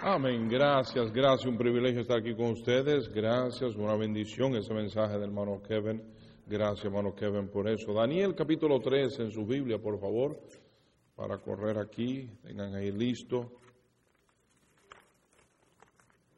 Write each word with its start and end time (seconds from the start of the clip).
Amén. 0.00 0.48
Gracias, 0.48 1.12
gracias. 1.12 1.44
Un 1.44 1.58
privilegio 1.58 2.02
estar 2.02 2.18
aquí 2.18 2.32
con 2.32 2.52
ustedes. 2.52 3.08
Gracias, 3.08 3.74
una 3.74 3.96
bendición 3.96 4.54
ese 4.54 4.72
mensaje 4.72 5.14
del 5.14 5.24
hermano 5.24 5.60
Kevin. 5.60 6.00
Gracias, 6.46 6.84
hermano 6.84 7.16
Kevin, 7.16 7.48
por 7.48 7.68
eso. 7.68 7.92
Daniel 7.92 8.32
capítulo 8.36 8.78
3 8.78 9.18
en 9.18 9.32
su 9.32 9.44
Biblia, 9.44 9.78
por 9.78 9.98
favor, 9.98 10.38
para 11.16 11.38
correr 11.38 11.78
aquí. 11.78 12.30
Tengan 12.44 12.76
ahí 12.76 12.92
listo. 12.92 13.54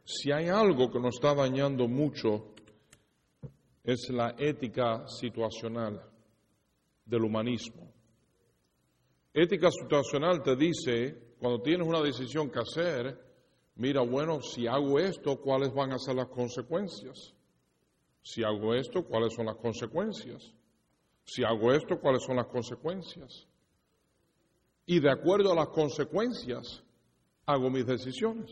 Si 0.04 0.32
hay 0.32 0.48
algo 0.48 0.90
que 0.90 0.98
nos 0.98 1.16
está 1.16 1.34
dañando 1.34 1.86
mucho, 1.86 2.54
es 3.84 4.08
la 4.08 4.36
ética 4.38 5.06
situacional 5.06 6.02
del 7.04 7.24
humanismo. 7.24 7.92
Ética 9.34 9.70
situacional 9.70 10.42
te 10.42 10.56
dice, 10.56 11.34
cuando 11.38 11.60
tienes 11.60 11.86
una 11.86 12.00
decisión 12.00 12.50
que 12.50 12.60
hacer, 12.60 13.29
mira, 13.80 14.02
bueno, 14.02 14.42
si 14.42 14.66
hago 14.66 14.98
esto, 14.98 15.40
¿cuáles 15.40 15.72
van 15.72 15.92
a 15.92 15.98
ser 15.98 16.14
las 16.14 16.28
consecuencias? 16.28 17.34
Si 18.22 18.44
hago 18.44 18.74
esto, 18.74 19.02
¿cuáles 19.04 19.32
son 19.32 19.46
las 19.46 19.56
consecuencias? 19.56 20.52
Si 21.24 21.42
hago 21.42 21.72
esto, 21.72 21.98
¿cuáles 21.98 22.22
son 22.22 22.36
las 22.36 22.46
consecuencias? 22.48 23.48
Y 24.84 25.00
de 25.00 25.10
acuerdo 25.10 25.52
a 25.52 25.54
las 25.54 25.68
consecuencias, 25.68 26.84
hago 27.46 27.70
mis 27.70 27.86
decisiones. 27.86 28.50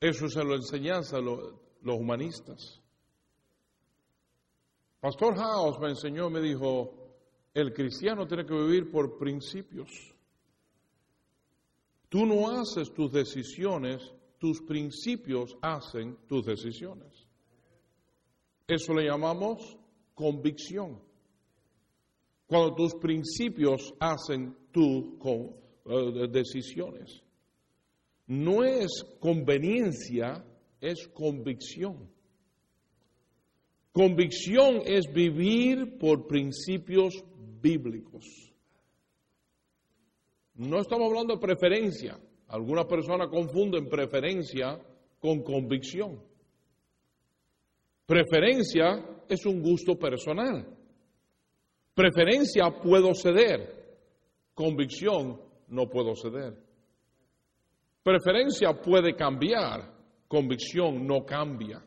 Eso 0.00 0.26
se 0.30 0.42
lo 0.42 0.54
enseñanza 0.54 1.18
los, 1.18 1.54
los 1.82 1.98
humanistas. 1.98 2.80
Pastor 5.00 5.36
House 5.36 5.78
me 5.78 5.90
enseñó, 5.90 6.30
me 6.30 6.40
dijo, 6.40 6.94
el 7.52 7.74
cristiano 7.74 8.26
tiene 8.26 8.46
que 8.46 8.54
vivir 8.54 8.90
por 8.90 9.18
principios. 9.18 10.13
Tú 12.14 12.26
no 12.26 12.48
haces 12.48 12.92
tus 12.94 13.10
decisiones, 13.10 14.00
tus 14.38 14.62
principios 14.62 15.56
hacen 15.60 16.16
tus 16.28 16.46
decisiones. 16.46 17.26
Eso 18.68 18.94
le 18.94 19.08
llamamos 19.08 19.76
convicción. 20.14 21.02
Cuando 22.46 22.76
tus 22.76 22.94
principios 22.94 23.92
hacen 23.98 24.56
tus 24.70 25.06
eh, 25.86 26.28
decisiones. 26.30 27.20
No 28.28 28.62
es 28.62 28.92
conveniencia, 29.18 30.46
es 30.80 31.08
convicción. 31.08 32.08
Convicción 33.90 34.82
es 34.86 35.12
vivir 35.12 35.98
por 35.98 36.28
principios 36.28 37.24
bíblicos. 37.60 38.53
No 40.54 40.80
estamos 40.80 41.08
hablando 41.08 41.34
de 41.34 41.40
preferencia. 41.40 42.18
Algunas 42.48 42.86
personas 42.86 43.28
confunden 43.28 43.88
preferencia 43.88 44.78
con 45.18 45.42
convicción. 45.42 46.22
Preferencia 48.06 49.22
es 49.28 49.44
un 49.46 49.62
gusto 49.62 49.98
personal. 49.98 50.66
Preferencia 51.94 52.70
puedo 52.82 53.14
ceder. 53.14 53.82
Convicción 54.54 55.40
no 55.68 55.88
puedo 55.88 56.14
ceder. 56.14 56.54
Preferencia 58.02 58.74
puede 58.80 59.16
cambiar. 59.16 59.92
Convicción 60.28 61.06
no 61.06 61.24
cambia. 61.24 61.82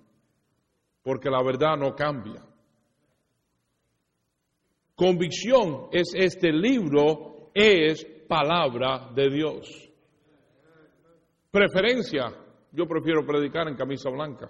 Porque 1.03 1.29
la 1.29 1.41
verdad 1.43 1.77
no 1.77 1.95
cambia. 1.95 2.43
Convicción 4.95 5.89
es 5.91 6.11
este 6.15 6.51
libro, 6.51 7.51
es 7.53 8.05
palabra 8.27 9.09
de 9.13 9.29
Dios. 9.29 9.91
Preferencia, 11.51 12.33
yo 12.71 12.87
prefiero 12.87 13.25
predicar 13.25 13.67
en 13.67 13.75
camisa 13.75 14.09
blanca. 14.09 14.49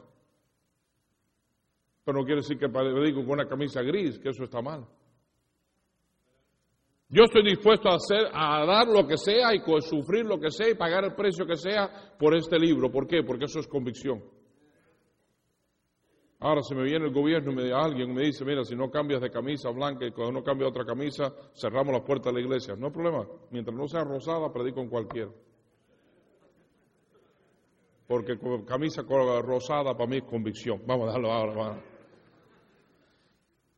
Pero 2.04 2.20
no 2.20 2.26
quiere 2.26 2.42
decir 2.42 2.58
que 2.58 2.70
predico 2.70 3.22
con 3.22 3.32
una 3.32 3.48
camisa 3.48 3.82
gris, 3.82 4.18
que 4.20 4.30
eso 4.30 4.44
está 4.44 4.62
mal. 4.62 4.86
Yo 7.10 7.24
estoy 7.24 7.44
dispuesto 7.44 7.90
a 7.90 7.96
hacer, 7.96 8.28
a 8.34 8.66
dar 8.66 8.88
lo 8.88 9.08
que 9.08 9.18
sea 9.18 9.54
y 9.56 9.62
sufrir 9.82 10.26
lo 10.26 10.40
que 10.40 10.52
sea 10.52 10.70
y 10.70 10.76
pagar 10.76 11.06
el 11.06 11.16
precio 11.16 11.46
que 11.46 11.56
sea 11.56 12.16
por 12.20 12.36
este 12.36 12.60
libro. 12.60 12.92
¿Por 12.92 13.08
qué? 13.08 13.24
Porque 13.24 13.46
eso 13.46 13.60
es 13.60 13.68
convicción. 13.68 14.22
Ahora 16.40 16.62
se 16.62 16.76
me 16.76 16.84
viene 16.84 17.06
el 17.06 17.14
gobierno 17.14 17.52
y 17.52 17.56
me, 17.56 17.74
alguien 17.74 18.14
me 18.14 18.22
dice, 18.22 18.46
mira, 18.46 18.64
si 18.64 18.76
no 18.76 18.92
cambias 18.92 19.22
de 19.22 19.32
camisa 19.32 19.72
blanca 19.72 20.06
y 20.06 20.12
cuando 20.12 20.34
no 20.34 20.44
cambia 20.44 20.68
otra 20.68 20.86
camisa, 20.86 21.34
cerramos 21.56 21.94
las 21.94 22.04
puertas 22.04 22.32
de 22.32 22.40
la 22.40 22.46
iglesia. 22.46 22.76
No 22.76 22.88
hay 22.88 22.94
problema. 22.94 23.28
Mientras 23.50 23.76
no 23.76 23.88
sea 23.88 24.04
rosada, 24.04 24.54
predico 24.54 24.82
en 24.82 24.90
cualquiera. 24.90 25.32
Porque 28.08 28.38
camisa 28.68 29.02
rosada 29.02 29.98
para 29.98 30.10
mí 30.10 30.18
es 30.18 30.24
convicción. 30.24 30.82
Vamos 30.86 31.10
a 31.10 31.14
darlo 31.14 31.32
ahora. 31.32 31.84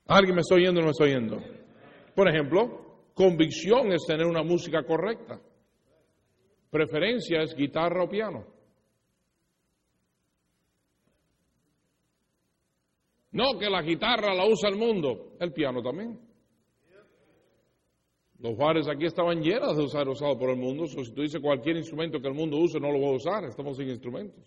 ¿Alguien 0.08 0.36
me 0.36 0.42
está 0.42 0.56
oyendo 0.56 0.80
o 0.80 0.81
no 0.81 0.88
me 0.88 0.92
está 0.92 1.06
oyendo? 1.06 1.38
Por 2.14 2.28
ejemplo, 2.28 3.06
convicción 3.14 3.94
es 3.94 4.06
tener 4.06 4.25
una 4.25 4.44
música 4.44 4.84
correcta. 4.84 5.40
Preferencia 6.69 7.42
es 7.42 7.56
guitarra 7.56 8.03
o 8.03 8.09
piano. 8.09 8.59
No, 13.32 13.58
que 13.60 13.70
la 13.70 13.82
guitarra 13.82 14.34
la 14.34 14.46
usa 14.46 14.70
el 14.70 14.78
mundo, 14.78 15.36
el 15.40 15.54
piano 15.54 15.82
también. 15.82 16.20
Los 18.40 18.56
bares 18.56 18.88
aquí 18.88 19.06
estaban 19.06 19.42
llenos 19.42 19.76
de 19.76 19.84
usar 19.84 20.08
usado 20.08 20.38
por 20.38 20.50
el 20.50 20.58
mundo. 20.58 20.86
si 20.88 21.14
tú 21.14 21.22
dices 21.22 21.42
cualquier 21.42 21.76
instrumento 21.76 22.22
que 22.22 22.28
el 22.28 22.34
mundo 22.34 22.58
use, 22.58 22.80
no 22.80 22.92
lo 22.92 23.00
voy 23.00 23.14
a 23.14 23.18
usar. 23.18 23.44
Estamos 23.44 23.76
sin 23.76 23.90
instrumentos. 23.90 24.44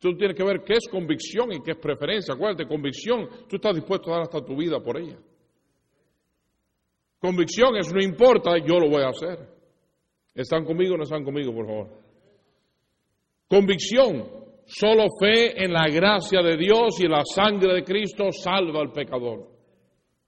Tú 0.00 0.16
tienes 0.16 0.36
que 0.36 0.44
ver 0.44 0.62
qué 0.64 0.74
es 0.74 0.88
convicción 0.90 1.52
y 1.52 1.62
qué 1.62 1.70
es 1.70 1.78
preferencia. 1.78 2.34
Acuérdate, 2.34 2.66
convicción, 2.66 3.28
tú 3.48 3.56
estás 3.56 3.74
dispuesto 3.74 4.10
a 4.10 4.14
dar 4.14 4.22
hasta 4.22 4.44
tu 4.44 4.56
vida 4.56 4.80
por 4.80 4.98
ella. 4.98 5.16
Convicción 7.20 7.76
es 7.76 7.90
no 7.90 8.02
importa, 8.02 8.58
yo 8.58 8.78
lo 8.80 8.90
voy 8.90 9.02
a 9.02 9.08
hacer. 9.08 9.48
¿Están 10.34 10.64
conmigo 10.64 10.94
o 10.94 10.96
no 10.98 11.04
están 11.04 11.24
conmigo, 11.24 11.54
por 11.54 11.66
favor? 11.66 11.88
Convicción, 13.48 14.43
Solo 14.66 15.04
fe 15.20 15.62
en 15.62 15.72
la 15.72 15.86
gracia 15.88 16.40
de 16.42 16.56
Dios 16.56 16.98
y 17.00 17.06
la 17.06 17.22
sangre 17.24 17.74
de 17.74 17.84
Cristo 17.84 18.30
salva 18.30 18.80
al 18.80 18.92
pecador. 18.92 19.48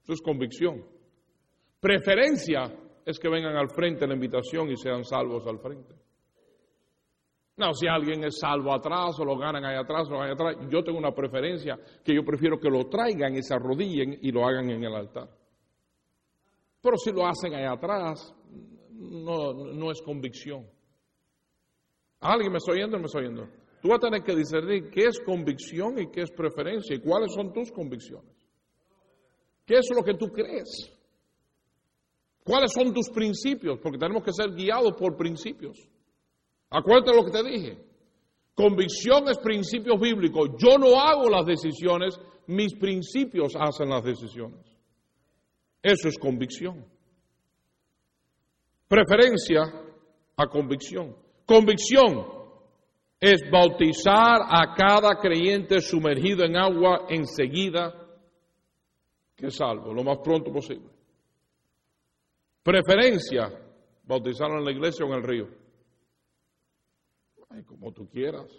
Eso 0.03 0.13
es 0.13 0.21
convicción. 0.21 0.85
Preferencia 1.79 2.71
es 3.05 3.19
que 3.19 3.29
vengan 3.29 3.55
al 3.55 3.69
frente 3.69 4.07
la 4.07 4.13
invitación 4.13 4.69
y 4.69 4.77
sean 4.77 5.03
salvos 5.03 5.45
al 5.47 5.59
frente. 5.59 5.95
No, 7.57 7.73
si 7.73 7.87
alguien 7.87 8.23
es 8.23 8.37
salvo 8.39 8.71
atrás 8.71 9.19
o 9.19 9.25
lo 9.25 9.35
ganan 9.35 9.65
ahí 9.65 9.75
atrás 9.75 10.07
o 10.07 10.11
lo 10.11 10.19
ganan 10.19 10.33
atrás, 10.33 10.57
yo 10.69 10.83
tengo 10.83 10.99
una 10.99 11.11
preferencia 11.11 11.79
que 12.03 12.13
yo 12.13 12.23
prefiero 12.23 12.59
que 12.59 12.69
lo 12.69 12.87
traigan 12.87 13.35
y 13.35 13.41
se 13.41 13.55
arrodillen 13.55 14.19
y 14.21 14.31
lo 14.31 14.45
hagan 14.45 14.69
en 14.69 14.83
el 14.83 14.93
altar. 14.93 15.27
Pero 16.79 16.97
si 16.97 17.11
lo 17.11 17.25
hacen 17.25 17.55
ahí 17.55 17.65
atrás, 17.65 18.35
no, 18.91 19.53
no 19.53 19.91
es 19.91 20.01
convicción. 20.03 20.67
¿Alguien 22.19 22.51
me 22.51 22.57
está 22.57 22.73
oyendo 22.73 22.97
o 22.97 22.99
me 22.99 23.05
está 23.07 23.19
oyendo? 23.19 23.47
Tú 23.81 23.89
vas 23.89 23.97
a 23.97 24.07
tener 24.07 24.23
que 24.23 24.35
discernir 24.35 24.89
qué 24.89 25.05
es 25.05 25.19
convicción 25.19 25.99
y 25.99 26.07
qué 26.09 26.21
es 26.21 26.31
preferencia 26.31 26.95
y 26.95 26.99
cuáles 26.99 27.33
son 27.33 27.53
tus 27.53 27.71
convicciones. 27.71 28.35
¿Qué 29.65 29.75
es 29.77 29.87
lo 29.95 30.03
que 30.03 30.15
tú 30.15 30.27
crees? 30.27 30.91
¿Cuáles 32.43 32.71
son 32.71 32.93
tus 32.93 33.09
principios? 33.09 33.79
Porque 33.79 33.97
tenemos 33.97 34.23
que 34.23 34.31
ser 34.31 34.51
guiados 34.51 34.93
por 34.97 35.17
principios. 35.17 35.77
Acuérdate 36.69 37.13
lo 37.13 37.25
que 37.25 37.31
te 37.31 37.43
dije. 37.43 37.77
Convicción 38.55 39.27
es 39.29 39.37
principios 39.37 39.99
bíblicos. 39.99 40.49
Yo 40.57 40.77
no 40.77 40.99
hago 40.99 41.29
las 41.29 41.45
decisiones, 41.45 42.19
mis 42.47 42.73
principios 42.75 43.53
hacen 43.55 43.89
las 43.89 44.03
decisiones. 44.03 44.65
Eso 45.83 46.07
es 46.07 46.17
convicción. 46.17 46.85
Preferencia 48.87 49.61
a 50.37 50.47
convicción. 50.47 51.15
Convicción 51.45 52.36
es 53.19 53.49
bautizar 53.51 54.41
a 54.47 54.75
cada 54.75 55.19
creyente 55.19 55.79
sumergido 55.79 56.45
en 56.45 56.55
agua 56.55 57.05
enseguida 57.09 57.93
que 59.35 59.51
salvo, 59.51 59.93
lo 59.93 60.03
más 60.03 60.19
pronto 60.23 60.51
posible. 60.51 60.89
Preferencia, 62.63 63.49
bautizarlo 64.03 64.57
en 64.57 64.65
la 64.65 64.71
iglesia 64.71 65.05
o 65.05 65.09
en 65.09 65.15
el 65.15 65.23
río. 65.23 65.47
Como 67.65 67.91
tú 67.91 68.07
quieras. 68.07 68.51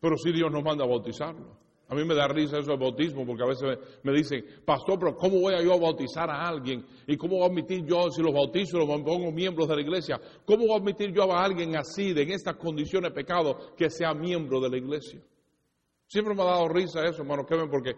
Pero 0.00 0.16
si 0.16 0.32
Dios 0.32 0.50
nos 0.50 0.64
manda 0.64 0.84
a 0.84 0.88
bautizarlo. 0.88 1.61
A 1.92 1.94
mí 1.94 2.06
me 2.06 2.14
da 2.14 2.26
risa 2.26 2.56
eso 2.56 2.70
del 2.70 2.80
bautismo 2.80 3.26
porque 3.26 3.42
a 3.42 3.46
veces 3.46 3.78
me, 4.02 4.12
dicen, 4.14 4.42
pastor, 4.64 4.98
pero 4.98 5.14
¿cómo 5.14 5.40
voy 5.40 5.52
a 5.52 5.62
yo 5.62 5.74
a 5.74 5.78
bautizar 5.78 6.30
a 6.30 6.48
alguien? 6.48 6.82
¿Y 7.06 7.18
cómo 7.18 7.36
voy 7.36 7.42
a 7.42 7.46
admitir 7.48 7.84
yo, 7.84 8.08
si 8.08 8.22
los 8.22 8.32
bautizo, 8.32 8.78
los 8.78 8.88
pongo 8.88 9.30
miembros 9.30 9.68
de 9.68 9.76
la 9.76 9.82
iglesia, 9.82 10.18
cómo 10.46 10.64
voy 10.68 10.72
a 10.72 10.76
admitir 10.78 11.12
yo 11.12 11.30
a 11.30 11.44
alguien 11.44 11.76
así, 11.76 12.14
de 12.14 12.22
en 12.22 12.30
estas 12.30 12.56
condiciones 12.56 13.10
de 13.10 13.14
pecado, 13.14 13.74
que 13.76 13.90
sea 13.90 14.14
miembro 14.14 14.58
de 14.58 14.70
la 14.70 14.78
iglesia? 14.78 15.20
Siempre 16.06 16.34
me 16.34 16.40
ha 16.40 16.46
dado 16.46 16.66
risa 16.68 17.04
eso, 17.04 17.20
hermano 17.20 17.44
Kevin, 17.44 17.68
porque 17.68 17.92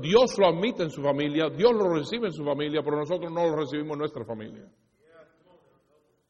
Dios 0.00 0.38
lo 0.38 0.46
admite 0.46 0.84
en 0.84 0.90
su 0.90 1.02
familia, 1.02 1.50
Dios 1.50 1.72
lo 1.72 1.92
recibe 1.94 2.28
en 2.28 2.32
su 2.32 2.44
familia, 2.44 2.80
pero 2.84 2.96
nosotros 2.96 3.32
no 3.32 3.44
lo 3.44 3.56
recibimos 3.56 3.94
en 3.94 3.98
nuestra 3.98 4.24
familia. 4.24 4.70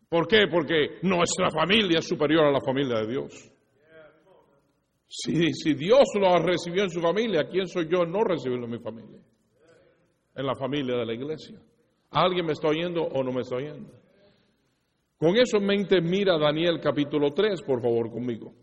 ¿Por 0.08 0.26
qué? 0.26 0.46
Porque 0.50 0.98
nuestra 1.02 1.50
familia 1.50 1.98
es 1.98 2.08
superior 2.08 2.46
a 2.46 2.52
la 2.52 2.60
familia 2.62 3.00
de 3.00 3.06
Dios. 3.06 3.51
Si, 5.14 5.52
si 5.52 5.74
Dios 5.74 6.08
lo 6.18 6.38
recibió 6.38 6.84
en 6.84 6.90
su 6.90 6.98
familia, 6.98 7.46
¿quién 7.46 7.68
soy 7.68 7.86
yo 7.86 8.06
no 8.06 8.24
recibirlo 8.24 8.64
en 8.64 8.70
mi 8.70 8.78
familia? 8.78 9.20
En 10.34 10.46
la 10.46 10.54
familia 10.54 10.96
de 10.96 11.04
la 11.04 11.12
iglesia. 11.12 11.60
¿Alguien 12.12 12.46
me 12.46 12.52
está 12.52 12.68
oyendo 12.68 13.02
o 13.02 13.22
no 13.22 13.30
me 13.30 13.42
está 13.42 13.56
oyendo? 13.56 13.92
Con 15.18 15.36
eso 15.36 15.58
en 15.58 15.66
mente, 15.66 16.00
mira 16.00 16.38
Daniel 16.38 16.80
capítulo 16.80 17.34
3, 17.34 17.60
por 17.60 17.82
favor, 17.82 18.10
conmigo. 18.10 18.54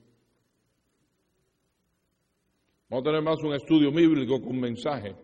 Vamos 2.90 3.04
a 3.04 3.10
tener 3.10 3.22
más 3.22 3.44
un 3.44 3.54
estudio 3.54 3.92
bíblico 3.92 4.42
con 4.42 4.50
un 4.50 4.60
mensaje. 4.60 5.16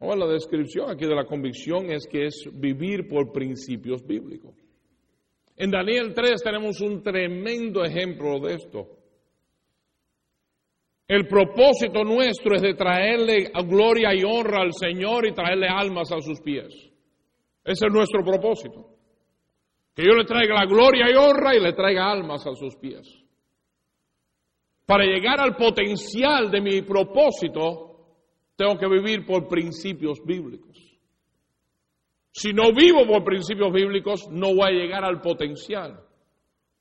Ahora, 0.00 0.16
la 0.16 0.32
descripción 0.34 0.90
aquí 0.90 1.06
de 1.06 1.14
la 1.14 1.24
convicción 1.24 1.90
es 1.90 2.06
que 2.06 2.26
es 2.26 2.44
vivir 2.52 3.08
por 3.08 3.32
principios 3.32 4.06
bíblicos. 4.06 4.54
En 5.56 5.70
Daniel 5.70 6.14
3 6.14 6.42
tenemos 6.42 6.80
un 6.80 7.02
tremendo 7.02 7.84
ejemplo 7.84 8.40
de 8.40 8.54
esto. 8.54 8.88
El 11.06 11.26
propósito 11.26 12.04
nuestro 12.04 12.56
es 12.56 12.62
de 12.62 12.74
traerle 12.74 13.50
gloria 13.66 14.14
y 14.14 14.22
honra 14.24 14.62
al 14.62 14.72
Señor 14.72 15.26
y 15.26 15.34
traerle 15.34 15.68
almas 15.68 16.10
a 16.10 16.20
sus 16.20 16.40
pies. 16.40 16.72
Ese 17.64 17.86
es 17.86 17.92
nuestro 17.92 18.24
propósito. 18.24 18.88
Que 19.94 20.04
yo 20.04 20.14
le 20.14 20.24
traiga 20.24 20.54
la 20.54 20.64
gloria 20.64 21.10
y 21.10 21.14
honra 21.14 21.54
y 21.54 21.60
le 21.60 21.74
traiga 21.74 22.10
almas 22.10 22.46
a 22.46 22.54
sus 22.54 22.76
pies. 22.76 23.06
Para 24.86 25.04
llegar 25.04 25.38
al 25.40 25.54
potencial 25.54 26.50
de 26.50 26.60
mi 26.60 26.82
propósito, 26.82 27.92
tengo 28.56 28.78
que 28.78 28.88
vivir 28.88 29.26
por 29.26 29.48
principios 29.48 30.18
bíblicos. 30.24 30.91
Si 32.32 32.52
no 32.52 32.72
vivo 32.72 33.06
por 33.06 33.24
principios 33.24 33.72
bíblicos, 33.72 34.26
no 34.30 34.54
voy 34.54 34.68
a 34.68 34.70
llegar 34.70 35.04
al 35.04 35.20
potencial 35.20 36.00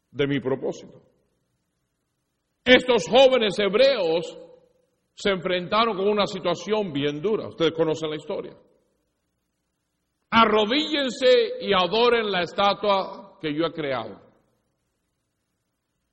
de 0.10 0.28
mi 0.28 0.40
propósito. 0.40 1.02
Estos 2.64 3.08
jóvenes 3.10 3.60
hebreos 3.60 4.38
se 5.14 5.30
enfrentaron 5.30 5.98
con 5.98 6.08
una 6.08 6.26
situación 6.26 6.94
bien 6.94 7.22
dura. 7.22 7.50
Ustedes 7.50 7.74
conocen 7.74 8.12
la 8.12 8.16
historia. 8.16 8.56
Arrodíllense 10.30 11.60
y 11.62 11.74
adoren 11.74 12.32
la 12.32 12.44
estatua 12.44 13.38
que 13.42 13.54
yo 13.54 13.66
he 13.66 13.74
creado. 13.74 14.22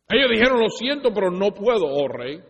Ellos 0.09 0.31
dijeron, 0.31 0.59
lo 0.59 0.69
siento, 0.69 1.13
pero 1.15 1.31
no 1.31 1.53
puedo, 1.53 1.87
oh 1.87 2.09
rey. 2.09 2.41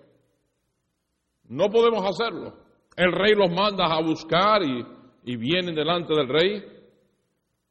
No 1.48 1.68
podemos 1.68 2.02
hacerlo. 2.04 2.54
El 2.96 3.12
rey 3.12 3.34
los 3.34 3.50
manda 3.50 3.86
a 3.86 4.00
buscar 4.00 4.62
y, 4.62 4.86
y 5.24 5.36
vienen 5.36 5.74
delante 5.74 6.14
del 6.14 6.28
rey. 6.28 6.77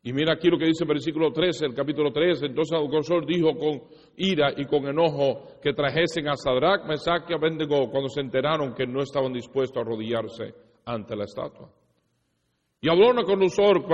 Y 0.08 0.14
mira 0.14 0.36
aquí 0.36 0.48
lo 0.48 0.58
que 0.58 0.68
dice 0.68 0.86
el 0.86 0.88
versículo 0.88 1.34
13, 1.34 1.66
el 1.66 1.74
capítulo 1.74 2.14
13. 2.14 2.46
Entonces 2.46 2.80
dijo 3.28 3.58
con 3.58 3.82
ira 4.16 4.54
y 4.56 4.64
con 4.64 4.88
enojo 4.88 5.60
que 5.62 5.74
trajesen 5.74 6.30
a 6.30 6.38
Sadrach, 6.38 6.86
Mesach 6.88 7.30
y 7.30 7.34
Abednego 7.34 7.92
cuando 7.92 8.08
se 8.08 8.22
enteraron 8.22 8.74
que 8.74 8.88
no 8.88 9.02
estaban 9.02 9.34
dispuestos 9.34 9.76
a 9.76 9.82
arrodillarse 9.82 10.54
ante 10.86 11.14
la 11.14 11.26
estatua. 11.26 11.70
Y 12.80 12.90
habló 12.90 13.12
Nabucodonosor, 13.12 13.86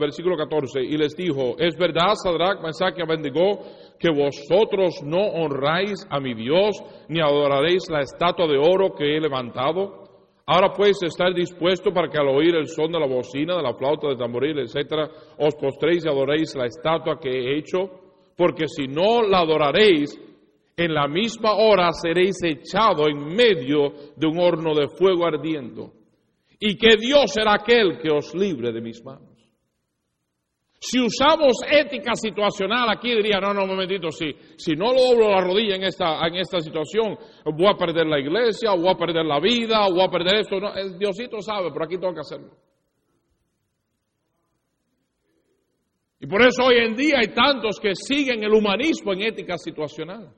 versículo 0.00 0.36
14, 0.36 0.82
y 0.82 0.96
les 0.96 1.14
dijo, 1.14 1.54
es 1.56 1.76
verdad, 1.76 2.14
Sadrach, 2.14 2.60
Mesach 2.60 2.98
y 2.98 3.02
Abednego, 3.02 3.60
que 4.00 4.10
vosotros 4.10 5.02
no 5.04 5.20
honráis 5.20 6.04
a 6.10 6.18
mi 6.18 6.34
Dios, 6.34 6.82
ni 7.08 7.20
adoraréis 7.20 7.88
la 7.90 8.00
estatua 8.00 8.48
de 8.48 8.58
oro 8.58 8.92
que 8.96 9.16
he 9.16 9.20
levantado. 9.20 10.03
Ahora 10.46 10.72
pues 10.74 11.02
estar 11.02 11.32
dispuesto 11.32 11.92
para 11.92 12.08
que 12.08 12.18
al 12.18 12.28
oír 12.28 12.54
el 12.54 12.68
son 12.68 12.92
de 12.92 13.00
la 13.00 13.06
bocina, 13.06 13.56
de 13.56 13.62
la 13.62 13.74
flauta, 13.74 14.08
de 14.08 14.16
tamboril, 14.16 14.58
etcétera, 14.58 15.08
os 15.38 15.54
postréis 15.54 16.04
y 16.04 16.08
adoréis 16.08 16.54
la 16.54 16.66
estatua 16.66 17.18
que 17.18 17.30
he 17.30 17.58
hecho, 17.58 17.88
porque 18.36 18.68
si 18.68 18.86
no 18.86 19.22
la 19.22 19.38
adoraréis, 19.38 20.20
en 20.76 20.92
la 20.92 21.06
misma 21.08 21.54
hora 21.54 21.92
seréis 21.92 22.42
echado 22.42 23.08
en 23.08 23.24
medio 23.24 23.92
de 24.16 24.26
un 24.26 24.38
horno 24.38 24.74
de 24.74 24.88
fuego 24.88 25.24
ardiendo. 25.24 25.92
Y 26.58 26.76
que 26.76 26.96
Dios 26.98 27.32
será 27.32 27.54
aquel 27.54 27.98
que 27.98 28.10
os 28.10 28.34
libre 28.34 28.72
de 28.72 28.80
mis 28.80 29.02
manos. 29.04 29.33
Si 30.86 31.00
usamos 31.00 31.56
ética 31.66 32.14
situacional 32.14 32.90
aquí, 32.90 33.08
diría, 33.08 33.40
no, 33.40 33.54
no, 33.54 33.62
un 33.62 33.70
momentito, 33.70 34.10
si, 34.10 34.36
si 34.58 34.74
no 34.74 34.92
lo 34.92 35.00
doblo 35.00 35.30
la 35.30 35.40
rodilla 35.40 35.76
en 35.76 35.84
esta, 35.84 36.26
en 36.26 36.34
esta 36.34 36.60
situación, 36.60 37.16
voy 37.46 37.68
a 37.72 37.74
perder 37.74 38.06
la 38.06 38.20
iglesia, 38.20 38.72
voy 38.72 38.90
a 38.90 38.94
perder 38.94 39.24
la 39.24 39.40
vida, 39.40 39.88
voy 39.88 40.02
a 40.02 40.10
perder 40.10 40.40
esto. 40.40 40.60
No, 40.60 40.74
Diosito 40.98 41.40
sabe, 41.40 41.70
pero 41.72 41.86
aquí 41.86 41.96
tengo 41.96 42.12
que 42.12 42.20
hacerlo. 42.20 42.50
Y 46.20 46.26
por 46.26 46.42
eso 46.46 46.64
hoy 46.64 46.76
en 46.76 46.94
día 46.94 47.16
hay 47.18 47.32
tantos 47.32 47.80
que 47.80 47.94
siguen 47.94 48.44
el 48.44 48.52
humanismo 48.52 49.14
en 49.14 49.22
ética 49.22 49.56
situacional. 49.56 50.34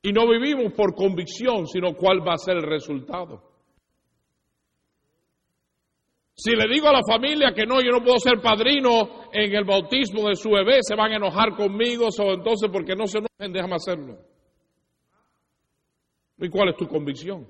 Y 0.00 0.12
no 0.12 0.26
vivimos 0.26 0.72
por 0.72 0.94
convicción, 0.94 1.66
sino 1.66 1.92
cuál 1.92 2.26
va 2.26 2.32
a 2.32 2.38
ser 2.38 2.56
el 2.56 2.62
resultado. 2.62 3.49
Si 6.42 6.56
le 6.56 6.66
digo 6.72 6.88
a 6.88 6.92
la 6.94 7.02
familia 7.06 7.52
que 7.54 7.66
no, 7.66 7.82
yo 7.82 7.90
no 7.90 8.02
puedo 8.02 8.16
ser 8.16 8.40
padrino 8.40 9.28
en 9.30 9.54
el 9.54 9.64
bautismo 9.64 10.26
de 10.26 10.36
su 10.36 10.48
bebé, 10.48 10.78
se 10.80 10.94
van 10.94 11.12
a 11.12 11.16
enojar 11.16 11.54
conmigo, 11.54 12.06
o 12.06 12.32
entonces 12.32 12.70
porque 12.72 12.96
no 12.96 13.06
se 13.06 13.18
enojen, 13.18 13.52
déjame 13.52 13.74
hacerlo. 13.74 14.16
¿Y 16.38 16.48
cuál 16.48 16.70
es 16.70 16.76
tu 16.76 16.86
convicción? 16.86 17.46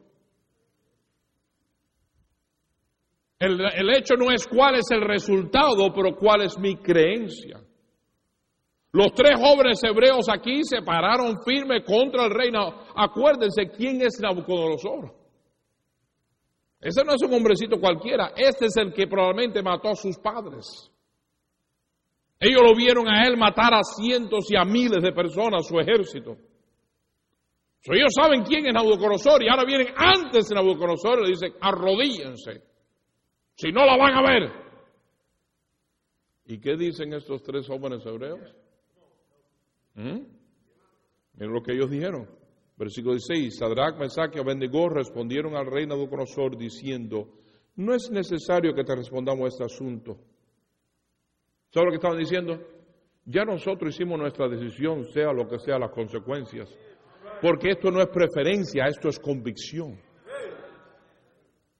El, 3.38 3.60
el, 3.60 3.96
hecho 3.96 4.16
no 4.16 4.32
es 4.32 4.44
cuál 4.48 4.74
es 4.74 4.90
el 4.90 5.02
resultado, 5.02 5.92
pero 5.94 6.16
cuál 6.16 6.42
es 6.42 6.58
mi 6.58 6.74
creencia. 6.74 7.60
Los 8.90 9.12
tres 9.12 9.38
jóvenes 9.40 9.80
hebreos 9.84 10.26
aquí 10.28 10.64
se 10.64 10.82
pararon 10.82 11.36
firme 11.44 11.84
contra 11.84 12.24
el 12.24 12.32
reino. 12.32 12.86
Acuérdense 12.96 13.70
quién 13.70 14.02
es 14.02 14.18
Nabucodonosor. 14.20 15.19
Ese 16.80 17.04
no 17.04 17.12
es 17.12 17.22
un 17.22 17.34
hombrecito 17.34 17.78
cualquiera, 17.78 18.32
este 18.34 18.66
es 18.66 18.76
el 18.78 18.92
que 18.94 19.06
probablemente 19.06 19.62
mató 19.62 19.90
a 19.90 19.94
sus 19.94 20.18
padres. 20.18 20.90
Ellos 22.38 22.62
lo 22.62 22.74
vieron 22.74 23.06
a 23.06 23.26
él 23.26 23.36
matar 23.36 23.74
a 23.74 23.82
cientos 23.82 24.50
y 24.50 24.56
a 24.56 24.64
miles 24.64 25.02
de 25.02 25.12
personas, 25.12 25.66
su 25.66 25.78
ejército. 25.78 26.38
ellos 27.84 28.12
saben 28.14 28.42
quién 28.44 28.66
es 28.66 28.72
Nabucodonosor 28.72 29.42
y 29.42 29.48
ahora 29.48 29.66
vienen 29.66 29.88
antes 29.94 30.48
de 30.48 30.54
Nabucodonosor 30.54 31.18
y 31.18 31.22
le 31.24 31.28
dicen, 31.28 31.52
arrodíllense, 31.60 32.62
si 33.54 33.70
no 33.72 33.84
la 33.84 33.98
van 33.98 34.14
a 34.14 34.22
ver. 34.22 34.52
¿Y 36.46 36.60
qué 36.60 36.76
dicen 36.76 37.12
estos 37.12 37.42
tres 37.42 37.66
jóvenes 37.66 38.04
hebreos? 38.06 38.40
¿Mm? 39.96 40.20
Miren 41.34 41.52
lo 41.52 41.62
que 41.62 41.74
ellos 41.74 41.90
dijeron. 41.90 42.39
Versículo 42.80 43.12
16, 43.12 43.58
Sadrach, 43.58 43.98
Mesach 43.98 44.34
y 44.34 44.38
Abednego 44.38 44.88
respondieron 44.88 45.54
al 45.54 45.66
rey 45.66 45.86
Nabucodonosor 45.86 46.56
diciendo, 46.56 47.28
no 47.76 47.94
es 47.94 48.10
necesario 48.10 48.72
que 48.72 48.84
te 48.84 48.96
respondamos 48.96 49.44
a 49.44 49.48
este 49.48 49.64
asunto. 49.64 50.16
¿Sabes 51.68 51.84
lo 51.84 51.90
que 51.90 51.96
estaban 51.96 52.18
diciendo? 52.18 52.58
Ya 53.26 53.44
nosotros 53.44 53.94
hicimos 53.94 54.18
nuestra 54.18 54.48
decisión, 54.48 55.04
sea 55.12 55.30
lo 55.30 55.46
que 55.46 55.58
sea 55.58 55.78
las 55.78 55.90
consecuencias. 55.90 56.74
Porque 57.42 57.72
esto 57.72 57.90
no 57.90 58.00
es 58.00 58.08
preferencia, 58.08 58.86
esto 58.86 59.10
es 59.10 59.18
convicción. 59.18 60.00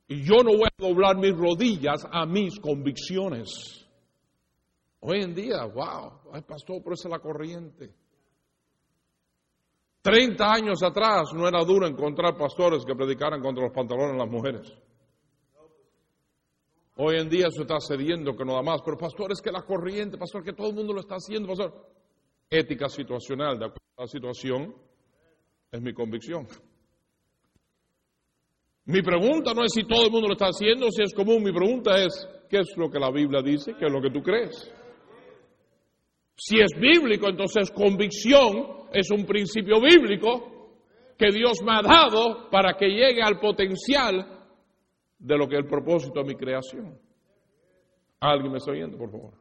Y 0.07 0.23
yo 0.23 0.43
no 0.45 0.51
voy 0.51 0.67
a 0.67 0.83
doblar 0.83 1.17
mis 1.17 1.35
rodillas 1.35 2.07
a 2.13 2.27
mis 2.27 2.61
convicciones. 2.61 3.89
Hoy 5.01 5.23
en 5.23 5.35
día, 5.35 5.65
wow, 5.65 6.31
ay 6.35 6.43
pastor, 6.43 6.83
pero 6.83 6.93
esa 6.93 7.09
es 7.09 7.13
la 7.13 7.21
corriente. 7.21 8.00
30 10.03 10.53
años 10.53 10.83
atrás 10.83 11.33
no 11.35 11.47
era 11.47 11.63
duro 11.63 11.87
encontrar 11.87 12.37
pastores 12.37 12.85
que 12.85 12.95
predicaran 12.95 13.41
contra 13.43 13.65
los 13.65 13.73
pantalones 13.73 14.13
de 14.13 14.19
las 14.19 14.31
mujeres. 14.31 14.73
Hoy 16.97 17.17
en 17.17 17.29
día 17.29 17.49
eso 17.49 17.63
está 17.63 17.81
cediendo 17.81 18.37
que 18.37 18.45
no 18.45 18.55
da 18.55 18.63
más, 18.63 18.81
pero 18.83 18.97
pastor 18.97 19.33
es 19.33 19.41
que 19.41 19.51
la 19.51 19.63
corriente, 19.63 20.19
pastor 20.19 20.43
que 20.43 20.53
todo 20.53 20.69
el 20.69 20.75
mundo 20.75 20.93
lo 20.93 21.01
está 21.01 21.17
haciendo, 21.17 21.49
pastor. 21.49 21.89
Ética 22.49 22.89
situacional, 22.89 23.59
de 23.59 23.67
acuerdo 23.67 23.93
a 23.97 24.03
la 24.03 24.07
situación, 24.07 24.75
es 25.71 25.81
mi 25.81 25.93
convicción. 25.93 26.47
Mi 28.87 29.03
pregunta 29.03 29.55
no 29.55 29.65
es 29.65 29.73
si 29.73 29.85
todo 29.85 30.05
el 30.07 30.11
mundo 30.11 30.29
lo 30.29 30.33
está 30.33 30.47
haciendo, 30.47 30.91
si 30.91 31.03
es 31.03 31.15
común, 31.15 31.43
mi 31.43 31.53
pregunta 31.53 32.03
es, 32.03 32.29
¿qué 32.49 32.59
es 32.59 32.77
lo 32.77 32.91
que 32.91 32.99
la 32.99 33.11
Biblia 33.11 33.41
dice? 33.41 33.75
¿Qué 33.79 33.87
es 33.87 33.93
lo 33.93 34.03
que 34.03 34.11
tú 34.11 34.23
crees? 34.23 34.73
Si 36.43 36.59
es 36.59 36.73
bíblico, 36.81 37.29
entonces 37.29 37.71
convicción 37.71 38.89
es 38.95 39.11
un 39.11 39.27
principio 39.27 39.79
bíblico 39.79 40.79
que 41.19 41.31
Dios 41.31 41.59
me 41.63 41.73
ha 41.73 41.83
dado 41.83 42.49
para 42.51 42.79
que 42.79 42.89
llegue 42.89 43.21
al 43.23 43.39
potencial 43.39 44.27
de 45.19 45.37
lo 45.37 45.47
que 45.47 45.57
es 45.57 45.65
el 45.65 45.69
propósito 45.69 46.21
de 46.21 46.25
mi 46.25 46.35
creación. 46.35 46.99
¿Alguien 48.21 48.53
me 48.53 48.57
está 48.57 48.71
oyendo, 48.71 48.97
por 48.97 49.11
favor? 49.11 49.35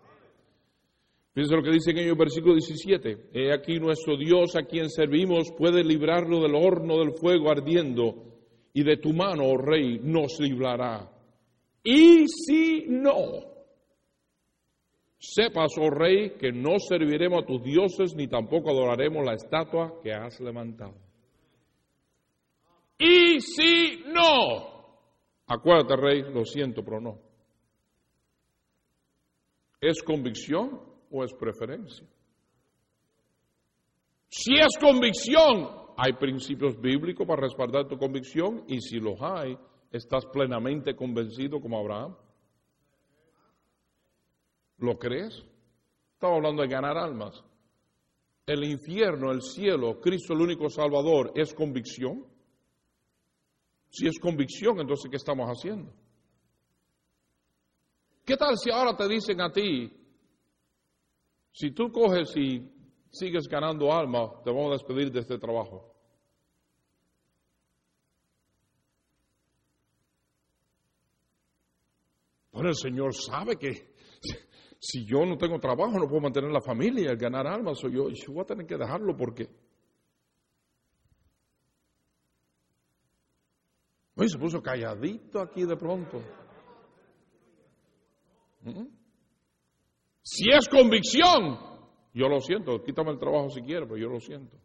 Fíjense 1.33 1.55
lo 1.55 1.63
que 1.63 1.71
dice 1.71 1.91
en 1.91 1.99
el 1.99 2.15
versículo 2.15 2.55
17. 2.55 3.29
He 3.31 3.53
aquí 3.53 3.79
nuestro 3.79 4.17
Dios 4.17 4.57
a 4.57 4.63
quien 4.63 4.89
servimos 4.89 5.53
puede 5.57 5.85
librarlo 5.85 6.41
del 6.41 6.53
horno 6.53 6.97
del 6.97 7.13
fuego 7.13 7.49
ardiendo 7.49 8.25
y 8.73 8.83
de 8.83 8.97
tu 8.97 9.13
mano, 9.13 9.43
oh 9.45 9.57
rey, 9.57 10.01
nos 10.03 10.37
librará. 10.41 11.09
Y 11.81 12.27
si 12.27 12.87
no, 12.89 13.58
sepas, 15.19 15.77
oh 15.77 15.89
rey, 15.89 16.37
que 16.39 16.51
no 16.51 16.79
serviremos 16.79 17.43
a 17.43 17.45
tus 17.45 17.61
dioses 17.61 18.15
ni 18.15 18.27
tampoco 18.27 18.71
adoraremos 18.71 19.25
la 19.25 19.33
estatua 19.33 19.99
que 20.01 20.13
has 20.13 20.39
levantado. 20.39 20.95
Y 22.97 23.39
si 23.39 24.03
no, 24.07 24.97
acuérdate, 25.47 25.95
rey, 25.95 26.23
lo 26.33 26.43
siento, 26.45 26.83
pero 26.83 26.99
no. 26.99 27.19
¿Es 29.81 30.01
convicción 30.03 30.81
o 31.11 31.23
es 31.23 31.33
preferencia? 31.33 32.05
Si 34.27 34.53
es 34.55 34.77
convicción, 34.79 35.69
hay 35.97 36.13
principios 36.13 36.79
bíblicos 36.79 37.25
para 37.25 37.41
respaldar 37.41 37.87
tu 37.87 37.97
convicción 37.97 38.63
y 38.67 38.79
si 38.79 38.99
los 38.99 39.19
hay, 39.21 39.57
estás 39.91 40.25
plenamente 40.27 40.95
convencido 40.95 41.59
como 41.59 41.79
Abraham. 41.79 42.15
¿Lo 44.79 44.97
crees? 44.97 45.45
Estamos 46.13 46.37
hablando 46.37 46.61
de 46.61 46.67
ganar 46.67 46.97
almas. 46.97 47.43
El 48.45 48.63
infierno, 48.63 49.31
el 49.31 49.41
cielo, 49.41 49.99
Cristo 49.99 50.33
el 50.33 50.41
único 50.41 50.69
Salvador, 50.69 51.31
¿es 51.35 51.53
convicción? 51.53 52.25
Si 53.89 54.07
es 54.07 54.19
convicción, 54.19 54.79
entonces 54.79 55.09
¿qué 55.09 55.17
estamos 55.17 55.47
haciendo? 55.47 55.93
¿Qué 58.25 58.37
tal 58.37 58.57
si 58.57 58.71
ahora 58.71 58.95
te 58.95 59.07
dicen 59.07 59.41
a 59.41 59.51
ti, 59.51 59.91
si 61.51 61.71
tú 61.71 61.91
coges 61.91 62.35
y 62.37 62.69
sigues 63.11 63.47
ganando 63.47 63.91
alma, 63.91 64.41
te 64.43 64.51
vamos 64.51 64.69
a 64.69 64.73
despedir 64.73 65.11
de 65.11 65.19
este 65.19 65.37
trabajo? 65.37 65.93
Bueno, 72.51 72.69
el 72.69 72.75
Señor 72.75 73.15
sabe 73.15 73.55
que 73.57 73.93
si 74.79 75.05
yo 75.05 75.25
no 75.25 75.37
tengo 75.37 75.59
trabajo, 75.59 75.99
no 75.99 76.07
puedo 76.07 76.21
mantener 76.21 76.51
la 76.51 76.61
familia, 76.61 77.13
ganar 77.15 77.45
almas, 77.45 77.79
soy 77.79 77.93
yo, 77.93 78.09
yo 78.09 78.33
voy 78.33 78.43
a 78.43 78.45
tener 78.45 78.65
que 78.65 78.77
dejarlo 78.77 79.15
porque. 79.15 79.47
Oye, 84.15 84.29
se 84.29 84.37
puso 84.37 84.61
calladito 84.61 85.41
aquí 85.41 85.65
de 85.65 85.75
pronto. 85.75 86.21
¿Mm? 88.61 88.87
Si 90.21 90.49
es 90.49 90.69
convicción, 90.69 91.59
yo 92.13 92.29
lo 92.29 92.39
siento, 92.39 92.81
quítame 92.81 93.11
el 93.11 93.19
trabajo 93.19 93.49
si 93.49 93.61
quieres, 93.61 93.87
pero 93.87 93.97
yo 93.97 94.07
lo 94.07 94.19
siento. 94.19 94.57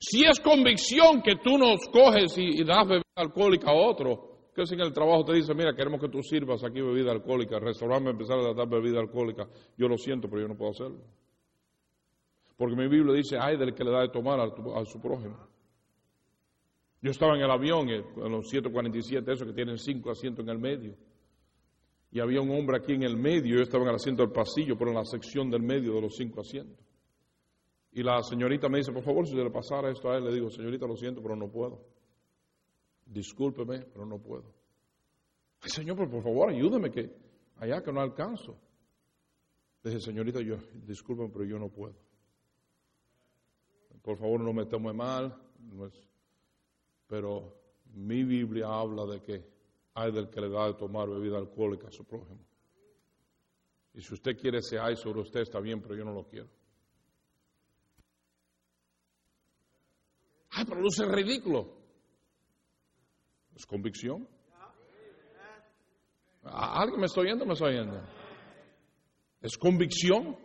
Si 0.00 0.24
es 0.24 0.40
convicción 0.40 1.22
que 1.22 1.36
tú 1.36 1.56
nos 1.56 1.86
coges 1.88 2.36
y, 2.36 2.60
y 2.60 2.64
das 2.64 2.86
bebida 2.86 3.04
alcohólica 3.14 3.70
a 3.70 3.74
otro, 3.74 4.25
que 4.56 4.66
si 4.66 4.74
en 4.74 4.80
el 4.80 4.92
trabajo 4.94 5.22
te 5.22 5.34
dice, 5.34 5.54
mira, 5.54 5.74
queremos 5.74 6.00
que 6.00 6.08
tú 6.08 6.22
sirvas 6.22 6.64
aquí 6.64 6.80
bebida 6.80 7.12
alcohólica, 7.12 7.56
el 7.56 7.62
restaurante 7.62 8.08
empezar 8.08 8.38
a 8.38 8.54
dar 8.54 8.66
bebida 8.66 8.98
alcohólica, 8.98 9.46
yo 9.76 9.86
lo 9.86 9.98
siento, 9.98 10.30
pero 10.30 10.40
yo 10.40 10.48
no 10.48 10.56
puedo 10.56 10.70
hacerlo. 10.70 11.04
Porque 12.56 12.74
mi 12.74 12.88
Biblia 12.88 13.12
dice, 13.12 13.36
ay 13.38 13.58
del 13.58 13.74
que 13.74 13.84
le 13.84 13.90
da 13.90 14.00
de 14.00 14.08
tomar 14.08 14.40
a, 14.40 14.84
su 14.86 14.98
prójimo. 14.98 15.36
Yo 17.02 17.10
estaba 17.10 17.36
en 17.36 17.42
el 17.42 17.50
avión, 17.50 17.90
en 17.90 18.32
los 18.32 18.48
147, 18.48 19.30
esos 19.30 19.46
que 19.46 19.52
tienen 19.52 19.76
cinco 19.76 20.10
asientos 20.10 20.42
en 20.42 20.50
el 20.50 20.58
medio. 20.58 20.96
Y 22.10 22.20
había 22.20 22.40
un 22.40 22.50
hombre 22.50 22.78
aquí 22.78 22.94
en 22.94 23.02
el 23.02 23.18
medio, 23.18 23.56
yo 23.56 23.62
estaba 23.62 23.84
en 23.84 23.90
el 23.90 23.96
asiento 23.96 24.22
del 24.22 24.32
pasillo, 24.32 24.78
pero 24.78 24.90
en 24.90 24.96
la 24.96 25.04
sección 25.04 25.50
del 25.50 25.62
medio 25.62 25.92
de 25.92 26.00
los 26.00 26.16
cinco 26.16 26.40
asientos. 26.40 26.82
Y 27.92 28.02
la 28.02 28.22
señorita 28.22 28.70
me 28.70 28.78
dice, 28.78 28.90
por 28.90 29.02
favor, 29.02 29.26
si 29.26 29.34
le 29.36 29.50
pasara 29.50 29.90
esto 29.90 30.10
a 30.10 30.16
él, 30.16 30.24
le 30.24 30.32
digo, 30.32 30.48
señorita, 30.48 30.86
lo 30.86 30.96
siento, 30.96 31.20
pero 31.20 31.36
no 31.36 31.50
puedo 31.50 31.94
discúlpeme, 33.06 33.80
pero 33.86 34.04
no 34.04 34.18
puedo. 34.18 34.54
Señor, 35.60 35.96
por 35.96 36.22
favor, 36.22 36.50
ayúdeme 36.50 36.90
que 36.90 37.10
allá 37.56 37.82
que 37.82 37.92
no 37.92 38.00
alcanzo. 38.00 38.58
Dije, 39.82 40.00
señorita, 40.00 40.40
yo, 40.40 40.56
discúlpeme, 40.86 41.30
pero 41.30 41.44
yo 41.44 41.58
no 41.58 41.68
puedo. 41.68 41.94
Por 44.02 44.18
favor, 44.18 44.40
no 44.40 44.52
me 44.52 44.66
tome 44.66 44.92
mal, 44.92 45.36
pero 47.08 47.56
mi 47.94 48.22
Biblia 48.22 48.68
habla 48.68 49.04
de 49.06 49.20
que 49.20 49.44
hay 49.94 50.12
del 50.12 50.28
que 50.28 50.40
le 50.40 50.48
da 50.48 50.66
de 50.68 50.74
tomar 50.74 51.08
bebida 51.08 51.38
alcohólica 51.38 51.88
a 51.88 51.90
su 51.90 52.04
prójimo. 52.04 52.44
Y 53.94 54.02
si 54.02 54.14
usted 54.14 54.36
quiere 54.36 54.58
ese 54.58 54.78
hay 54.78 54.94
sobre 54.96 55.20
usted, 55.20 55.40
está 55.40 55.58
bien, 55.58 55.80
pero 55.80 55.96
yo 55.96 56.04
no 56.04 56.12
lo 56.12 56.24
quiero. 56.24 56.48
Ay, 60.50 60.64
pero 60.68 60.80
luce 60.80 61.04
ridículo. 61.06 61.75
¿Es 63.56 63.64
convicción? 63.64 64.28
¿Alguien 66.44 67.00
me 67.00 67.06
está 67.06 67.22
oyendo 67.22 67.46
me 67.46 67.54
está 67.54 67.64
oyendo? 67.64 68.02
¿Es 69.40 69.56
convicción? 69.56 70.36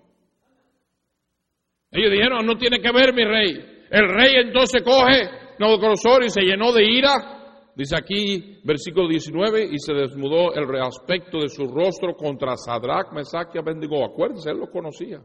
Ellos 1.92 2.12
dijeron, 2.12 2.46
no 2.46 2.58
tiene 2.58 2.80
que 2.80 2.92
ver 2.92 3.14
mi 3.14 3.26
rey. 3.26 3.86
El 3.90 4.08
rey 4.08 4.36
entonces 4.46 4.82
coge 4.82 5.30
Nabucodonosor 5.60 6.24
y 6.24 6.30
se 6.30 6.42
llenó 6.42 6.72
de 6.72 6.86
ira. 6.86 7.74
Dice 7.76 7.96
aquí, 7.98 8.62
versículo 8.64 9.10
19, 9.10 9.66
y 9.66 9.78
se 9.78 9.94
desmudó 9.94 10.54
el 10.54 10.68
reaspecto 10.68 11.40
de 11.40 11.50
su 11.50 11.66
rostro 11.66 12.16
contra 12.16 12.56
Sadrach, 12.56 13.12
Mesach 13.12 13.54
y 13.54 13.58
Abednego. 13.58 14.06
Acuérdense, 14.06 14.52
él 14.52 14.58
lo 14.58 14.70
conocía. 14.70 15.22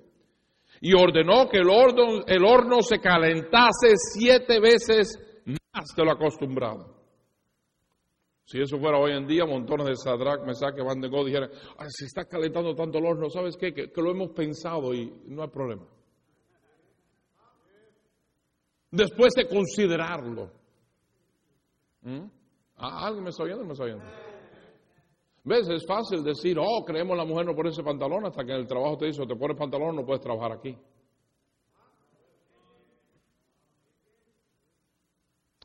Y 0.81 0.93
ordenó 0.95 1.49
que 1.49 1.59
el 1.59 1.71
horno, 1.71 2.25
el 2.27 2.45
horno 2.45 2.83
se 2.83 2.99
calentase 2.99 3.95
siete 3.95 4.59
veces 4.61 5.19
más 5.45 5.95
de 5.97 6.05
lo 6.05 6.13
acostumbrado. 6.13 6.96
Si 8.47 8.61
eso 8.61 8.79
fuera 8.79 8.97
hoy 8.97 9.11
en 9.11 9.27
día, 9.27 9.45
montones 9.45 9.89
de 9.89 9.97
Sadrach, 9.97 10.47
Mesach, 10.47 10.77
Van 10.79 11.01
de 11.01 11.09
God 11.09 11.27
dijeran, 11.27 11.51
se 11.89 12.05
está 12.05 12.27
calentando 12.27 12.77
tanto 12.77 12.99
el 12.99 13.07
horno, 13.07 13.29
¿sabes 13.29 13.57
qué? 13.57 13.75
Que, 13.75 13.91
lo 13.97 14.13
hemos 14.13 14.31
pensado 14.31 14.95
y 14.95 15.13
no 15.27 15.43
hay 15.43 15.49
problema. 15.49 15.85
Después 18.93 19.35
de 19.35 19.49
considerarlo. 19.49 20.53
¿Mm? 22.03 22.27
¿Alguien 22.77 23.25
me 23.25 23.31
está 23.31 23.43
oyendo 23.43 23.65
me 23.65 23.73
está 23.73 23.85
oyendo? 23.85 24.05
¿Ves? 25.43 25.69
Es 25.69 25.85
fácil 25.85 26.23
decir, 26.23 26.57
oh, 26.61 26.85
creemos 26.85 27.17
la 27.17 27.25
mujer 27.25 27.47
no 27.47 27.69
ese 27.69 27.83
pantalón 27.83 28.27
hasta 28.27 28.45
que 28.45 28.53
en 28.53 28.59
el 28.59 28.67
trabajo 28.69 28.97
te 28.97 29.07
dice, 29.07 29.27
te 29.27 29.35
pones 29.35 29.57
pantalón, 29.57 29.97
no 29.97 30.07
puedes 30.07 30.23
trabajar 30.23 30.53
aquí. 30.53 30.79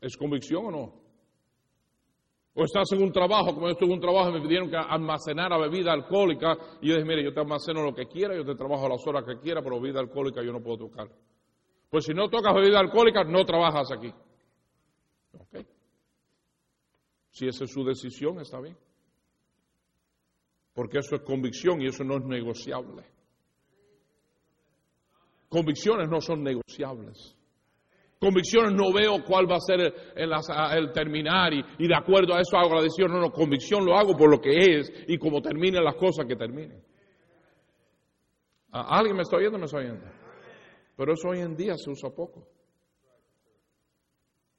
¿Es 0.00 0.16
convicción 0.16 0.66
o 0.66 0.70
no? 0.72 1.01
O 2.54 2.64
estás 2.64 2.92
en 2.92 3.02
un 3.02 3.12
trabajo, 3.12 3.54
como 3.54 3.66
yo 3.66 3.72
estuve 3.72 3.88
en 3.88 3.94
un 3.94 4.00
trabajo 4.00 4.30
me 4.30 4.40
pidieron 4.42 4.68
que 4.68 4.76
almacenara 4.76 5.56
bebida 5.56 5.92
alcohólica. 5.92 6.56
Y 6.82 6.88
yo 6.88 6.94
dije, 6.94 7.06
mire, 7.06 7.24
yo 7.24 7.32
te 7.32 7.40
almaceno 7.40 7.82
lo 7.82 7.94
que 7.94 8.06
quiera, 8.06 8.34
yo 8.36 8.44
te 8.44 8.54
trabajo 8.54 8.88
las 8.88 9.06
horas 9.06 9.24
que 9.24 9.38
quiera, 9.38 9.62
pero 9.62 9.80
bebida 9.80 10.00
alcohólica 10.00 10.42
yo 10.42 10.52
no 10.52 10.62
puedo 10.62 10.88
tocar. 10.88 11.08
Pues 11.88 12.04
si 12.04 12.12
no 12.12 12.28
tocas 12.28 12.54
bebida 12.54 12.78
alcohólica, 12.78 13.24
no 13.24 13.44
trabajas 13.46 13.90
aquí. 13.92 14.12
¿Ok? 15.38 15.66
Si 17.30 17.46
esa 17.46 17.64
es 17.64 17.72
su 17.72 17.84
decisión, 17.84 18.38
está 18.40 18.60
bien. 18.60 18.76
Porque 20.74 20.98
eso 20.98 21.16
es 21.16 21.22
convicción 21.22 21.80
y 21.80 21.86
eso 21.86 22.04
no 22.04 22.16
es 22.16 22.24
negociable. 22.24 23.04
Convicciones 25.48 26.08
no 26.08 26.20
son 26.20 26.42
negociables. 26.42 27.34
Convicciones 28.22 28.72
no 28.72 28.92
veo 28.92 29.24
cuál 29.26 29.50
va 29.50 29.56
a 29.56 29.60
ser 29.60 29.80
el, 30.14 30.92
terminar 30.92 31.52
y, 31.52 31.88
de 31.88 31.94
acuerdo 31.96 32.36
a 32.36 32.40
eso 32.40 32.56
hago 32.56 32.76
la 32.76 32.82
decisión. 32.82 33.10
No, 33.10 33.18
no, 33.18 33.32
convicción 33.32 33.84
lo 33.84 33.96
hago 33.96 34.16
por 34.16 34.30
lo 34.30 34.40
que 34.40 34.78
es 34.78 34.92
y 35.08 35.18
como 35.18 35.42
terminen 35.42 35.82
las 35.82 35.96
cosas 35.96 36.24
que 36.26 36.36
terminen. 36.36 36.80
¿Alguien 38.70 39.16
me 39.16 39.22
está 39.22 39.38
oyendo 39.38 39.58
me 39.58 39.64
está 39.64 39.78
oyendo? 39.78 40.04
Pero 40.96 41.14
eso 41.14 41.30
hoy 41.30 41.40
en 41.40 41.56
día 41.56 41.74
se 41.76 41.90
usa 41.90 42.10
poco. 42.10 42.46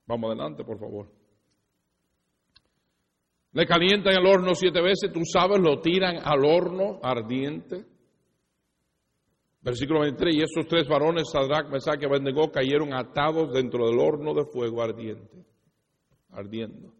Vamos 0.07 0.31
adelante, 0.31 0.65
por 0.65 0.77
favor. 0.77 1.07
Le 3.53 3.65
calientan 3.65 4.13
el 4.13 4.27
horno 4.27 4.55
siete 4.55 4.81
veces, 4.81 5.09
tú 5.13 5.21
sabes, 5.23 5.61
lo 5.61 5.79
tiran 5.79 6.17
al 6.21 6.43
horno 6.43 6.99
ardiente. 7.01 7.85
Versículo 9.63 10.01
23, 10.01 10.35
y 10.35 10.41
esos 10.41 10.67
tres 10.67 10.87
varones, 10.89 11.29
Sadrach, 11.31 11.69
Mesach 11.69 12.01
y 12.01 12.05
Abednego, 12.05 12.51
cayeron 12.51 12.93
atados 12.93 13.53
dentro 13.53 13.87
del 13.87 13.97
horno 13.97 14.33
de 14.33 14.43
fuego 14.45 14.81
ardiente, 14.81 15.45
ardiendo. 16.31 16.93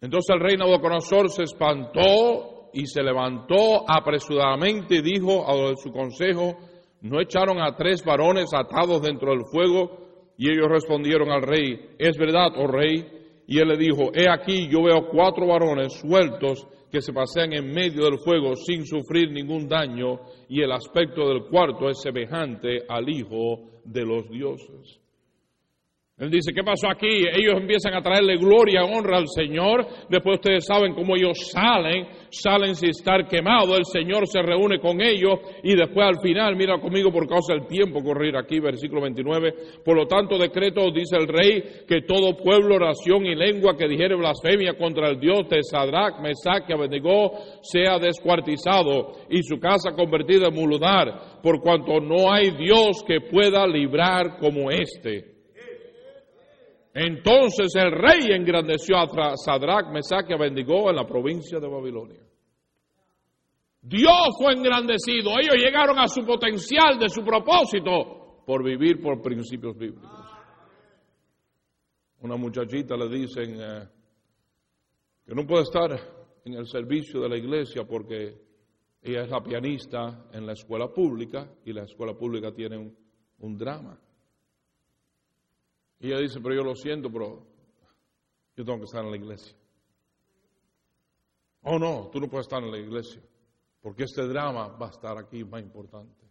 Entonces 0.00 0.34
el 0.34 0.40
rey 0.40 0.56
Nabucodonosor 0.56 1.30
se 1.30 1.44
espantó 1.44 2.70
y 2.72 2.86
se 2.86 3.02
levantó 3.02 3.88
apresuradamente 3.88 4.96
y 4.96 5.02
dijo 5.02 5.48
a 5.48 5.74
su 5.76 5.92
consejo, 5.92 6.56
¿no 7.02 7.20
echaron 7.20 7.60
a 7.60 7.76
tres 7.76 8.04
varones 8.04 8.52
atados 8.52 9.02
dentro 9.02 9.30
del 9.30 9.44
fuego? 9.50 10.34
Y 10.36 10.50
ellos 10.50 10.68
respondieron 10.68 11.30
al 11.30 11.42
rey, 11.42 11.94
es 11.98 12.16
verdad, 12.16 12.48
oh 12.56 12.66
rey. 12.66 13.17
Y 13.50 13.58
él 13.58 13.68
le 13.68 13.78
dijo, 13.78 14.10
he 14.14 14.30
aquí, 14.30 14.68
yo 14.68 14.82
veo 14.82 15.08
cuatro 15.08 15.46
varones 15.46 15.94
sueltos 15.94 16.66
que 16.92 17.00
se 17.00 17.14
pasean 17.14 17.54
en 17.54 17.72
medio 17.72 18.04
del 18.04 18.18
fuego 18.18 18.54
sin 18.54 18.84
sufrir 18.84 19.32
ningún 19.32 19.66
daño 19.66 20.20
y 20.50 20.60
el 20.60 20.70
aspecto 20.70 21.26
del 21.26 21.44
cuarto 21.44 21.88
es 21.88 21.98
semejante 21.98 22.84
al 22.86 23.08
Hijo 23.08 23.80
de 23.84 24.04
los 24.04 24.28
dioses. 24.28 25.00
Él 26.18 26.30
dice, 26.32 26.52
¿qué 26.52 26.64
pasó 26.64 26.90
aquí? 26.90 27.06
Ellos 27.06 27.54
empiezan 27.60 27.94
a 27.94 28.02
traerle 28.02 28.38
gloria, 28.38 28.82
honra 28.82 29.18
al 29.18 29.28
Señor. 29.28 29.86
Después 30.10 30.40
ustedes 30.40 30.66
saben 30.66 30.92
cómo 30.92 31.14
ellos 31.14 31.38
salen, 31.52 32.08
salen 32.28 32.74
sin 32.74 32.90
estar 32.90 33.28
quemados. 33.28 33.78
El 33.78 33.84
Señor 33.84 34.26
se 34.26 34.42
reúne 34.42 34.80
con 34.80 35.00
ellos 35.00 35.38
y 35.62 35.76
después 35.76 36.08
al 36.08 36.20
final, 36.20 36.56
mira 36.56 36.80
conmigo 36.80 37.12
por 37.12 37.28
causa 37.28 37.54
del 37.54 37.68
tiempo 37.68 38.02
correr 38.02 38.36
aquí, 38.36 38.58
versículo 38.58 39.02
29. 39.02 39.54
Por 39.84 39.96
lo 39.96 40.06
tanto, 40.06 40.38
decreto, 40.38 40.90
dice 40.90 41.16
el 41.16 41.28
rey, 41.28 41.62
que 41.86 42.02
todo 42.02 42.36
pueblo, 42.36 42.74
oración 42.74 43.24
y 43.24 43.36
lengua 43.36 43.76
que 43.76 43.86
dijere 43.86 44.16
blasfemia 44.16 44.76
contra 44.76 45.10
el 45.10 45.20
Dios 45.20 45.48
de 45.48 45.62
Sadrach, 45.62 46.18
Mesach 46.20 46.68
y 46.68 46.72
Abednego 46.72 47.30
sea 47.62 48.00
descuartizado 48.00 49.12
y 49.30 49.44
su 49.44 49.60
casa 49.60 49.92
convertida 49.92 50.48
en 50.48 50.54
muludar, 50.54 51.40
por 51.44 51.60
cuanto 51.60 52.00
no 52.00 52.32
hay 52.32 52.50
Dios 52.58 53.04
que 53.06 53.20
pueda 53.20 53.68
librar 53.68 54.38
como 54.40 54.72
este. 54.72 55.37
Entonces 56.94 57.74
el 57.76 57.92
rey 57.92 58.30
engrandeció 58.30 58.96
a 58.96 59.36
Sadrach, 59.36 59.90
Mesach 59.92 60.28
y 60.28 60.32
Abednego 60.32 60.90
en 60.90 60.96
la 60.96 61.06
provincia 61.06 61.60
de 61.60 61.68
Babilonia. 61.68 62.20
Dios 63.80 64.28
fue 64.38 64.52
engrandecido. 64.54 65.30
Ellos 65.38 65.56
llegaron 65.56 65.98
a 65.98 66.08
su 66.08 66.24
potencial 66.24 66.98
de 66.98 67.08
su 67.08 67.22
propósito 67.22 68.42
por 68.44 68.64
vivir 68.64 69.00
por 69.00 69.22
principios 69.22 69.76
bíblicos. 69.76 70.10
Una 72.20 72.36
muchachita 72.36 72.96
le 72.96 73.08
dicen 73.08 73.56
eh, 73.60 73.88
que 75.24 75.34
no 75.34 75.46
puede 75.46 75.62
estar 75.62 75.90
en 76.44 76.54
el 76.54 76.66
servicio 76.66 77.20
de 77.20 77.28
la 77.28 77.36
iglesia 77.36 77.84
porque 77.84 78.48
ella 79.02 79.22
es 79.22 79.30
la 79.30 79.42
pianista 79.42 80.26
en 80.32 80.44
la 80.44 80.54
escuela 80.54 80.88
pública 80.88 81.48
y 81.64 81.72
la 81.72 81.84
escuela 81.84 82.14
pública 82.14 82.52
tiene 82.52 82.92
un 83.38 83.56
drama. 83.56 83.98
Y 86.00 86.08
ella 86.08 86.18
dice, 86.18 86.40
pero 86.40 86.54
yo 86.54 86.62
lo 86.62 86.74
siento, 86.74 87.10
pero 87.10 87.46
yo 88.56 88.64
tengo 88.64 88.78
que 88.78 88.84
estar 88.84 89.04
en 89.04 89.10
la 89.10 89.16
iglesia. 89.16 89.56
Oh, 91.62 91.78
no, 91.78 92.08
tú 92.12 92.20
no 92.20 92.28
puedes 92.28 92.46
estar 92.46 92.62
en 92.62 92.70
la 92.70 92.78
iglesia, 92.78 93.20
porque 93.80 94.04
este 94.04 94.26
drama 94.26 94.68
va 94.68 94.86
a 94.86 94.90
estar 94.90 95.18
aquí 95.18 95.44
más 95.44 95.60
importante. 95.60 96.26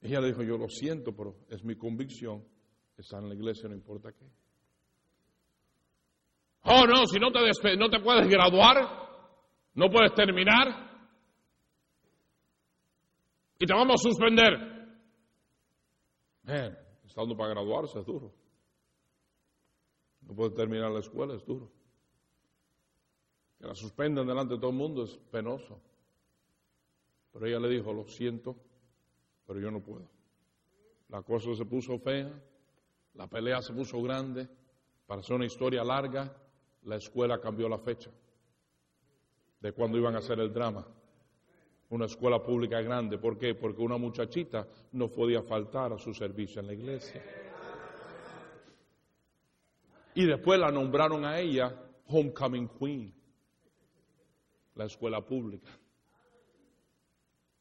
Ella 0.00 0.20
le 0.20 0.28
dijo, 0.28 0.42
yo 0.42 0.56
lo 0.56 0.68
siento, 0.68 1.14
pero 1.14 1.36
es 1.48 1.62
mi 1.64 1.76
convicción 1.76 2.44
estar 2.96 3.22
en 3.22 3.28
la 3.28 3.34
iglesia, 3.34 3.68
no 3.68 3.74
importa 3.74 4.12
qué. 4.12 4.26
Oh, 6.62 6.86
no, 6.86 7.06
si 7.06 7.18
no 7.18 7.30
te, 7.30 7.76
no 7.76 7.88
te 7.88 8.00
puedes 8.00 8.28
graduar, 8.28 8.76
no 9.74 9.90
puedes 9.90 10.12
terminar, 10.14 10.88
y 13.58 13.66
te 13.66 13.74
vamos 13.74 14.00
a 14.00 14.08
suspender 14.08 14.78
estando 17.18 17.36
para 17.36 17.50
graduarse 17.50 17.98
es 17.98 18.06
duro. 18.06 18.32
No 20.20 20.36
puede 20.36 20.50
terminar 20.50 20.92
la 20.92 21.00
escuela, 21.00 21.34
es 21.34 21.44
duro. 21.44 21.68
Que 23.58 23.66
la 23.66 23.74
suspendan 23.74 24.24
delante 24.24 24.54
de 24.54 24.60
todo 24.60 24.70
el 24.70 24.76
mundo 24.76 25.02
es 25.02 25.16
penoso. 25.32 25.80
Pero 27.32 27.46
ella 27.46 27.58
le 27.58 27.70
dijo, 27.70 27.92
lo 27.92 28.06
siento, 28.06 28.54
pero 29.48 29.58
yo 29.58 29.68
no 29.68 29.80
puedo. 29.80 30.08
La 31.08 31.22
cosa 31.22 31.56
se 31.56 31.64
puso 31.64 31.98
fea, 31.98 32.30
la 33.14 33.26
pelea 33.26 33.62
se 33.62 33.72
puso 33.72 34.00
grande, 34.00 34.48
para 35.08 35.20
hacer 35.20 35.34
una 35.34 35.46
historia 35.46 35.82
larga, 35.82 36.32
la 36.84 36.96
escuela 36.96 37.40
cambió 37.40 37.68
la 37.68 37.78
fecha 37.78 38.12
de 39.58 39.72
cuando 39.72 39.98
iban 39.98 40.14
a 40.14 40.18
hacer 40.18 40.38
el 40.38 40.52
drama 40.52 40.86
una 41.90 42.06
escuela 42.06 42.42
pública 42.42 42.80
grande. 42.80 43.18
¿Por 43.18 43.38
qué? 43.38 43.54
Porque 43.54 43.82
una 43.82 43.96
muchachita 43.96 44.66
no 44.92 45.08
podía 45.10 45.42
faltar 45.42 45.92
a 45.92 45.98
su 45.98 46.12
servicio 46.12 46.60
en 46.60 46.66
la 46.66 46.74
iglesia. 46.74 47.22
Y 50.14 50.26
después 50.26 50.58
la 50.58 50.70
nombraron 50.70 51.24
a 51.24 51.38
ella 51.38 51.72
Homecoming 52.06 52.68
Queen, 52.68 53.14
la 54.74 54.86
escuela 54.86 55.24
pública, 55.24 55.70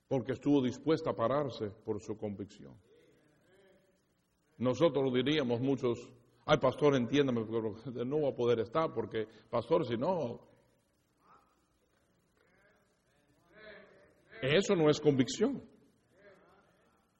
porque 0.07 0.33
estuvo 0.33 0.61
dispuesta 0.61 1.11
a 1.11 1.15
pararse 1.15 1.69
por 1.69 1.99
su 1.99 2.17
convicción. 2.17 2.73
Nosotros 4.57 5.13
diríamos 5.13 5.59
muchos, 5.61 6.09
ay 6.45 6.57
pastor, 6.57 6.95
entiéndame, 6.95 7.45
no 8.05 8.21
va 8.21 8.29
a 8.29 8.35
poder 8.35 8.59
estar 8.59 8.91
porque, 8.91 9.27
pastor, 9.49 9.85
si 9.85 9.97
no, 9.97 10.46
Eso 14.41 14.75
no 14.75 14.89
es 14.89 14.99
convicción. 14.99 15.61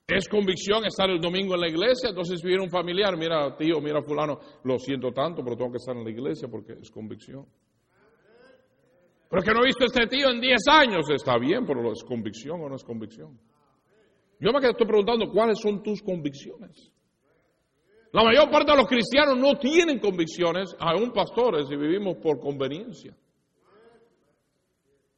Es 0.08 0.30
convicción 0.30 0.86
estar 0.86 1.10
el 1.10 1.20
domingo 1.20 1.56
en 1.56 1.62
la 1.62 1.68
iglesia, 1.68 2.10
entonces 2.10 2.42
viene 2.42 2.64
un 2.64 2.70
familiar, 2.70 3.18
mira 3.18 3.58
tío, 3.58 3.82
mira 3.82 4.02
fulano, 4.02 4.40
lo 4.64 4.80
siento 4.80 5.12
tanto, 5.12 5.44
pero 5.44 5.58
tengo 5.58 5.72
que 5.72 5.78
estar 5.78 5.98
en 5.98 6.06
la 6.06 6.10
iglesia 6.10 6.48
porque 6.48 6.74
es 6.82 6.90
convicción. 6.90 7.46
Pero 9.30 9.44
que 9.44 9.52
no 9.52 9.64
he 9.64 9.66
visto 9.66 9.84
a 9.84 9.88
este 9.88 10.08
tío 10.08 10.30
en 10.30 10.40
10 10.40 10.62
años, 10.70 11.10
está 11.10 11.38
bien, 11.38 11.66
pero 11.66 11.92
¿es 11.92 12.06
convicción 12.06 12.62
o 12.62 12.70
no 12.70 12.76
es 12.76 12.86
convicción? 12.86 13.38
Yo 14.40 14.54
me 14.54 14.66
estoy 14.66 14.88
preguntando 14.88 15.30
cuáles 15.30 15.60
son 15.60 15.84
tus 15.84 16.02
convicciones. 16.02 16.90
La 18.14 18.24
mayor 18.24 18.50
parte 18.50 18.72
de 18.72 18.78
los 18.78 18.88
cristianos 18.88 19.38
no 19.38 19.60
tienen 19.60 20.00
convicciones, 20.00 20.74
aún 20.80 21.12
pastores, 21.12 21.68
y 21.70 21.76
vivimos 21.76 22.16
por 22.24 22.40
conveniencia 22.40 23.14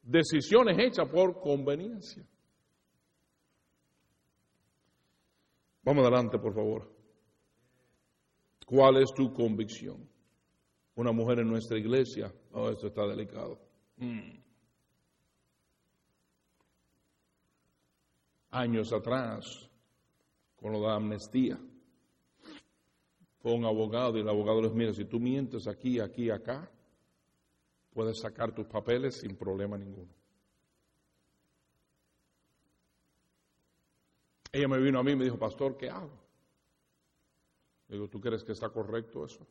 decisiones 0.09 0.77
hechas 0.79 1.07
por 1.07 1.39
conveniencia. 1.39 2.25
Vamos 5.83 6.03
adelante, 6.03 6.39
por 6.39 6.53
favor. 6.53 6.91
¿Cuál 8.65 8.97
es 8.97 9.13
tu 9.13 9.33
convicción? 9.33 10.07
Una 10.95 11.11
mujer 11.11 11.39
en 11.39 11.47
nuestra 11.47 11.77
iglesia. 11.77 12.33
Oh, 12.51 12.69
esto 12.69 12.87
está 12.87 13.07
delicado. 13.07 13.59
Mm. 13.97 14.37
Años 18.51 18.91
atrás, 18.91 19.69
con 20.55 20.73
lo 20.73 20.81
de 20.81 20.91
amnistía, 20.91 21.59
fue 23.37 23.53
un 23.53 23.63
abogado 23.63 24.17
y 24.17 24.21
el 24.21 24.29
abogado 24.29 24.61
les 24.61 24.73
mira, 24.73 24.91
si 24.91 25.05
tú 25.05 25.19
mientes 25.19 25.67
aquí, 25.67 25.99
aquí, 25.99 26.29
acá, 26.29 26.69
puedes 27.93 28.19
sacar 28.19 28.54
tus 28.54 28.67
papeles 28.67 29.15
sin 29.17 29.36
problema 29.36 29.78
ninguno. 29.78 30.13
Ella 34.52 34.67
me 34.67 34.80
vino 34.80 34.99
a 34.99 35.04
mí 35.04 35.12
y 35.12 35.15
me 35.15 35.23
dijo, 35.25 35.38
pastor, 35.38 35.78
¿qué 35.78 35.89
hago? 35.89 36.17
Le 37.88 37.95
digo, 37.95 38.08
¿tú 38.08 38.19
crees 38.19 38.43
que 38.43 38.52
está 38.52 38.69
correcto 38.69 39.25
eso? 39.25 39.45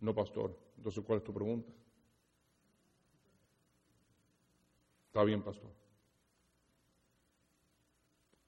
No, 0.00 0.14
pastor. 0.14 0.58
Entonces, 0.76 1.04
¿cuál 1.04 1.18
es 1.18 1.24
tu 1.24 1.32
pregunta? 1.32 1.72
Está 5.06 5.24
bien, 5.24 5.42
pastor. 5.42 5.70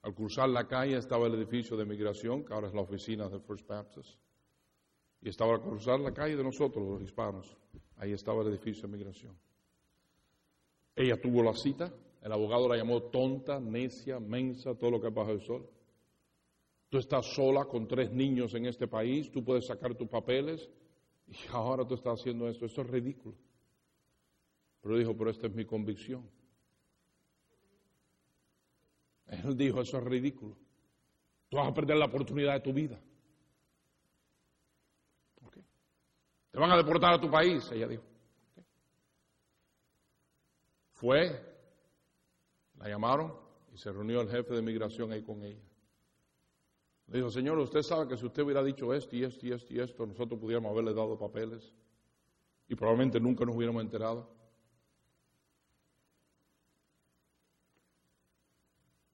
Al 0.02 0.14
cruzar 0.14 0.48
la 0.48 0.66
calle 0.66 0.96
estaba 0.96 1.26
el 1.26 1.34
edificio 1.34 1.76
de 1.76 1.84
migración, 1.84 2.44
que 2.44 2.52
ahora 2.52 2.68
es 2.68 2.74
la 2.74 2.80
oficina 2.80 3.28
del 3.28 3.40
First 3.40 3.66
Baptist. 3.66 4.18
Y 5.20 5.28
estaba 5.28 5.54
al 5.54 5.60
cruzar 5.60 6.00
la 6.00 6.12
calle 6.12 6.36
de 6.36 6.42
nosotros, 6.42 6.84
los 6.84 7.02
hispanos. 7.02 7.56
Ahí 8.02 8.12
estaba 8.14 8.42
el 8.42 8.48
edificio 8.48 8.82
de 8.82 8.88
migración. 8.88 9.38
Ella 10.96 11.20
tuvo 11.20 11.40
la 11.40 11.54
cita, 11.54 11.94
el 12.20 12.32
abogado 12.32 12.68
la 12.68 12.76
llamó 12.76 13.00
tonta, 13.00 13.60
necia, 13.60 14.18
mensa, 14.18 14.74
todo 14.74 14.90
lo 14.90 15.00
que 15.00 15.06
es 15.06 15.14
bajo 15.14 15.30
el 15.30 15.40
sol. 15.40 15.70
Tú 16.88 16.98
estás 16.98 17.24
sola 17.32 17.64
con 17.66 17.86
tres 17.86 18.10
niños 18.10 18.54
en 18.54 18.66
este 18.66 18.88
país, 18.88 19.30
tú 19.30 19.44
puedes 19.44 19.68
sacar 19.68 19.94
tus 19.94 20.08
papeles 20.08 20.68
y 21.28 21.36
ahora 21.52 21.86
tú 21.86 21.94
estás 21.94 22.18
haciendo 22.18 22.48
esto. 22.48 22.66
Esto 22.66 22.80
es 22.82 22.88
ridículo. 22.88 23.36
Pero 24.80 24.98
dijo, 24.98 25.16
pero 25.16 25.30
esta 25.30 25.46
es 25.46 25.54
mi 25.54 25.64
convicción. 25.64 26.28
Él 29.28 29.56
dijo, 29.56 29.80
eso 29.80 29.98
es 29.98 30.04
ridículo. 30.04 30.56
Tú 31.48 31.56
vas 31.56 31.68
a 31.68 31.74
perder 31.74 31.98
la 31.98 32.06
oportunidad 32.06 32.54
de 32.54 32.60
tu 32.62 32.72
vida. 32.72 33.00
Te 36.52 36.60
van 36.60 36.70
a 36.70 36.76
deportar 36.76 37.14
a 37.14 37.20
tu 37.20 37.30
país, 37.30 37.68
ella 37.72 37.88
dijo. 37.88 38.04
Fue, 40.92 41.30
la 42.76 42.88
llamaron 42.88 43.34
y 43.72 43.78
se 43.78 43.90
reunió 43.90 44.20
el 44.20 44.28
jefe 44.28 44.54
de 44.54 44.62
migración 44.62 45.10
ahí 45.12 45.22
con 45.22 45.42
ella. 45.42 45.62
Le 47.06 47.18
dijo, 47.18 47.30
señor, 47.30 47.58
usted 47.58 47.80
sabe 47.80 48.06
que 48.06 48.18
si 48.18 48.26
usted 48.26 48.42
hubiera 48.42 48.62
dicho 48.62 48.92
esto 48.92 49.16
y 49.16 49.24
esto 49.24 49.46
y 49.46 49.52
esto 49.52 49.72
y 49.72 49.80
esto, 49.80 50.06
nosotros 50.06 50.38
pudiéramos 50.38 50.70
haberle 50.70 50.92
dado 50.92 51.18
papeles 51.18 51.72
y 52.68 52.74
probablemente 52.74 53.18
nunca 53.18 53.46
nos 53.46 53.56
hubiéramos 53.56 53.82
enterado. 53.82 54.30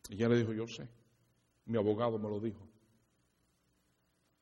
Y 0.08 0.14
ella 0.14 0.28
le 0.28 0.38
dijo, 0.38 0.52
yo 0.52 0.66
sé, 0.66 0.88
mi 1.66 1.78
abogado 1.78 2.18
me 2.18 2.28
lo 2.28 2.40
dijo. 2.40 2.66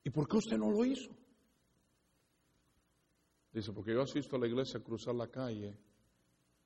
¿Y 0.02 0.08
por 0.10 0.26
qué 0.26 0.38
usted 0.38 0.56
no 0.56 0.70
lo 0.70 0.82
hizo? 0.82 1.10
Dice, 3.56 3.72
porque 3.72 3.94
yo 3.94 4.02
asisto 4.02 4.36
a 4.36 4.38
la 4.38 4.46
iglesia 4.46 4.78
a 4.78 4.82
cruzar 4.82 5.14
la 5.14 5.28
calle 5.28 5.74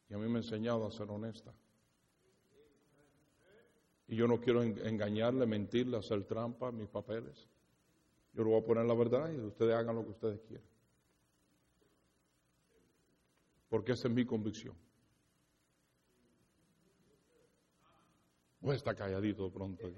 y 0.09 0.13
a 0.13 0.19
mí 0.19 0.27
me 0.27 0.39
ha 0.39 0.43
enseñado 0.43 0.85
a 0.85 0.91
ser 0.91 1.09
honesta. 1.09 1.55
Y 4.09 4.17
yo 4.17 4.27
no 4.27 4.41
quiero 4.41 4.61
engañarle, 4.61 5.47
mentirle, 5.47 5.99
hacer 5.99 6.25
trampa, 6.25 6.73
mis 6.73 6.89
papeles. 6.89 7.47
Yo 8.33 8.43
lo 8.43 8.51
voy 8.51 8.61
a 8.61 8.65
poner 8.65 8.87
la 8.87 8.95
verdad 8.95 9.33
y 9.33 9.39
ustedes 9.39 9.73
hagan 9.73 9.95
lo 9.95 10.03
que 10.03 10.11
ustedes 10.11 10.41
quieran. 10.41 10.67
Porque 13.69 13.93
esa 13.93 14.09
es 14.09 14.15
mi 14.15 14.27
convicción. 14.27 14.75
A 18.65 18.75
estar 18.75 18.97
calladito 18.97 19.45
de 19.45 19.51
pronto. 19.53 19.93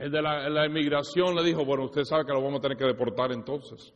El 0.00 0.10
de 0.10 0.22
la, 0.22 0.64
inmigración 0.64 1.36
le 1.36 1.44
dijo, 1.44 1.62
bueno, 1.62 1.84
usted 1.84 2.04
sabe 2.04 2.24
que 2.24 2.32
lo 2.32 2.40
vamos 2.40 2.60
a 2.60 2.62
tener 2.62 2.78
que 2.78 2.86
deportar 2.86 3.32
entonces. 3.32 3.92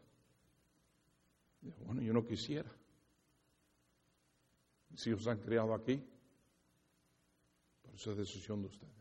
Dijo, 1.62 1.82
bueno, 1.82 2.02
yo 2.02 2.12
no 2.12 2.26
quisiera. 2.26 2.70
Si 4.94 5.08
hijos 5.08 5.26
han 5.26 5.38
criado 5.38 5.72
aquí, 5.72 6.06
pero 7.80 7.94
eso 7.94 8.10
es 8.10 8.18
decisión 8.18 8.60
de 8.60 8.68
ustedes. 8.68 8.92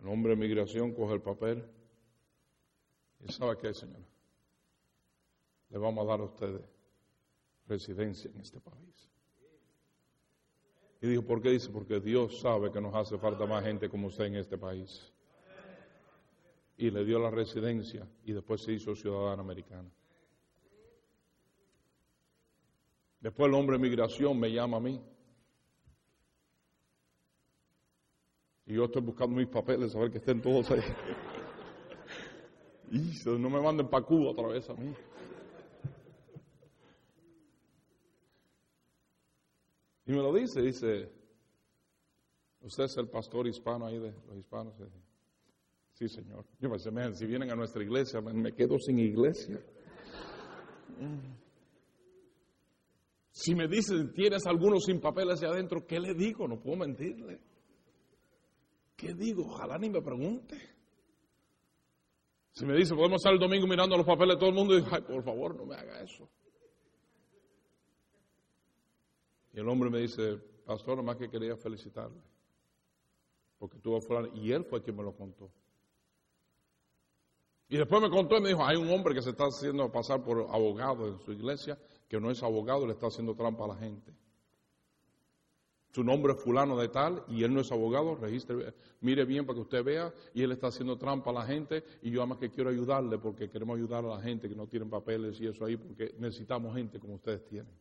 El 0.00 0.08
hombre 0.08 0.30
de 0.30 0.40
migración 0.40 0.94
coge 0.94 1.12
el 1.12 1.20
papel 1.20 1.70
y 3.20 3.30
sabe 3.30 3.58
qué, 3.58 3.74
señora. 3.74 4.08
Le 5.68 5.78
vamos 5.78 6.02
a 6.02 6.08
dar 6.08 6.20
a 6.20 6.24
ustedes 6.24 6.64
residencia 7.66 8.30
en 8.30 8.40
este 8.40 8.58
país. 8.58 9.11
Y 11.02 11.08
dijo, 11.08 11.22
¿por 11.22 11.42
qué 11.42 11.50
dice? 11.50 11.68
Porque 11.68 11.98
Dios 11.98 12.40
sabe 12.40 12.70
que 12.70 12.80
nos 12.80 12.94
hace 12.94 13.18
falta 13.18 13.44
más 13.44 13.64
gente 13.64 13.90
como 13.90 14.06
usted 14.06 14.26
en 14.26 14.36
este 14.36 14.56
país. 14.56 15.12
Y 16.76 16.92
le 16.92 17.04
dio 17.04 17.18
la 17.18 17.28
residencia 17.28 18.08
y 18.24 18.32
después 18.32 18.62
se 18.62 18.72
hizo 18.72 18.94
ciudadana 18.94 19.42
americana. 19.42 19.90
Después 23.18 23.48
el 23.48 23.54
hombre 23.54 23.78
de 23.78 23.82
migración 23.82 24.38
me 24.38 24.52
llama 24.52 24.76
a 24.76 24.80
mí. 24.80 25.02
Y 28.66 28.74
yo 28.74 28.84
estoy 28.84 29.02
buscando 29.02 29.34
mis 29.36 29.48
papeles, 29.48 29.96
a 29.96 29.98
ver 29.98 30.12
que 30.12 30.18
estén 30.18 30.40
todos 30.40 30.70
ahí. 30.70 30.82
y 32.92 33.12
no 33.26 33.50
me 33.50 33.60
manden 33.60 33.88
para 33.88 34.06
Cuba 34.06 34.30
otra 34.30 34.46
vez 34.46 34.70
a 34.70 34.74
mí. 34.74 34.94
Y 40.06 40.12
me 40.12 40.18
lo 40.18 40.32
dice, 40.32 40.60
dice, 40.60 41.12
usted 42.60 42.84
es 42.84 42.96
el 42.96 43.08
pastor 43.08 43.46
hispano 43.46 43.86
ahí 43.86 43.98
de 43.98 44.12
los 44.26 44.36
hispanos. 44.36 44.74
Sí, 45.94 46.08
señor. 46.08 46.44
Yo 46.58 46.68
me 46.68 46.76
dice, 46.76 47.14
si 47.14 47.26
vienen 47.26 47.50
a 47.50 47.54
nuestra 47.54 47.82
iglesia, 47.82 48.20
me 48.20 48.52
quedo 48.52 48.78
sin 48.78 48.98
iglesia. 48.98 49.60
Si 53.30 53.54
me 53.54 53.68
dicen, 53.68 54.12
tienes 54.12 54.46
algunos 54.46 54.84
sin 54.84 55.00
papeles 55.00 55.34
hacia 55.34 55.48
adentro, 55.48 55.86
¿qué 55.86 55.98
le 55.98 56.14
digo? 56.14 56.46
No 56.46 56.60
puedo 56.60 56.76
mentirle. 56.76 57.40
¿Qué 58.96 59.14
digo? 59.14 59.44
Ojalá 59.46 59.78
ni 59.78 59.90
me 59.90 60.02
pregunte. 60.02 60.56
Si 62.52 62.66
me 62.66 62.76
dice, 62.76 62.94
podemos 62.94 63.16
estar 63.16 63.32
el 63.32 63.38
domingo 63.38 63.66
mirando 63.66 63.96
los 63.96 64.06
papeles 64.06 64.36
de 64.36 64.40
todo 64.40 64.50
el 64.50 64.54
mundo, 64.54 64.74
y 64.74 64.82
digo, 64.82 64.90
ay, 64.92 65.02
por 65.02 65.24
favor, 65.24 65.56
no 65.56 65.64
me 65.64 65.74
haga 65.74 66.02
eso. 66.02 66.28
Y 69.52 69.60
el 69.60 69.68
hombre 69.68 69.90
me 69.90 69.98
dice, 69.98 70.38
pastor, 70.64 70.96
nomás 70.96 71.16
que 71.16 71.28
quería 71.28 71.56
felicitarle. 71.56 72.20
Porque 73.58 73.78
tuvo 73.78 74.00
fulano. 74.00 74.28
Y 74.34 74.52
él 74.52 74.64
fue 74.64 74.82
quien 74.82 74.96
me 74.96 75.02
lo 75.02 75.14
contó. 75.14 75.50
Y 77.68 77.76
después 77.76 78.02
me 78.02 78.10
contó 78.10 78.36
y 78.36 78.40
me 78.40 78.48
dijo, 78.48 78.64
hay 78.64 78.76
un 78.76 78.90
hombre 78.90 79.14
que 79.14 79.22
se 79.22 79.30
está 79.30 79.44
haciendo 79.44 79.90
pasar 79.90 80.22
por 80.22 80.46
abogado 80.50 81.08
en 81.08 81.18
su 81.20 81.32
iglesia, 81.32 81.78
que 82.06 82.20
no 82.20 82.30
es 82.30 82.42
abogado, 82.42 82.86
le 82.86 82.92
está 82.92 83.06
haciendo 83.06 83.34
trampa 83.34 83.64
a 83.64 83.68
la 83.68 83.76
gente. 83.76 84.12
Su 85.92 86.02
nombre 86.02 86.32
es 86.32 86.40
fulano 86.42 86.76
de 86.76 86.88
tal 86.88 87.22
y 87.28 87.44
él 87.44 87.52
no 87.52 87.60
es 87.60 87.70
abogado, 87.70 88.14
registre, 88.14 88.74
mire 89.00 89.26
bien 89.26 89.44
para 89.44 89.56
que 89.56 89.60
usted 89.60 89.84
vea 89.84 90.12
y 90.32 90.42
él 90.42 90.52
está 90.52 90.68
haciendo 90.68 90.96
trampa 90.96 91.30
a 91.30 91.34
la 91.34 91.44
gente 91.44 91.84
y 92.00 92.10
yo 92.10 92.20
además 92.20 92.38
que 92.38 92.50
quiero 92.50 92.70
ayudarle 92.70 93.18
porque 93.18 93.50
queremos 93.50 93.76
ayudar 93.76 94.04
a 94.04 94.08
la 94.08 94.20
gente 94.20 94.48
que 94.48 94.54
no 94.54 94.66
tienen 94.66 94.88
papeles 94.88 95.38
y 95.40 95.46
eso 95.46 95.66
ahí 95.66 95.76
porque 95.76 96.14
necesitamos 96.18 96.74
gente 96.74 96.98
como 96.98 97.16
ustedes 97.16 97.44
tienen. 97.44 97.72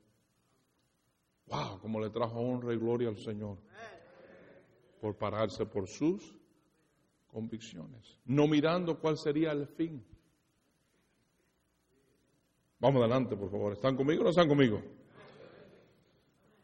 Wow, 1.51 1.79
como 1.81 1.99
le 1.99 2.09
trajo 2.09 2.39
honra 2.39 2.73
y 2.73 2.77
gloria 2.77 3.09
al 3.09 3.17
Señor 3.17 3.57
por 5.01 5.17
pararse 5.17 5.65
por 5.65 5.87
sus 5.87 6.33
convicciones, 7.27 8.17
no 8.25 8.47
mirando 8.47 8.97
cuál 8.99 9.17
sería 9.17 9.51
el 9.51 9.67
fin. 9.67 10.01
Vamos 12.79 13.01
adelante, 13.01 13.35
por 13.35 13.51
favor. 13.51 13.73
¿Están 13.73 13.95
conmigo 13.95 14.21
o 14.21 14.23
no 14.23 14.29
están 14.29 14.47
conmigo? 14.47 14.81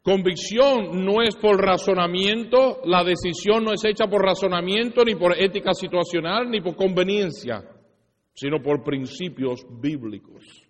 Convicción 0.01 1.03
no 1.03 1.21
es 1.21 1.35
por 1.35 1.57
razonamiento, 1.57 2.79
la 2.85 3.03
decisión 3.03 3.65
no 3.65 3.73
es 3.73 3.83
hecha 3.83 4.07
por 4.07 4.21
razonamiento, 4.23 5.03
ni 5.03 5.15
por 5.15 5.37
ética 5.37 5.73
situacional, 5.73 6.49
ni 6.49 6.61
por 6.61 6.77
conveniencia, 6.77 7.61
sino 8.33 8.61
por 8.61 8.83
principios 8.83 9.65
bíblicos. 9.81 10.66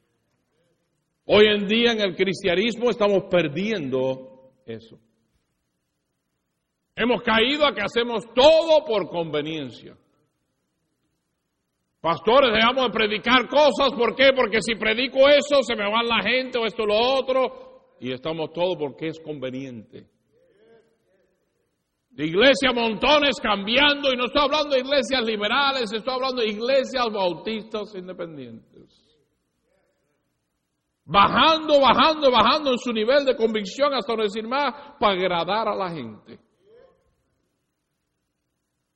Hoy 1.29 1.45
en 1.47 1.67
día 1.67 1.91
en 1.91 1.99
el 1.99 2.15
cristianismo 2.15 2.89
estamos 2.89 3.25
perdiendo 3.29 4.53
eso. 4.65 4.97
Hemos 6.95 7.21
caído 7.21 7.67
a 7.67 7.73
que 7.73 7.81
hacemos 7.81 8.23
todo 8.33 8.85
por 8.85 9.09
conveniencia. 9.09 9.97
Pastores, 11.99 12.53
dejamos 12.53 12.85
de 12.85 12.91
predicar 12.91 13.49
cosas, 13.49 13.91
¿por 13.97 14.15
qué? 14.15 14.29
Porque 14.33 14.59
si 14.61 14.75
predico 14.75 15.27
eso, 15.27 15.61
se 15.63 15.75
me 15.75 15.83
va 15.83 16.01
la 16.01 16.23
gente 16.23 16.59
o 16.59 16.65
esto 16.65 16.83
o 16.83 16.87
lo 16.87 16.97
otro, 16.97 17.95
y 17.99 18.13
estamos 18.13 18.53
todos 18.53 18.77
porque 18.79 19.07
es 19.07 19.19
conveniente. 19.19 20.07
De 22.09 22.25
iglesia 22.25 22.71
montones 22.73 23.35
cambiando, 23.43 24.13
y 24.13 24.15
no 24.15 24.25
estoy 24.25 24.43
hablando 24.43 24.75
de 24.75 24.79
iglesias 24.79 25.25
liberales, 25.25 25.91
estoy 25.91 26.13
hablando 26.13 26.41
de 26.41 26.47
iglesias 26.47 27.11
bautistas 27.11 27.93
independientes 27.95 29.06
bajando, 31.07 31.79
bajando, 31.79 32.29
bajando 32.29 32.71
en 32.71 32.77
su 32.77 32.91
nivel 32.91 33.25
de 33.25 33.35
convicción 33.35 33.93
hasta 33.93 34.15
no 34.15 34.23
decir 34.23 34.47
más 34.47 34.95
para 34.99 35.13
agradar 35.13 35.69
a 35.69 35.75
la 35.75 35.89
gente. 35.89 36.39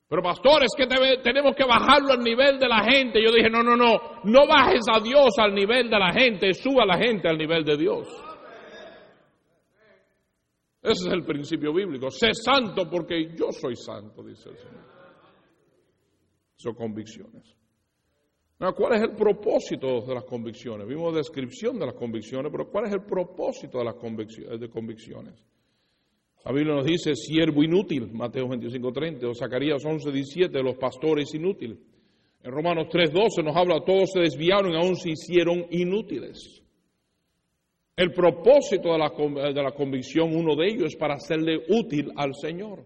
Pero 0.08 0.22
pastores, 0.22 0.68
que 0.76 0.86
tenemos 0.86 1.56
que 1.56 1.64
bajarlo 1.64 2.12
al 2.12 2.18
nivel 2.18 2.58
de 2.58 2.68
la 2.68 2.84
gente. 2.84 3.22
Yo 3.22 3.32
dije, 3.32 3.48
no, 3.48 3.62
no, 3.62 3.76
no, 3.76 4.20
no 4.24 4.46
bajes 4.46 4.82
a 4.92 5.00
Dios 5.00 5.30
al 5.38 5.54
nivel 5.54 5.88
de 5.88 5.98
la 5.98 6.12
gente, 6.12 6.52
suba 6.52 6.82
a 6.82 6.86
la 6.86 6.98
gente 6.98 7.28
al 7.28 7.38
nivel 7.38 7.64
de 7.64 7.78
Dios. 7.78 8.08
Ese 10.82 11.06
es 11.08 11.12
el 11.14 11.24
principio 11.24 11.72
bíblico. 11.72 12.10
Sé 12.10 12.34
santo 12.34 12.90
porque 12.90 13.34
yo 13.34 13.52
soy 13.52 13.74
santo, 13.74 14.22
dice 14.22 14.50
el 14.50 14.58
Señor. 14.58 14.84
Son 16.56 16.74
convicciones. 16.74 17.56
¿Cuál 18.70 18.94
es 18.94 19.02
el 19.02 19.16
propósito 19.16 20.02
de 20.02 20.14
las 20.14 20.22
convicciones? 20.22 20.86
Vimos 20.86 21.12
descripción 21.12 21.80
de 21.80 21.86
las 21.86 21.96
convicciones, 21.96 22.52
pero 22.52 22.70
¿cuál 22.70 22.86
es 22.86 22.92
el 22.92 23.02
propósito 23.02 23.78
de 23.78 23.84
las 23.84 23.96
convicciones? 23.96 25.34
La 26.44 26.52
Biblia 26.52 26.76
nos 26.76 26.86
dice 26.86 27.16
siervo 27.16 27.64
inútil, 27.64 28.12
Mateo 28.12 28.46
25:30, 28.46 29.28
o 29.28 29.34
Zacarías 29.34 29.84
11:17, 29.84 30.62
los 30.62 30.76
pastores 30.76 31.34
inútiles. 31.34 31.76
En 32.44 32.52
Romanos 32.52 32.86
3:12 32.88 33.42
nos 33.42 33.56
habla, 33.56 33.84
todos 33.84 34.10
se 34.12 34.20
desviaron 34.20 34.72
y 34.72 34.76
aún 34.76 34.94
se 34.94 35.10
hicieron 35.10 35.66
inútiles. 35.70 36.62
El 37.96 38.12
propósito 38.12 38.92
de 38.92 38.98
la, 38.98 39.10
de 39.52 39.62
la 39.62 39.72
convicción, 39.72 40.34
uno 40.34 40.54
de 40.54 40.68
ellos, 40.68 40.86
es 40.86 40.96
para 40.96 41.14
hacerle 41.14 41.62
útil 41.68 42.12
al 42.16 42.32
Señor. 42.34 42.84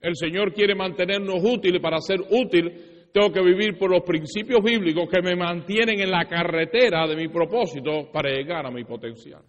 El 0.00 0.16
Señor 0.16 0.52
quiere 0.52 0.74
mantenernos 0.74 1.42
útiles 1.42 1.80
para 1.80 2.00
ser 2.00 2.20
útil 2.20 2.93
tengo 3.14 3.30
que 3.30 3.42
vivir 3.42 3.78
por 3.78 3.92
los 3.92 4.02
principios 4.02 4.60
bíblicos 4.60 5.08
que 5.08 5.22
me 5.22 5.36
mantienen 5.36 6.00
en 6.00 6.10
la 6.10 6.24
carretera 6.24 7.06
de 7.06 7.14
mi 7.14 7.28
propósito 7.28 8.10
para 8.12 8.28
llegar 8.28 8.66
a 8.66 8.72
mi 8.72 8.82
potencial. 8.82 9.40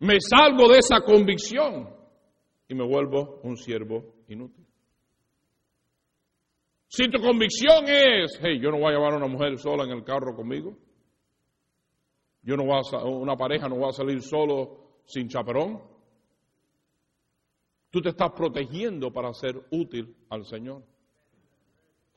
Me 0.00 0.16
salgo 0.20 0.68
de 0.68 0.80
esa 0.80 1.00
convicción 1.00 1.88
y 2.68 2.74
me 2.74 2.86
vuelvo 2.86 3.40
un 3.44 3.56
siervo 3.56 4.16
inútil. 4.28 4.66
Si 6.88 7.08
tu 7.08 7.22
convicción 7.22 7.86
es, 7.88 8.38
hey, 8.42 8.60
yo 8.60 8.70
no 8.70 8.80
voy 8.80 8.92
a 8.92 8.96
llevar 8.98 9.14
a 9.14 9.16
una 9.16 9.26
mujer 9.26 9.56
sola 9.56 9.84
en 9.84 9.92
el 9.92 10.04
carro 10.04 10.36
conmigo, 10.36 10.76
yo 12.42 12.54
no 12.54 12.66
voy 12.66 12.82
a, 12.92 13.04
una 13.06 13.34
pareja 13.34 13.66
no 13.66 13.80
va 13.80 13.88
a 13.88 13.92
salir 13.92 14.20
solo 14.20 15.00
sin 15.06 15.26
chaperón, 15.26 15.80
tú 17.88 18.02
te 18.02 18.10
estás 18.10 18.32
protegiendo 18.32 19.10
para 19.10 19.32
ser 19.32 19.56
útil 19.70 20.14
al 20.28 20.44
Señor. 20.44 20.82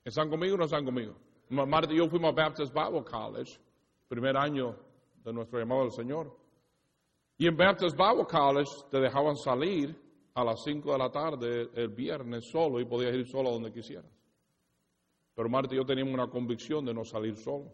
¿Están 0.07 0.29
conmigo 0.29 0.55
o 0.55 0.57
no 0.57 0.63
están 0.63 0.85
conmigo? 0.85 1.17
Marta 1.49 1.93
y 1.93 1.97
yo 1.97 2.07
fuimos 2.07 2.29
a 2.29 2.31
Baptist 2.31 2.73
Bible 2.73 3.03
College, 3.03 3.59
primer 4.07 4.37
año 4.37 4.73
de 5.21 5.33
nuestro 5.33 5.59
llamado 5.59 5.81
al 5.81 5.91
Señor. 5.91 6.33
Y 7.37 7.45
en 7.45 7.57
Baptist 7.57 7.97
Bible 7.97 8.25
College 8.25 8.71
te 8.89 9.01
dejaban 9.01 9.35
salir 9.35 9.93
a 10.33 10.45
las 10.45 10.63
5 10.63 10.93
de 10.93 10.97
la 10.97 11.11
tarde 11.11 11.69
el 11.73 11.89
viernes 11.89 12.49
solo 12.49 12.79
y 12.79 12.85
podías 12.85 13.13
ir 13.15 13.27
solo 13.27 13.49
a 13.49 13.51
donde 13.51 13.69
quisieras. 13.69 14.09
Pero 15.35 15.49
Marta 15.49 15.75
y 15.75 15.77
yo 15.77 15.85
teníamos 15.85 16.13
una 16.13 16.29
convicción 16.29 16.85
de 16.85 16.93
no 16.93 17.03
salir 17.03 17.35
solos. 17.35 17.73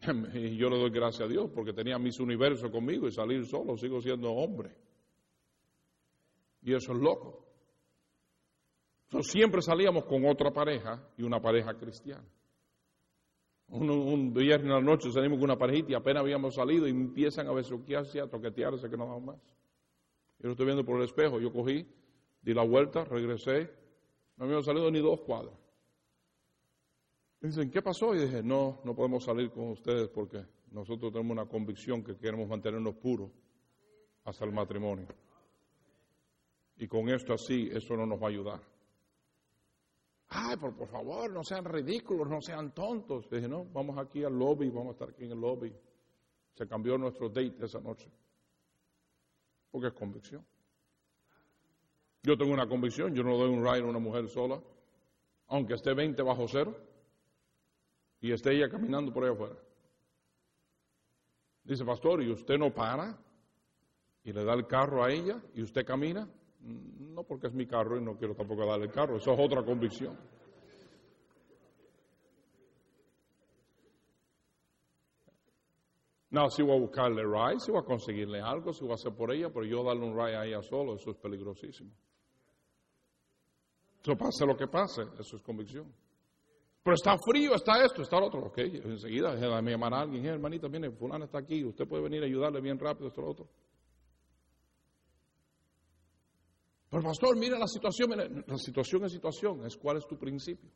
Y 0.34 0.54
yo 0.58 0.68
le 0.68 0.78
doy 0.78 0.90
gracias 0.90 1.26
a 1.26 1.32
Dios 1.32 1.50
porque 1.54 1.72
tenía 1.72 1.98
mis 1.98 2.20
universos 2.20 2.70
conmigo 2.70 3.08
y 3.08 3.10
salir 3.10 3.46
solo, 3.46 3.74
sigo 3.78 4.02
siendo 4.02 4.30
hombre. 4.32 4.76
Y 6.60 6.74
eso 6.74 6.92
es 6.92 6.98
loco. 6.98 7.45
Siempre 9.20 9.62
salíamos 9.62 10.04
con 10.04 10.24
otra 10.26 10.50
pareja 10.50 11.02
y 11.16 11.22
una 11.22 11.40
pareja 11.40 11.74
cristiana. 11.74 12.24
Un, 13.68 13.90
un 13.90 14.32
viernes 14.32 14.66
en 14.66 14.72
la 14.74 14.80
noche 14.80 15.10
salimos 15.10 15.38
con 15.38 15.44
una 15.44 15.58
parejita 15.58 15.92
y 15.92 15.94
apenas 15.94 16.22
habíamos 16.22 16.54
salido 16.54 16.86
y 16.86 16.90
empiezan 16.90 17.48
a 17.48 17.52
besuquearse, 17.52 18.20
a 18.20 18.28
toquetearse 18.28 18.88
que 18.88 18.96
no 18.96 19.06
daban 19.06 19.24
más. 19.24 19.40
Yo 20.38 20.48
lo 20.48 20.50
estoy 20.52 20.66
viendo 20.66 20.84
por 20.84 20.96
el 20.98 21.04
espejo, 21.04 21.40
yo 21.40 21.52
cogí, 21.52 21.86
di 22.42 22.54
la 22.54 22.64
vuelta, 22.64 23.04
regresé, 23.04 23.70
no 24.36 24.44
habíamos 24.44 24.66
salido 24.66 24.90
ni 24.90 25.00
dos 25.00 25.20
cuadras. 25.22 25.54
dicen, 27.40 27.70
¿qué 27.70 27.80
pasó? 27.82 28.14
Y 28.14 28.18
dije, 28.18 28.42
no, 28.42 28.80
no 28.84 28.94
podemos 28.94 29.24
salir 29.24 29.50
con 29.50 29.70
ustedes 29.70 30.08
porque 30.08 30.44
nosotros 30.70 31.12
tenemos 31.12 31.32
una 31.32 31.46
convicción 31.46 32.04
que 32.04 32.16
queremos 32.16 32.48
mantenernos 32.48 32.96
puros 32.96 33.30
hasta 34.24 34.44
el 34.44 34.52
matrimonio. 34.52 35.08
Y 36.76 36.86
con 36.86 37.08
esto 37.08 37.32
así, 37.32 37.68
eso 37.72 37.96
no 37.96 38.04
nos 38.04 38.20
va 38.20 38.26
a 38.26 38.30
ayudar. 38.30 38.75
Ay, 40.28 40.56
por, 40.56 40.74
por 40.74 40.88
favor, 40.88 41.30
no 41.30 41.44
sean 41.44 41.64
ridículos, 41.64 42.28
no 42.28 42.40
sean 42.40 42.72
tontos. 42.72 43.30
Dije, 43.30 43.48
no, 43.48 43.64
vamos 43.66 43.96
aquí 43.98 44.24
al 44.24 44.36
lobby, 44.36 44.68
vamos 44.70 44.88
a 44.88 44.92
estar 44.92 45.08
aquí 45.10 45.24
en 45.24 45.32
el 45.32 45.40
lobby. 45.40 45.72
Se 46.54 46.66
cambió 46.66 46.98
nuestro 46.98 47.28
date 47.28 47.64
esa 47.64 47.80
noche. 47.80 48.10
Porque 49.70 49.88
es 49.88 49.92
convicción. 49.92 50.44
Yo 52.22 52.36
tengo 52.36 52.52
una 52.52 52.68
convicción, 52.68 53.14
yo 53.14 53.22
no 53.22 53.36
doy 53.36 53.50
un 53.50 53.62
ride 53.64 53.82
a 53.82 53.84
una 53.84 54.00
mujer 54.00 54.28
sola, 54.28 54.60
aunque 55.46 55.74
esté 55.74 55.94
20 55.94 56.20
bajo 56.22 56.48
cero 56.48 56.76
y 58.20 58.32
esté 58.32 58.52
ella 58.52 58.68
caminando 58.68 59.12
por 59.12 59.22
ahí 59.22 59.30
afuera. 59.30 59.54
Dice, 61.62 61.84
pastor, 61.84 62.22
¿y 62.22 62.30
usted 62.32 62.58
no 62.58 62.74
para? 62.74 63.16
Y 64.24 64.32
le 64.32 64.44
da 64.44 64.54
el 64.54 64.66
carro 64.66 65.04
a 65.04 65.12
ella 65.12 65.40
y 65.54 65.62
usted 65.62 65.86
camina. 65.86 66.28
No 66.66 67.22
porque 67.22 67.46
es 67.46 67.54
mi 67.54 67.66
carro 67.66 67.96
y 67.96 68.02
no 68.02 68.16
quiero 68.16 68.34
tampoco 68.34 68.66
darle 68.66 68.86
el 68.86 68.92
carro, 68.92 69.16
eso 69.16 69.32
es 69.32 69.38
otra 69.40 69.64
convicción. 69.64 70.18
No, 76.30 76.50
si 76.50 76.62
voy 76.62 76.76
a 76.76 76.80
buscarle 76.80 77.22
ride, 77.22 77.60
si 77.60 77.70
voy 77.70 77.80
a 77.80 77.84
conseguirle 77.84 78.40
algo, 78.40 78.72
si 78.72 78.82
voy 78.82 78.90
a 78.90 78.94
hacer 78.94 79.14
por 79.14 79.32
ella, 79.32 79.48
pero 79.48 79.64
yo 79.64 79.82
darle 79.84 80.04
un 80.04 80.14
ride 80.14 80.36
a 80.36 80.44
ella 80.44 80.60
solo, 80.60 80.96
eso 80.96 81.10
es 81.10 81.16
peligrosísimo. 81.16 81.90
Eso 84.02 84.16
pase 84.16 84.44
lo 84.44 84.56
que 84.56 84.66
pase, 84.66 85.02
eso 85.18 85.36
es 85.36 85.42
convicción. 85.42 85.92
Pero 86.82 86.94
está 86.94 87.16
frío, 87.18 87.54
está 87.54 87.82
esto, 87.84 88.02
está 88.02 88.20
lo 88.20 88.26
otro. 88.26 88.46
Ok, 88.46 88.58
enseguida 88.58 89.34
me 89.62 89.70
llamará 89.70 90.00
alguien, 90.00 90.26
hermanita, 90.26 90.68
viene, 90.68 90.90
fulano 90.90 91.24
está 91.24 91.38
aquí, 91.38 91.64
usted 91.64 91.88
puede 91.88 92.02
venir 92.02 92.22
a 92.22 92.26
ayudarle 92.26 92.60
bien 92.60 92.78
rápido, 92.78 93.08
esto, 93.08 93.22
lo 93.22 93.30
otro. 93.30 93.48
Pero 96.90 97.02
pastor, 97.02 97.36
mira 97.36 97.58
la 97.58 97.66
situación, 97.66 98.10
la 98.46 98.58
situación 98.58 99.04
es 99.04 99.12
situación, 99.12 99.66
es 99.66 99.76
cuál 99.76 99.98
es 99.98 100.06
tu 100.06 100.16
principio. 100.16 100.70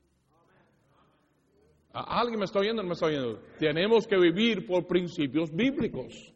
¿Alguien 1.92 2.38
me 2.38 2.44
está 2.44 2.60
oyendo 2.60 2.82
no 2.82 2.88
me 2.88 2.94
está 2.94 3.06
oyendo? 3.06 3.40
Tenemos 3.58 4.06
que 4.06 4.16
vivir 4.16 4.66
por 4.66 4.86
principios 4.86 5.50
bíblicos. 5.52 6.32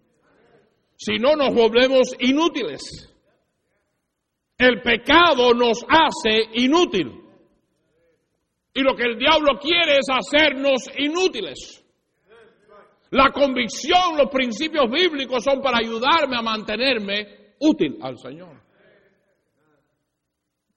Si 0.96 1.18
no, 1.18 1.36
nos 1.36 1.54
volvemos 1.54 2.14
inútiles. 2.18 2.82
El 4.58 4.82
pecado 4.82 5.52
nos 5.54 5.84
hace 5.88 6.48
inútil. 6.54 7.20
Y 8.72 8.80
lo 8.80 8.96
que 8.96 9.04
el 9.04 9.18
diablo 9.18 9.58
quiere 9.60 9.98
es 9.98 10.06
hacernos 10.08 10.90
inútiles. 10.98 11.84
La 13.10 13.30
convicción, 13.30 14.16
los 14.16 14.28
principios 14.30 14.90
bíblicos 14.90 15.44
son 15.44 15.60
para 15.60 15.78
ayudarme 15.78 16.36
a 16.36 16.42
mantenerme 16.42 17.54
útil 17.60 17.98
al 18.02 18.18
Señor. 18.18 18.63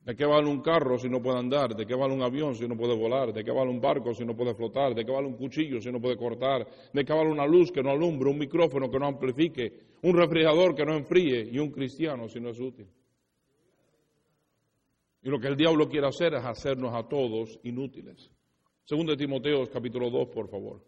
¿De 0.07 0.15
qué 0.15 0.25
vale 0.25 0.47
un 0.47 0.61
carro 0.61 0.97
si 0.97 1.09
no 1.09 1.21
puede 1.21 1.37
andar? 1.37 1.75
¿De 1.75 1.85
qué 1.85 1.93
vale 1.93 2.13
un 2.13 2.21
avión 2.21 2.55
si 2.55 2.65
no 2.65 2.77
puede 2.77 2.95
volar? 2.95 3.33
¿De 3.33 3.43
qué 3.43 3.51
vale 3.51 3.69
un 3.69 3.81
barco 3.81 4.13
si 4.13 4.23
no 4.23 4.37
puede 4.37 4.55
flotar? 4.55 4.95
¿De 4.95 5.03
qué 5.03 5.11
vale 5.11 5.27
un 5.27 5.35
cuchillo 5.35 5.81
si 5.81 5.91
no 5.91 5.99
puede 5.99 6.15
cortar? 6.15 6.65
¿De 6.93 7.03
qué 7.03 7.11
vale 7.11 7.29
una 7.29 7.45
luz 7.45 7.73
que 7.73 7.83
no 7.83 7.91
alumbre? 7.91 8.29
¿Un 8.29 8.37
micrófono 8.37 8.89
que 8.89 8.99
no 8.99 9.05
amplifique? 9.05 9.97
¿Un 10.03 10.15
refrigerador 10.15 10.73
que 10.75 10.85
no 10.85 10.95
enfríe? 10.95 11.49
¿Y 11.51 11.59
un 11.59 11.71
cristiano 11.71 12.29
si 12.29 12.39
no 12.39 12.51
es 12.51 12.59
útil? 12.61 12.87
Y 15.23 15.29
lo 15.29 15.41
que 15.41 15.47
el 15.47 15.57
diablo 15.57 15.89
quiere 15.89 16.07
hacer 16.07 16.35
es 16.35 16.45
hacernos 16.45 16.95
a 16.95 17.03
todos 17.03 17.59
inútiles. 17.63 18.31
Segundo 18.85 19.11
de 19.11 19.17
Timoteo 19.17 19.69
capítulo 19.69 20.09
2, 20.09 20.29
por 20.29 20.47
favor. 20.47 20.81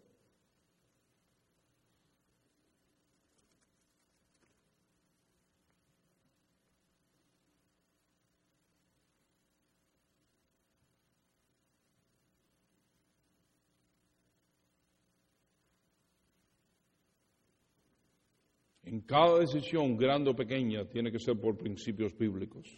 En 18.89 18.98
cada 19.09 19.39
decisión, 19.39 19.97
grande 19.97 20.29
o 20.29 20.35
pequeña, 20.35 20.85
tiene 20.85 21.11
que 21.11 21.17
ser 21.17 21.35
por 21.35 21.57
principios 21.57 22.15
bíblicos. 22.15 22.69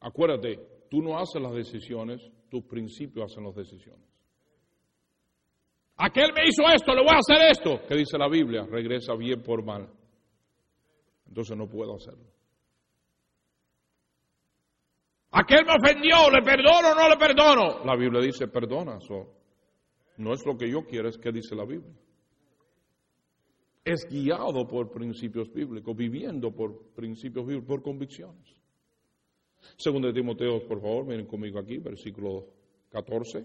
Acuérdate, 0.00 0.86
tú 0.88 1.02
no 1.02 1.18
haces 1.18 1.42
las 1.42 1.52
decisiones, 1.52 2.26
tus 2.48 2.64
principios 2.64 3.30
hacen 3.30 3.44
las 3.44 3.54
decisiones. 3.54 4.08
Aquel 5.98 6.32
me 6.32 6.48
hizo 6.48 6.62
esto, 6.74 6.94
le 6.94 7.02
voy 7.02 7.14
a 7.14 7.18
hacer 7.18 7.50
esto. 7.50 7.86
¿Qué 7.86 7.96
dice 7.96 8.16
la 8.16 8.30
Biblia? 8.30 8.64
Regresa 8.64 9.14
bien 9.14 9.42
por 9.42 9.62
mal. 9.62 9.90
Entonces 11.28 11.54
no 11.54 11.68
puedo 11.68 11.94
hacerlo. 11.94 12.32
Aquel 15.32 15.66
me 15.66 15.74
ofendió, 15.74 16.30
¿le 16.30 16.40
perdono 16.42 16.92
o 16.92 16.94
no 16.94 17.10
le 17.10 17.18
perdono? 17.18 17.84
La 17.84 17.94
Biblia 17.94 18.22
dice, 18.22 18.48
perdona. 18.48 18.96
no 20.16 20.32
es 20.32 20.46
lo 20.46 20.56
que 20.56 20.70
yo 20.70 20.86
quiero, 20.86 21.10
es 21.10 21.18
que 21.18 21.30
dice 21.30 21.54
la 21.54 21.66
Biblia 21.66 21.92
es 23.84 24.06
guiado 24.08 24.66
por 24.66 24.90
principios 24.90 25.52
bíblicos, 25.52 25.96
viviendo 25.96 26.54
por 26.54 26.92
principios 26.94 27.46
bíblicos, 27.46 27.68
por 27.68 27.82
convicciones. 27.82 28.62
Segundo 29.76 30.08
de 30.08 30.14
Timoteo, 30.14 30.66
por 30.66 30.80
favor, 30.80 31.06
miren 31.06 31.26
conmigo 31.26 31.58
aquí, 31.58 31.78
versículo 31.78 32.46
14. 32.90 33.44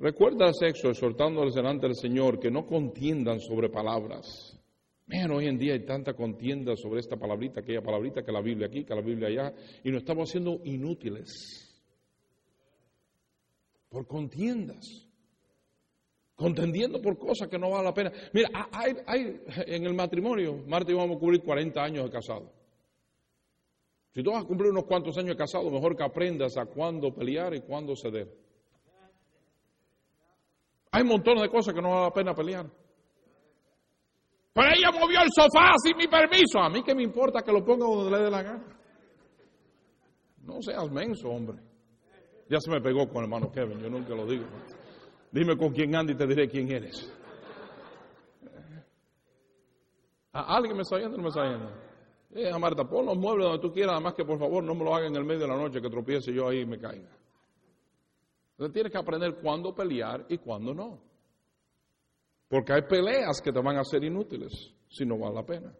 Recuerda 0.00 0.52
sexo, 0.52 0.90
exhortándoles 0.90 1.54
delante 1.54 1.86
del 1.86 1.96
Señor 1.96 2.38
que 2.38 2.50
no 2.50 2.66
contiendan 2.66 3.40
sobre 3.40 3.68
palabras. 3.68 4.56
Miren, 5.06 5.30
hoy 5.32 5.46
en 5.46 5.58
día 5.58 5.72
hay 5.72 5.84
tanta 5.84 6.14
contienda 6.14 6.76
sobre 6.76 7.00
esta 7.00 7.16
palabrita, 7.16 7.60
aquella 7.60 7.82
palabrita, 7.82 8.22
que 8.22 8.30
la 8.30 8.42
Biblia 8.42 8.66
aquí, 8.66 8.84
que 8.84 8.94
la 8.94 9.00
Biblia 9.00 9.28
allá, 9.28 9.54
y 9.82 9.90
nos 9.90 10.02
estamos 10.02 10.28
haciendo 10.28 10.60
inútiles 10.64 11.74
por 13.88 14.06
contiendas 14.06 15.07
contendiendo 16.38 17.02
por 17.02 17.18
cosas 17.18 17.48
que 17.48 17.58
no 17.58 17.68
valen 17.68 17.84
la 17.86 17.92
pena. 17.92 18.12
Mira, 18.32 18.48
hay, 18.70 18.94
hay 19.06 19.40
en 19.66 19.84
el 19.84 19.92
matrimonio, 19.92 20.62
Marta 20.68 20.92
y 20.92 20.94
yo 20.94 21.00
vamos 21.00 21.16
a 21.16 21.18
cubrir 21.18 21.42
40 21.42 21.82
años 21.82 22.04
de 22.04 22.10
casado. 22.10 22.52
Si 24.14 24.22
tú 24.22 24.30
vas 24.30 24.44
a 24.44 24.46
cumplir 24.46 24.70
unos 24.70 24.84
cuantos 24.84 25.18
años 25.18 25.30
de 25.30 25.36
casado, 25.36 25.68
mejor 25.68 25.96
que 25.96 26.04
aprendas 26.04 26.56
a 26.56 26.66
cuándo 26.66 27.12
pelear 27.12 27.54
y 27.54 27.60
cuándo 27.62 27.94
ceder. 27.96 28.32
Hay 30.92 31.02
montones 31.02 31.42
de 31.42 31.48
cosas 31.48 31.74
que 31.74 31.82
no 31.82 31.90
vale 31.90 32.02
la 32.02 32.12
pena 32.12 32.34
pelear. 32.34 32.66
Pero 34.52 34.68
ella 34.76 34.92
movió 34.92 35.20
el 35.20 35.28
sofá 35.34 35.74
sin 35.82 35.96
mi 35.96 36.06
permiso. 36.06 36.60
A 36.60 36.70
mí 36.70 36.84
que 36.84 36.94
me 36.94 37.02
importa 37.02 37.42
que 37.42 37.50
lo 37.50 37.64
ponga 37.64 37.84
donde 37.84 38.16
le 38.16 38.24
dé 38.24 38.30
la 38.30 38.42
gana. 38.42 38.64
No 40.44 40.62
seas 40.62 40.88
menso, 40.90 41.28
hombre. 41.28 41.58
Ya 42.48 42.60
se 42.60 42.70
me 42.70 42.80
pegó 42.80 43.08
con 43.08 43.18
el 43.18 43.24
hermano 43.24 43.50
Kevin, 43.50 43.80
yo 43.80 43.90
nunca 43.90 44.14
lo 44.14 44.24
digo. 44.24 44.46
Dime 45.30 45.56
con 45.56 45.72
quién 45.72 45.94
anda 45.94 46.12
y 46.12 46.16
te 46.16 46.26
diré 46.26 46.48
quién 46.48 46.70
eres. 46.70 47.12
¿A 50.32 50.56
¿Alguien 50.56 50.76
me 50.76 50.82
está 50.82 50.96
oyendo 50.96 51.14
o 51.14 51.18
no 51.18 51.22
me 51.24 51.28
está 51.28 51.42
oyendo? 51.42 51.70
Eh, 52.30 52.58
Marta, 52.58 52.84
pon 52.84 53.06
los 53.06 53.16
muebles 53.16 53.46
donde 53.46 53.62
tú 53.62 53.72
quieras, 53.72 53.94
además 53.94 54.14
que 54.14 54.24
por 54.24 54.38
favor 54.38 54.62
no 54.62 54.74
me 54.74 54.84
lo 54.84 54.94
haga 54.94 55.06
en 55.06 55.16
el 55.16 55.24
medio 55.24 55.40
de 55.40 55.48
la 55.48 55.56
noche, 55.56 55.80
que 55.80 55.88
tropiece 55.88 56.32
yo 56.32 56.48
ahí 56.48 56.60
y 56.60 56.66
me 56.66 56.78
caiga. 56.78 57.10
Entonces 58.52 58.74
tienes 58.74 58.92
que 58.92 58.98
aprender 58.98 59.36
cuándo 59.40 59.74
pelear 59.74 60.26
y 60.28 60.38
cuándo 60.38 60.74
no. 60.74 61.00
Porque 62.48 62.72
hay 62.72 62.82
peleas 62.82 63.40
que 63.42 63.52
te 63.52 63.60
van 63.60 63.76
a 63.76 63.84
ser 63.84 64.02
inútiles 64.04 64.74
si 64.88 65.06
no 65.06 65.18
vale 65.18 65.34
la 65.34 65.44
pena. 65.44 65.74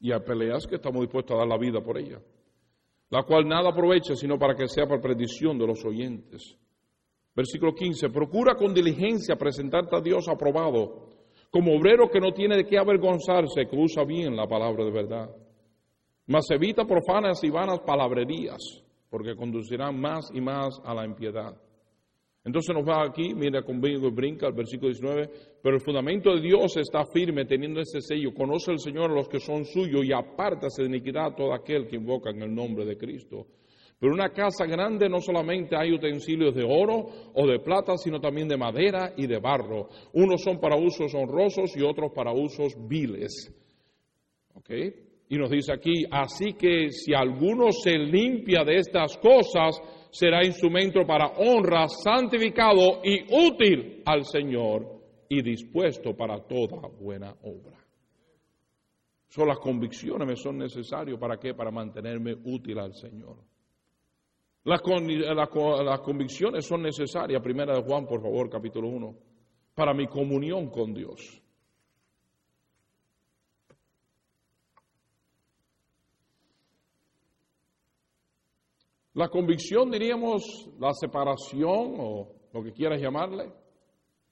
Y 0.00 0.12
hay 0.12 0.20
peleas 0.20 0.66
que 0.66 0.76
estamos 0.76 1.00
dispuestos 1.00 1.34
a 1.34 1.38
dar 1.38 1.48
la 1.48 1.58
vida 1.58 1.80
por 1.80 1.98
ella. 1.98 2.20
La 3.10 3.22
cual 3.24 3.48
nada 3.48 3.70
aprovecha 3.70 4.14
sino 4.14 4.38
para 4.38 4.54
que 4.54 4.68
sea 4.68 4.86
para 4.86 5.00
perdición 5.00 5.58
de 5.58 5.66
los 5.66 5.84
oyentes. 5.84 6.56
Versículo 7.40 7.74
15, 7.74 8.10
procura 8.10 8.54
con 8.54 8.74
diligencia 8.74 9.34
presentarte 9.34 9.96
a 9.96 10.02
Dios 10.02 10.28
aprobado, 10.28 11.08
como 11.48 11.74
obrero 11.74 12.10
que 12.10 12.20
no 12.20 12.32
tiene 12.32 12.54
de 12.54 12.66
qué 12.66 12.76
avergonzarse, 12.76 13.66
que 13.66 13.76
usa 13.78 14.04
bien 14.04 14.36
la 14.36 14.46
palabra 14.46 14.84
de 14.84 14.90
verdad. 14.90 15.30
Mas 16.26 16.50
evita 16.50 16.84
profanas 16.84 17.42
y 17.42 17.48
vanas 17.48 17.80
palabrerías, 17.80 18.58
porque 19.08 19.34
conducirán 19.34 19.98
más 19.98 20.30
y 20.34 20.42
más 20.42 20.82
a 20.84 20.92
la 20.92 21.06
impiedad. 21.06 21.56
Entonces 22.44 22.76
nos 22.76 22.86
va 22.86 23.06
aquí, 23.06 23.32
mira 23.32 23.62
conmigo 23.62 24.08
y 24.08 24.10
brinca 24.10 24.46
al 24.46 24.52
versículo 24.52 24.90
19, 24.90 25.30
pero 25.62 25.76
el 25.76 25.80
fundamento 25.80 26.34
de 26.34 26.42
Dios 26.42 26.76
está 26.76 27.06
firme 27.06 27.46
teniendo 27.46 27.80
ese 27.80 28.02
sello, 28.02 28.34
conoce 28.34 28.72
el 28.72 28.80
Señor 28.80 29.12
a 29.12 29.14
los 29.14 29.30
que 29.30 29.40
son 29.40 29.64
suyos 29.64 30.04
y 30.04 30.12
apártase 30.12 30.82
de 30.82 30.88
iniquidad 30.88 31.28
a 31.28 31.34
todo 31.34 31.54
aquel 31.54 31.86
que 31.86 31.96
invoca 31.96 32.28
en 32.28 32.42
el 32.42 32.54
nombre 32.54 32.84
de 32.84 32.98
Cristo. 32.98 33.46
Pero 34.00 34.14
en 34.14 34.20
una 34.20 34.32
casa 34.32 34.64
grande 34.64 35.10
no 35.10 35.20
solamente 35.20 35.76
hay 35.76 35.92
utensilios 35.92 36.54
de 36.54 36.64
oro 36.64 37.06
o 37.34 37.46
de 37.46 37.60
plata, 37.60 37.98
sino 37.98 38.18
también 38.18 38.48
de 38.48 38.56
madera 38.56 39.12
y 39.14 39.26
de 39.26 39.38
barro. 39.38 39.90
Unos 40.14 40.42
son 40.42 40.58
para 40.58 40.74
usos 40.74 41.14
honrosos 41.14 41.76
y 41.76 41.82
otros 41.82 42.10
para 42.14 42.32
usos 42.32 42.74
viles. 42.88 43.54
¿Ok? 44.54 44.70
Y 45.28 45.36
nos 45.36 45.50
dice 45.50 45.74
aquí, 45.74 46.04
así 46.10 46.54
que 46.54 46.90
si 46.90 47.12
alguno 47.12 47.70
se 47.72 47.98
limpia 47.98 48.64
de 48.64 48.78
estas 48.78 49.18
cosas, 49.18 49.78
será 50.10 50.46
instrumento 50.46 51.06
para 51.06 51.34
honra, 51.36 51.86
santificado 51.86 53.02
y 53.04 53.24
útil 53.48 54.02
al 54.06 54.24
Señor 54.24 54.98
y 55.28 55.42
dispuesto 55.42 56.16
para 56.16 56.40
toda 56.40 56.88
buena 56.88 57.34
obra. 57.42 57.78
Son 59.28 59.46
las 59.46 59.58
convicciones 59.58 60.26
me 60.26 60.36
son 60.36 60.56
necesarias 60.56 61.18
para 61.18 61.38
qué? 61.38 61.52
Para 61.52 61.70
mantenerme 61.70 62.34
útil 62.44 62.78
al 62.78 62.94
Señor. 62.94 63.49
Las, 64.64 64.82
las 64.84 66.00
convicciones 66.00 66.66
son 66.66 66.82
necesarias, 66.82 67.42
primera 67.42 67.74
de 67.74 67.82
Juan, 67.82 68.06
por 68.06 68.20
favor, 68.20 68.50
capítulo 68.50 68.88
1, 68.88 69.14
para 69.74 69.94
mi 69.94 70.06
comunión 70.06 70.68
con 70.68 70.92
Dios. 70.92 71.42
La 79.14 79.28
convicción, 79.28 79.90
diríamos, 79.90 80.42
la 80.78 80.92
separación 80.92 81.96
o 81.98 82.28
lo 82.52 82.62
que 82.62 82.72
quieras 82.72 83.00
llamarle, 83.00 83.52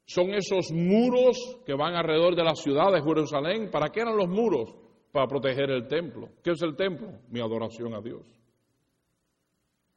son 0.04 0.30
esos 0.32 0.72
muros 0.72 1.36
que 1.66 1.74
van 1.74 1.94
alrededor 1.94 2.36
de 2.36 2.44
la 2.44 2.54
ciudad 2.54 2.92
de 2.92 3.02
Jerusalén. 3.02 3.70
¿Para 3.70 3.88
qué 3.88 4.00
eran 4.00 4.16
los 4.16 4.28
muros? 4.28 4.74
Para 5.10 5.26
proteger 5.26 5.70
el 5.70 5.86
templo. 5.88 6.28
¿Qué 6.42 6.52
es 6.52 6.62
el 6.62 6.76
templo? 6.76 7.08
Mi 7.28 7.40
adoración 7.40 7.94
a 7.94 8.00
Dios. 8.00 8.37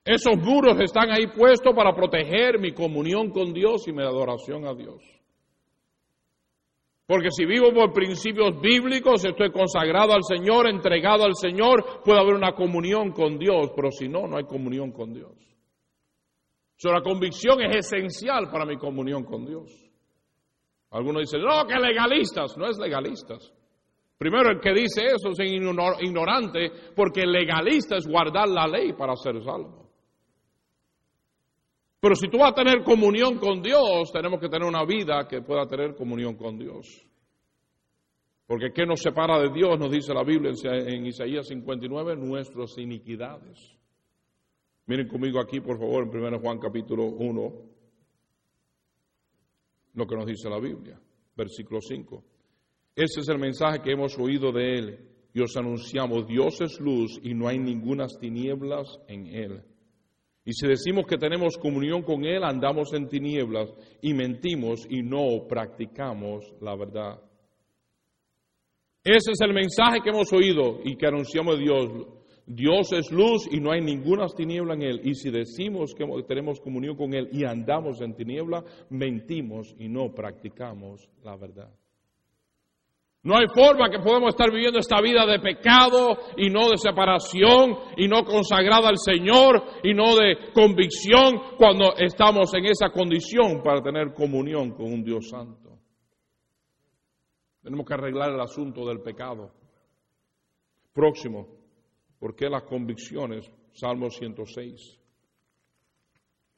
Esos 0.03 0.35
muros 0.37 0.79
están 0.79 1.11
ahí 1.11 1.27
puestos 1.27 1.73
para 1.75 1.93
proteger 1.93 2.59
mi 2.59 2.73
comunión 2.73 3.29
con 3.29 3.53
Dios 3.53 3.87
y 3.87 3.93
mi 3.93 4.01
adoración 4.01 4.65
a 4.65 4.73
Dios. 4.73 5.03
Porque 7.05 7.29
si 7.29 7.45
vivo 7.45 7.73
por 7.73 7.91
principios 7.91 8.59
bíblicos, 8.61 9.25
estoy 9.25 9.51
consagrado 9.51 10.13
al 10.13 10.23
Señor, 10.23 10.69
entregado 10.69 11.25
al 11.25 11.35
Señor, 11.35 12.01
puede 12.03 12.19
haber 12.19 12.35
una 12.35 12.53
comunión 12.53 13.11
con 13.11 13.37
Dios, 13.37 13.71
pero 13.75 13.91
si 13.91 14.07
no, 14.07 14.27
no 14.27 14.37
hay 14.37 14.45
comunión 14.45 14.91
con 14.91 15.13
Dios. 15.13 15.35
La 16.83 17.01
convicción 17.01 17.61
es 17.61 17.91
esencial 17.91 18.49
para 18.49 18.65
mi 18.65 18.77
comunión 18.77 19.23
con 19.23 19.45
Dios. 19.45 19.69
Algunos 20.91 21.21
dicen, 21.21 21.41
no, 21.41 21.65
que 21.67 21.75
legalistas, 21.75 22.57
no 22.57 22.67
es 22.67 22.77
legalistas. 22.79 23.53
Primero, 24.17 24.49
el 24.49 24.59
que 24.59 24.73
dice 24.73 25.05
eso 25.05 25.29
es 25.29 25.39
ignorante, 26.01 26.71
porque 26.95 27.25
legalista 27.25 27.97
es 27.97 28.07
guardar 28.07 28.47
la 28.49 28.67
ley 28.67 28.93
para 28.93 29.15
ser 29.15 29.41
salvo. 29.43 29.90
Pero 32.01 32.15
si 32.15 32.27
tú 32.29 32.39
vas 32.39 32.51
a 32.51 32.55
tener 32.55 32.83
comunión 32.83 33.37
con 33.37 33.61
Dios, 33.61 34.11
tenemos 34.11 34.39
que 34.39 34.49
tener 34.49 34.67
una 34.67 34.83
vida 34.83 35.27
que 35.27 35.43
pueda 35.43 35.67
tener 35.67 35.93
comunión 35.93 36.35
con 36.35 36.57
Dios. 36.57 37.07
Porque 38.47 38.73
¿qué 38.73 38.87
nos 38.87 39.01
separa 39.01 39.39
de 39.39 39.51
Dios? 39.53 39.79
Nos 39.79 39.91
dice 39.91 40.11
la 40.11 40.23
Biblia 40.23 40.51
en 40.63 41.05
Isaías 41.05 41.47
59, 41.47 42.15
nuestras 42.17 42.75
iniquidades. 42.79 43.77
Miren 44.87 45.07
conmigo 45.07 45.39
aquí, 45.39 45.61
por 45.61 45.77
favor, 45.77 46.09
en 46.11 46.23
1 46.23 46.39
Juan 46.39 46.57
capítulo 46.57 47.05
1, 47.05 47.53
lo 49.93 50.07
que 50.07 50.15
nos 50.15 50.25
dice 50.25 50.49
la 50.49 50.59
Biblia, 50.59 50.99
versículo 51.37 51.79
5. 51.81 52.23
Ese 52.95 53.21
es 53.21 53.29
el 53.29 53.37
mensaje 53.37 53.79
que 53.83 53.91
hemos 53.91 54.17
oído 54.17 54.51
de 54.51 54.79
Él 54.79 55.09
y 55.33 55.41
os 55.41 55.55
anunciamos, 55.55 56.25
Dios 56.27 56.59
es 56.61 56.79
luz 56.79 57.19
y 57.21 57.35
no 57.35 57.47
hay 57.47 57.59
ningunas 57.59 58.17
tinieblas 58.19 58.99
en 59.07 59.27
Él. 59.27 59.63
Y 60.43 60.53
si 60.53 60.67
decimos 60.67 61.05
que 61.05 61.17
tenemos 61.17 61.57
comunión 61.57 62.01
con 62.01 62.25
Él, 62.25 62.43
andamos 62.43 62.93
en 62.93 63.07
tinieblas 63.07 63.69
y 64.01 64.13
mentimos 64.13 64.87
y 64.89 65.03
no 65.03 65.47
practicamos 65.47 66.53
la 66.61 66.75
verdad. 66.75 67.21
Ese 69.03 69.31
es 69.31 69.41
el 69.41 69.53
mensaje 69.53 70.01
que 70.03 70.09
hemos 70.09 70.31
oído 70.33 70.79
y 70.83 70.95
que 70.95 71.07
anunciamos 71.07 71.57
de 71.57 71.63
Dios. 71.63 72.07
Dios 72.45 72.91
es 72.91 73.11
luz 73.11 73.47
y 73.51 73.59
no 73.59 73.71
hay 73.71 73.81
ninguna 73.81 74.25
tiniebla 74.27 74.73
en 74.73 74.81
Él. 74.81 75.01
Y 75.03 75.15
si 75.15 75.29
decimos 75.29 75.93
que 75.95 76.05
tenemos 76.27 76.59
comunión 76.59 76.95
con 76.95 77.13
Él 77.13 77.29
y 77.31 77.45
andamos 77.45 78.01
en 78.01 78.15
tiniebla, 78.15 78.63
mentimos 78.89 79.75
y 79.79 79.87
no 79.89 80.13
practicamos 80.13 81.07
la 81.23 81.35
verdad. 81.35 81.71
No 83.23 83.37
hay 83.37 83.45
forma 83.53 83.89
que 83.91 83.99
podamos 83.99 84.29
estar 84.29 84.49
viviendo 84.51 84.79
esta 84.79 84.99
vida 84.99 85.27
de 85.27 85.39
pecado 85.39 86.17
y 86.37 86.49
no 86.49 86.69
de 86.69 86.77
separación 86.77 87.77
y 87.95 88.07
no 88.07 88.23
consagrada 88.23 88.89
al 88.89 88.97
Señor 88.97 89.61
y 89.83 89.93
no 89.93 90.15
de 90.15 90.51
convicción 90.53 91.55
cuando 91.55 91.93
estamos 91.97 92.51
en 92.55 92.65
esa 92.65 92.89
condición 92.89 93.61
para 93.63 93.81
tener 93.83 94.13
comunión 94.13 94.71
con 94.71 94.91
un 94.91 95.03
Dios 95.03 95.29
santo. 95.29 95.77
Tenemos 97.61 97.85
que 97.85 97.93
arreglar 97.93 98.31
el 98.31 98.41
asunto 98.41 98.87
del 98.87 99.01
pecado. 99.01 99.51
Próximo, 100.91 101.47
¿por 102.19 102.35
qué 102.35 102.49
las 102.49 102.63
convicciones? 102.63 103.51
Salmo 103.71 104.09
106. 104.09 104.99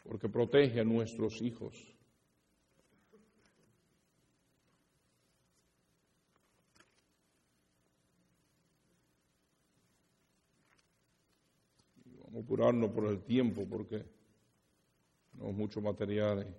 Porque 0.02 0.30
protege 0.30 0.80
a 0.80 0.86
nuestros 0.86 1.42
hijos. 1.42 1.93
Apurarnos 12.40 12.92
por 12.92 13.08
el 13.08 13.24
tiempo 13.24 13.68
porque 13.70 14.04
tenemos 15.32 15.56
mucho 15.56 15.82
material. 15.82 16.56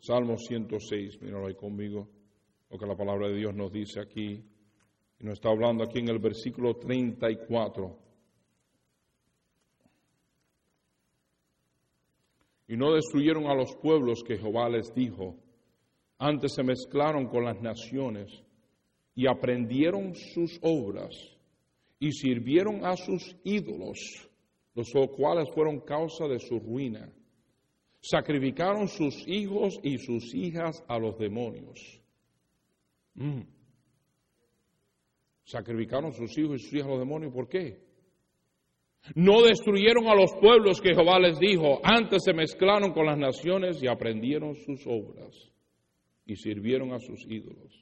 Salmo 0.00 0.36
106, 0.36 1.20
míralo 1.22 1.46
ahí 1.46 1.54
conmigo, 1.54 2.08
lo 2.70 2.78
que 2.78 2.86
la 2.86 2.96
palabra 2.96 3.28
de 3.28 3.36
Dios 3.36 3.54
nos 3.54 3.72
dice 3.72 4.00
aquí. 4.00 4.44
Y 5.18 5.24
nos 5.24 5.34
está 5.34 5.48
hablando 5.48 5.84
aquí 5.84 6.00
en 6.00 6.08
el 6.08 6.18
versículo 6.18 6.76
34. 6.76 7.98
Y 12.68 12.76
no 12.76 12.92
destruyeron 12.92 13.46
a 13.46 13.54
los 13.54 13.76
pueblos 13.76 14.22
que 14.26 14.36
Jehová 14.36 14.68
les 14.68 14.92
dijo. 14.94 15.36
Antes 16.18 16.54
se 16.54 16.62
mezclaron 16.62 17.26
con 17.28 17.44
las 17.44 17.60
naciones 17.60 18.42
y 19.14 19.26
aprendieron 19.26 20.14
sus 20.14 20.58
obras 20.62 21.34
y 22.04 22.12
sirvieron 22.12 22.84
a 22.84 22.98
sus 22.98 23.34
ídolos, 23.44 24.28
los 24.74 24.92
cuales 25.16 25.48
fueron 25.54 25.80
causa 25.80 26.28
de 26.28 26.38
su 26.38 26.58
ruina. 26.58 27.10
Sacrificaron 28.02 28.88
sus 28.88 29.26
hijos 29.26 29.80
y 29.82 29.96
sus 29.96 30.34
hijas 30.34 30.84
a 30.86 30.98
los 30.98 31.16
demonios. 31.16 32.02
Mm. 33.14 33.40
Sacrificaron 35.44 36.12
sus 36.12 36.36
hijos 36.36 36.56
y 36.56 36.64
sus 36.64 36.74
hijas 36.74 36.88
a 36.88 36.90
los 36.90 36.98
demonios. 36.98 37.32
¿Por 37.32 37.48
qué? 37.48 37.82
No 39.14 39.40
destruyeron 39.40 40.06
a 40.06 40.14
los 40.14 40.34
pueblos 40.34 40.82
que 40.82 40.94
Jehová 40.94 41.18
les 41.18 41.38
dijo. 41.38 41.80
Antes 41.82 42.22
se 42.22 42.34
mezclaron 42.34 42.92
con 42.92 43.06
las 43.06 43.16
naciones 43.16 43.82
y 43.82 43.86
aprendieron 43.86 44.56
sus 44.56 44.86
obras 44.86 45.34
y 46.26 46.36
sirvieron 46.36 46.92
a 46.92 46.98
sus 46.98 47.24
ídolos, 47.26 47.72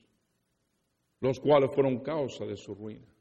los 1.19 1.41
cuales 1.41 1.75
fueron 1.75 2.05
causa 2.05 2.45
de 2.45 2.57
su 2.57 2.73
ruina. 2.77 3.13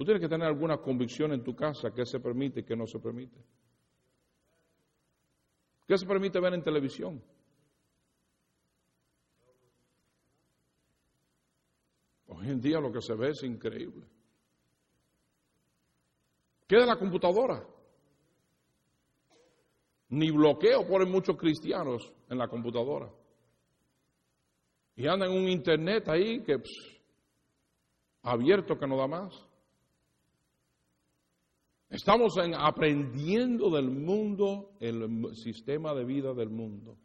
Tú 0.00 0.06
tienes 0.06 0.22
que 0.22 0.30
tener 0.30 0.46
alguna 0.46 0.78
convicción 0.78 1.30
en 1.34 1.44
tu 1.44 1.54
casa 1.54 1.90
que 1.90 2.06
se 2.06 2.20
permite 2.20 2.60
y 2.60 2.64
que 2.64 2.74
no 2.74 2.86
se 2.86 2.98
permite. 2.98 3.36
¿Qué 5.86 5.98
se 5.98 6.06
permite 6.06 6.40
ver 6.40 6.54
en 6.54 6.62
televisión? 6.62 7.22
Hoy 12.28 12.48
en 12.48 12.62
día 12.62 12.80
lo 12.80 12.90
que 12.90 13.02
se 13.02 13.14
ve 13.14 13.28
es 13.28 13.42
increíble. 13.42 14.06
¿Qué 16.66 16.76
de 16.76 16.86
la 16.86 16.96
computadora? 16.96 17.62
Ni 20.08 20.30
bloqueo 20.30 20.88
ponen 20.88 21.10
muchos 21.10 21.36
cristianos 21.36 22.10
en 22.30 22.38
la 22.38 22.48
computadora. 22.48 23.12
Y 24.96 25.06
andan 25.06 25.30
en 25.30 25.42
un 25.42 25.48
internet 25.50 26.08
ahí 26.08 26.42
que 26.42 26.56
abierto 28.22 28.78
que 28.78 28.86
no 28.86 28.96
da 28.96 29.06
más. 29.06 29.49
Estamos 31.90 32.34
aprendiendo 32.56 33.68
del 33.68 33.90
mundo, 33.90 34.70
el 34.78 35.34
sistema 35.34 35.92
de 35.92 36.04
vida 36.04 36.32
del 36.32 36.48
mundo. 36.48 36.96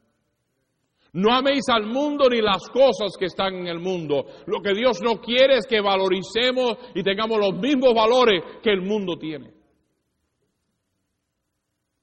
No 1.14 1.34
améis 1.34 1.64
al 1.70 1.88
mundo 1.88 2.30
ni 2.30 2.40
las 2.40 2.70
cosas 2.70 3.18
que 3.18 3.26
están 3.26 3.56
en 3.56 3.68
el 3.68 3.80
mundo. 3.80 4.26
Lo 4.46 4.62
que 4.62 4.76
Dios 4.76 5.02
no 5.02 5.20
quiere 5.22 5.58
es 5.58 5.66
que 5.66 5.82
valoricemos 5.82 6.78
y 6.94 7.02
tengamos 7.02 7.40
los 7.40 7.58
mismos 7.58 7.96
valores 7.96 8.44
que 8.62 8.70
el 8.70 8.82
mundo 8.82 9.18
tiene. 9.18 9.52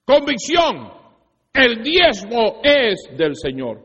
Convicción. 0.03 0.91
El 1.53 1.83
diezmo 1.83 2.59
es 2.63 3.15
del 3.15 3.35
Señor. 3.35 3.81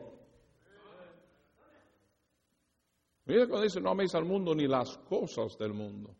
Mira 3.25 3.45
cuando 3.47 3.61
dice, 3.61 3.79
no 3.79 3.91
améis 3.91 4.13
al 4.15 4.25
mundo 4.25 4.55
ni 4.55 4.67
las 4.67 4.97
cosas 5.07 5.55
del 5.57 5.73
mundo. 5.73 6.15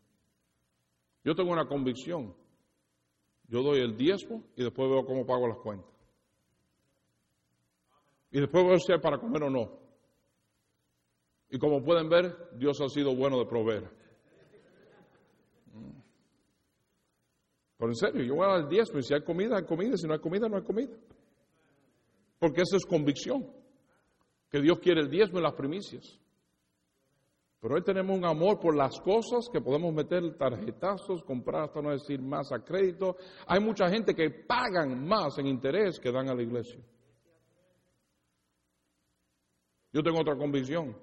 Yo 1.24 1.34
tengo 1.34 1.50
una 1.50 1.66
convicción. 1.66 2.39
Yo 3.50 3.62
doy 3.62 3.80
el 3.80 3.96
diezmo 3.96 4.44
y 4.54 4.62
después 4.62 4.88
veo 4.88 5.04
cómo 5.04 5.26
pago 5.26 5.48
las 5.48 5.58
cuentas. 5.58 5.90
Y 8.30 8.38
después 8.38 8.64
veo 8.64 8.78
si 8.78 8.92
hay 8.92 9.00
para 9.00 9.18
comer 9.18 9.42
o 9.42 9.50
no. 9.50 9.80
Y 11.50 11.58
como 11.58 11.82
pueden 11.82 12.08
ver, 12.08 12.32
Dios 12.56 12.80
ha 12.80 12.88
sido 12.88 13.14
bueno 13.16 13.40
de 13.40 13.46
proveer. 13.46 13.90
Pero 17.76 17.90
en 17.90 17.96
serio, 17.96 18.22
yo 18.22 18.36
voy 18.36 18.44
a 18.44 18.50
dar 18.50 18.60
el 18.60 18.68
diezmo 18.68 19.00
y 19.00 19.02
si 19.02 19.14
hay 19.14 19.24
comida, 19.24 19.56
hay 19.56 19.64
comida, 19.64 19.96
si 19.96 20.06
no 20.06 20.12
hay 20.12 20.20
comida, 20.20 20.48
no 20.48 20.56
hay 20.56 20.62
comida. 20.62 20.94
Porque 22.38 22.62
eso 22.62 22.76
es 22.76 22.86
convicción. 22.86 23.50
Que 24.48 24.60
Dios 24.60 24.78
quiere 24.78 25.00
el 25.00 25.10
diezmo 25.10 25.40
y 25.40 25.42
las 25.42 25.54
primicias. 25.54 26.19
Pero 27.60 27.74
hoy 27.74 27.82
tenemos 27.82 28.16
un 28.16 28.24
amor 28.24 28.58
por 28.58 28.74
las 28.74 28.98
cosas 29.00 29.48
que 29.52 29.60
podemos 29.60 29.92
meter 29.92 30.36
tarjetazos, 30.38 31.22
comprar 31.22 31.64
hasta 31.64 31.82
no 31.82 31.90
decir 31.90 32.20
más 32.22 32.50
a 32.52 32.64
crédito. 32.64 33.16
Hay 33.46 33.60
mucha 33.60 33.88
gente 33.90 34.14
que 34.14 34.30
pagan 34.30 35.06
más 35.06 35.36
en 35.38 35.46
interés 35.46 36.00
que 36.00 36.10
dan 36.10 36.30
a 36.30 36.34
la 36.34 36.42
iglesia. 36.42 36.80
Yo 39.92 40.02
tengo 40.02 40.20
otra 40.20 40.36
convicción. 40.36 40.96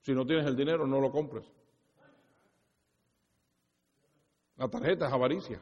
Si 0.00 0.12
no 0.12 0.26
tienes 0.26 0.46
el 0.46 0.56
dinero, 0.56 0.84
no 0.84 1.00
lo 1.00 1.12
compres. 1.12 1.44
La 4.56 4.68
tarjeta 4.68 5.06
es 5.06 5.12
avaricia. 5.12 5.60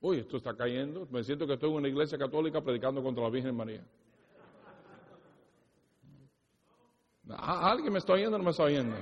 Uy, 0.00 0.18
esto 0.18 0.36
está 0.36 0.56
cayendo. 0.56 1.08
Me 1.10 1.24
siento 1.24 1.46
que 1.46 1.54
estoy 1.54 1.70
en 1.70 1.76
una 1.76 1.88
iglesia 1.88 2.16
católica 2.16 2.60
predicando 2.60 3.02
contra 3.02 3.24
la 3.24 3.30
Virgen 3.30 3.56
María. 3.56 3.84
¿Alguien 7.36 7.92
me 7.92 7.98
está 7.98 8.12
oyendo 8.12 8.36
o 8.36 8.38
no 8.38 8.44
me 8.44 8.50
está 8.50 8.64
oyendo? 8.64 8.96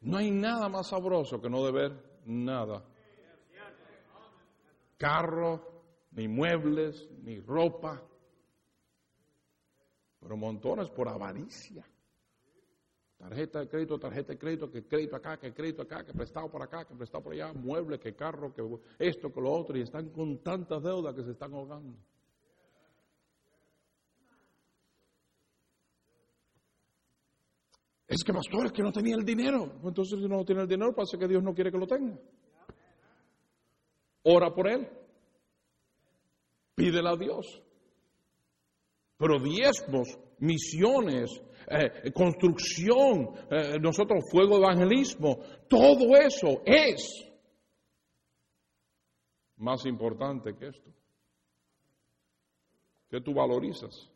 No 0.00 0.16
hay 0.18 0.30
nada 0.30 0.68
más 0.68 0.88
sabroso 0.88 1.40
que 1.40 1.48
no 1.48 1.64
deber 1.64 1.92
nada. 2.24 2.84
Carro, 4.96 5.82
ni 6.12 6.28
muebles, 6.28 7.08
ni 7.22 7.40
ropa. 7.40 8.02
Pero 10.20 10.36
montones 10.36 10.88
por 10.90 11.08
avaricia. 11.08 11.84
Tarjeta 13.16 13.60
de 13.60 13.68
crédito, 13.68 13.98
tarjeta 14.00 14.32
de 14.32 14.38
crédito, 14.38 14.70
que 14.70 14.84
crédito 14.84 15.14
acá, 15.14 15.38
que 15.38 15.54
crédito 15.54 15.82
acá, 15.82 16.04
que 16.04 16.12
prestado 16.12 16.50
por 16.50 16.60
acá, 16.60 16.84
que 16.84 16.94
prestado 16.94 17.22
por 17.22 17.32
allá, 17.32 17.52
mueble, 17.52 18.00
que 18.00 18.16
carro, 18.16 18.52
que 18.52 18.62
esto, 18.98 19.32
que 19.32 19.40
lo 19.40 19.52
otro, 19.52 19.78
y 19.78 19.82
están 19.82 20.10
con 20.10 20.38
tantas 20.38 20.82
deudas 20.82 21.14
que 21.14 21.22
se 21.22 21.30
están 21.30 21.54
ahogando. 21.54 21.96
Es 28.12 28.22
que 28.24 28.32
pastor, 28.34 28.66
es 28.66 28.72
que 28.72 28.82
no 28.82 28.92
tenía 28.92 29.16
el 29.16 29.24
dinero. 29.24 29.80
Entonces, 29.82 30.20
si 30.20 30.28
no 30.28 30.44
tiene 30.44 30.60
el 30.60 30.68
dinero, 30.68 30.94
pasa 30.94 31.16
que 31.16 31.26
Dios 31.26 31.42
no 31.42 31.54
quiere 31.54 31.72
que 31.72 31.78
lo 31.78 31.86
tenga. 31.86 32.14
Ora 34.24 34.54
por 34.54 34.68
él. 34.68 34.86
Pídele 36.74 37.08
a 37.08 37.16
Dios. 37.16 37.62
Pero 39.16 39.38
diezmos, 39.38 40.18
misiones, 40.40 41.42
eh, 41.70 42.12
construcción, 42.12 43.30
eh, 43.50 43.78
nosotros 43.80 44.24
fuego 44.30 44.58
evangelismo, 44.58 45.38
todo 45.66 46.14
eso 46.14 46.60
es 46.66 47.26
más 49.56 49.86
importante 49.86 50.54
que 50.54 50.66
esto. 50.66 50.90
¿Qué 53.08 53.22
tú 53.22 53.32
valorizas? 53.32 54.10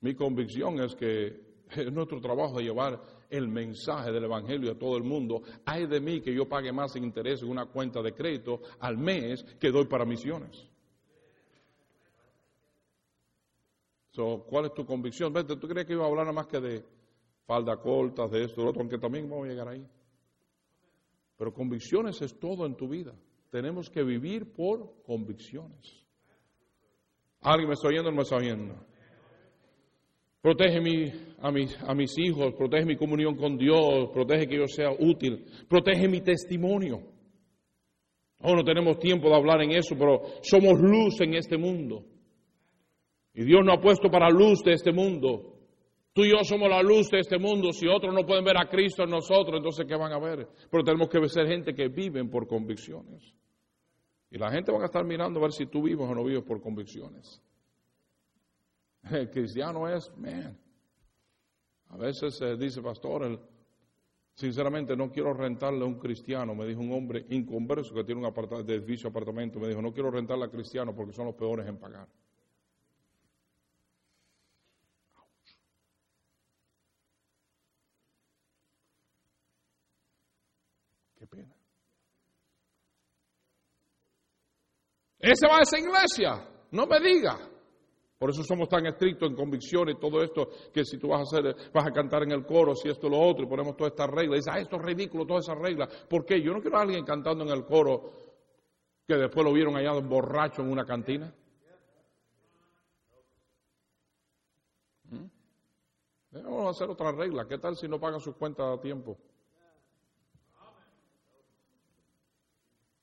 Mi 0.00 0.16
convicción 0.16 0.80
es 0.80 0.96
que 0.96 1.49
es 1.76 1.92
nuestro 1.92 2.20
trabajo 2.20 2.58
de 2.58 2.64
llevar 2.64 3.00
el 3.28 3.48
mensaje 3.48 4.10
del 4.12 4.24
Evangelio 4.24 4.72
a 4.72 4.78
todo 4.78 4.96
el 4.96 5.04
mundo. 5.04 5.42
Hay 5.64 5.86
de 5.86 6.00
mí 6.00 6.20
que 6.20 6.34
yo 6.34 6.48
pague 6.48 6.72
más 6.72 6.96
interés 6.96 7.42
en 7.42 7.50
una 7.50 7.66
cuenta 7.66 8.02
de 8.02 8.12
crédito 8.12 8.60
al 8.80 8.98
mes 8.98 9.44
que 9.58 9.70
doy 9.70 9.86
para 9.86 10.04
misiones. 10.04 10.70
¿Cuál 14.46 14.66
es 14.66 14.74
tu 14.74 14.84
convicción? 14.84 15.32
Vete, 15.32 15.56
¿tú 15.56 15.66
crees 15.66 15.86
que 15.86 15.94
iba 15.94 16.04
a 16.04 16.08
hablar 16.08 16.26
nada 16.26 16.34
más 16.34 16.46
que 16.46 16.60
de 16.60 16.84
falda 17.46 17.76
cortas, 17.78 18.30
de 18.30 18.44
esto, 18.44 18.62
de 18.62 18.68
otro? 18.68 18.82
Aunque 18.82 18.98
también 18.98 19.28
vamos 19.28 19.46
a 19.46 19.48
llegar 19.48 19.68
ahí. 19.68 19.86
Pero 21.38 21.54
convicciones 21.54 22.20
es 22.20 22.38
todo 22.38 22.66
en 22.66 22.76
tu 22.76 22.86
vida. 22.86 23.14
Tenemos 23.50 23.88
que 23.88 24.02
vivir 24.02 24.52
por 24.52 25.02
convicciones. 25.02 26.04
¿Alguien 27.40 27.68
me 27.68 27.74
está 27.74 27.88
oyendo 27.88 28.08
o 28.08 28.12
no 28.12 28.16
me 28.16 28.22
está 28.22 28.36
oyendo? 28.36 28.74
Protege 30.40 30.78
a, 31.38 31.94
mis, 31.94 32.18
hijos, 32.18 32.54
protege 32.54 32.86
mi 32.86 32.96
comunión 32.96 33.36
con 33.36 33.58
Dios, 33.58 34.08
protege 34.12 34.46
que 34.46 34.56
yo 34.56 34.66
sea 34.66 34.90
útil, 34.90 35.44
protege 35.68 36.08
mi 36.08 36.22
testimonio. 36.22 37.02
Oh, 38.42 38.56
no 38.56 38.64
tenemos 38.64 38.98
tiempo 38.98 39.28
de 39.28 39.34
hablar 39.34 39.60
en 39.60 39.72
eso, 39.72 39.94
pero 39.98 40.22
somos 40.40 40.80
luz 40.80 41.20
en 41.20 41.34
este 41.34 41.58
mundo. 41.58 42.06
Y 43.34 43.44
Dios 43.44 43.60
nos 43.62 43.76
ha 43.76 43.80
puesto 43.80 44.10
para 44.10 44.30
luz 44.30 44.62
de 44.64 44.72
este 44.72 44.92
mundo. 44.92 45.58
Tú 46.14 46.24
y 46.24 46.30
yo 46.30 46.42
somos 46.42 46.70
la 46.70 46.82
luz 46.82 47.10
de 47.10 47.18
este 47.18 47.38
mundo. 47.38 47.70
Si 47.72 47.86
otros 47.86 48.14
no 48.14 48.24
pueden 48.24 48.44
ver 48.44 48.56
a 48.56 48.68
Cristo 48.68 49.04
en 49.04 49.10
nosotros, 49.10 49.58
entonces 49.58 49.86
¿qué 49.86 49.94
van 49.94 50.12
a 50.12 50.18
ver? 50.18 50.48
Pero 50.70 50.82
tenemos 50.82 51.08
que 51.10 51.28
ser 51.28 51.46
gente 51.46 51.74
que 51.74 51.88
viven 51.88 52.30
por 52.30 52.48
convicciones. 52.48 53.34
Y 54.30 54.38
la 54.38 54.50
gente 54.50 54.72
va 54.72 54.80
a 54.80 54.86
estar 54.86 55.04
mirando 55.04 55.38
a 55.38 55.42
ver 55.42 55.52
si 55.52 55.66
tú 55.66 55.82
vives 55.82 56.08
o 56.08 56.14
no 56.14 56.24
vives 56.24 56.44
por 56.44 56.62
convicciones. 56.62 57.42
El 59.02 59.30
cristiano 59.30 59.88
es, 59.88 60.10
man. 60.16 60.58
A 61.88 61.96
veces 61.96 62.36
se 62.36 62.56
dice, 62.56 62.80
pastor, 62.82 63.40
sinceramente 64.34 64.96
no 64.96 65.10
quiero 65.10 65.34
rentarle 65.34 65.82
a 65.82 65.86
un 65.86 65.98
cristiano, 65.98 66.54
me 66.54 66.66
dijo 66.66 66.80
un 66.80 66.92
hombre 66.92 67.26
inconverso 67.30 67.94
que 67.94 68.04
tiene 68.04 68.20
un 68.20 68.26
apartamento, 68.26 68.66
de 68.66 68.78
edificio 68.78 69.10
apartamento, 69.10 69.58
me 69.58 69.68
dijo, 69.68 69.82
no 69.82 69.92
quiero 69.92 70.10
rentarle 70.10 70.44
a 70.44 70.50
cristiano 70.50 70.94
porque 70.94 71.12
son 71.12 71.26
los 71.26 71.34
peores 71.34 71.66
en 71.66 71.78
pagar. 71.78 72.06
Qué 81.18 81.26
pena. 81.26 81.54
Ese 85.18 85.46
va 85.46 85.56
a 85.56 85.62
esa 85.62 85.78
iglesia, 85.78 86.48
no 86.70 86.86
me 86.86 87.00
diga. 87.00 87.50
Por 88.20 88.28
eso 88.28 88.44
somos 88.44 88.68
tan 88.68 88.84
estrictos 88.84 89.30
en 89.30 89.34
convicciones 89.34 89.94
y 89.96 89.98
todo 89.98 90.22
esto, 90.22 90.50
que 90.74 90.84
si 90.84 90.98
tú 90.98 91.08
vas 91.08 91.20
a 91.20 91.22
hacer, 91.22 91.56
vas 91.72 91.86
a 91.86 91.90
cantar 91.90 92.22
en 92.24 92.32
el 92.32 92.44
coro, 92.44 92.74
si 92.74 92.90
esto 92.90 93.08
lo 93.08 93.18
otro, 93.18 93.46
y 93.46 93.48
ponemos 93.48 93.74
todas 93.74 93.92
estas 93.92 94.10
reglas, 94.10 94.40
dices, 94.40 94.52
ah, 94.54 94.60
esto 94.60 94.76
es 94.76 94.82
ridículo, 94.82 95.24
todas 95.24 95.48
esas 95.48 95.58
reglas. 95.58 95.88
¿Por 96.06 96.26
qué? 96.26 96.38
Yo 96.42 96.52
no 96.52 96.60
quiero 96.60 96.76
a 96.76 96.82
alguien 96.82 97.02
cantando 97.02 97.44
en 97.44 97.50
el 97.50 97.64
coro 97.64 98.12
que 99.08 99.14
después 99.14 99.42
lo 99.42 99.54
vieron 99.54 99.74
allá 99.74 99.92
borracho 99.94 100.60
en 100.60 100.70
una 100.70 100.84
cantina. 100.84 101.32
¿Mm? 105.04 106.42
Vamos 106.44 106.66
a 106.66 106.70
hacer 106.72 106.90
otra 106.90 107.12
regla. 107.12 107.48
¿Qué 107.48 107.56
tal 107.56 107.74
si 107.74 107.88
no 107.88 107.98
pagan 107.98 108.20
sus 108.20 108.36
cuentas 108.36 108.66
a 108.66 108.78
tiempo? 108.82 109.16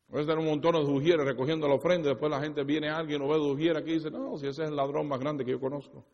Puede 0.10 0.26
tener 0.26 0.40
un 0.40 0.46
montón 0.46 0.74
de 0.74 0.92
ujieres 0.92 1.26
recogiendo 1.26 1.68
la 1.68 1.76
ofrenda, 1.76 2.10
después 2.10 2.32
la 2.32 2.40
gente 2.40 2.64
viene 2.64 2.90
alguien 2.90 3.22
o 3.22 3.28
ve 3.28 3.38
ujiera 3.38 3.80
aquí 3.80 3.92
y 3.92 3.94
dice, 3.96 4.10
no, 4.10 4.38
si 4.38 4.48
ese 4.48 4.64
es 4.64 4.70
el 4.70 4.76
ladrón 4.76 5.08
más 5.08 5.20
grande 5.20 5.44
que 5.44 5.52
yo 5.52 5.60
conozco. 5.60 6.06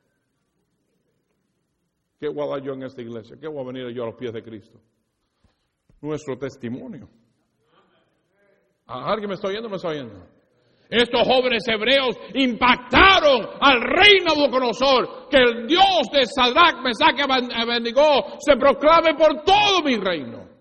¿Qué 2.20 2.28
voy 2.28 2.48
a 2.48 2.52
dar 2.52 2.64
yo 2.64 2.74
en 2.74 2.84
esta 2.84 3.02
iglesia? 3.02 3.38
¿Qué 3.40 3.48
voy 3.48 3.62
a 3.62 3.68
venir 3.68 3.90
yo 3.94 4.04
a 4.04 4.06
los 4.08 4.16
pies 4.16 4.34
de 4.34 4.42
Cristo? 4.42 4.80
Nuestro 6.02 6.38
testimonio. 6.38 7.08
¿Alguien 8.88 9.30
me 9.30 9.36
está 9.36 9.48
oyendo 9.48 9.68
o 9.68 9.70
me 9.70 9.76
está 9.76 9.90
oyendo? 9.90 10.26
Estos 10.90 11.22
jóvenes 11.28 11.64
hebreos 11.68 12.16
impactaron 12.34 13.48
al 13.60 13.82
rey 13.82 14.20
Nabucodonosor, 14.26 15.28
que 15.30 15.38
el 15.38 15.68
Dios 15.68 16.10
de 16.12 16.26
Sadrach, 16.26 16.82
Mesach 16.84 17.18
y 17.18 17.22
Abednego 17.22 18.38
se 18.40 18.56
proclame 18.58 19.16
por 19.16 19.44
todo 19.44 19.82
mi 19.84 19.98
reino 19.98 20.53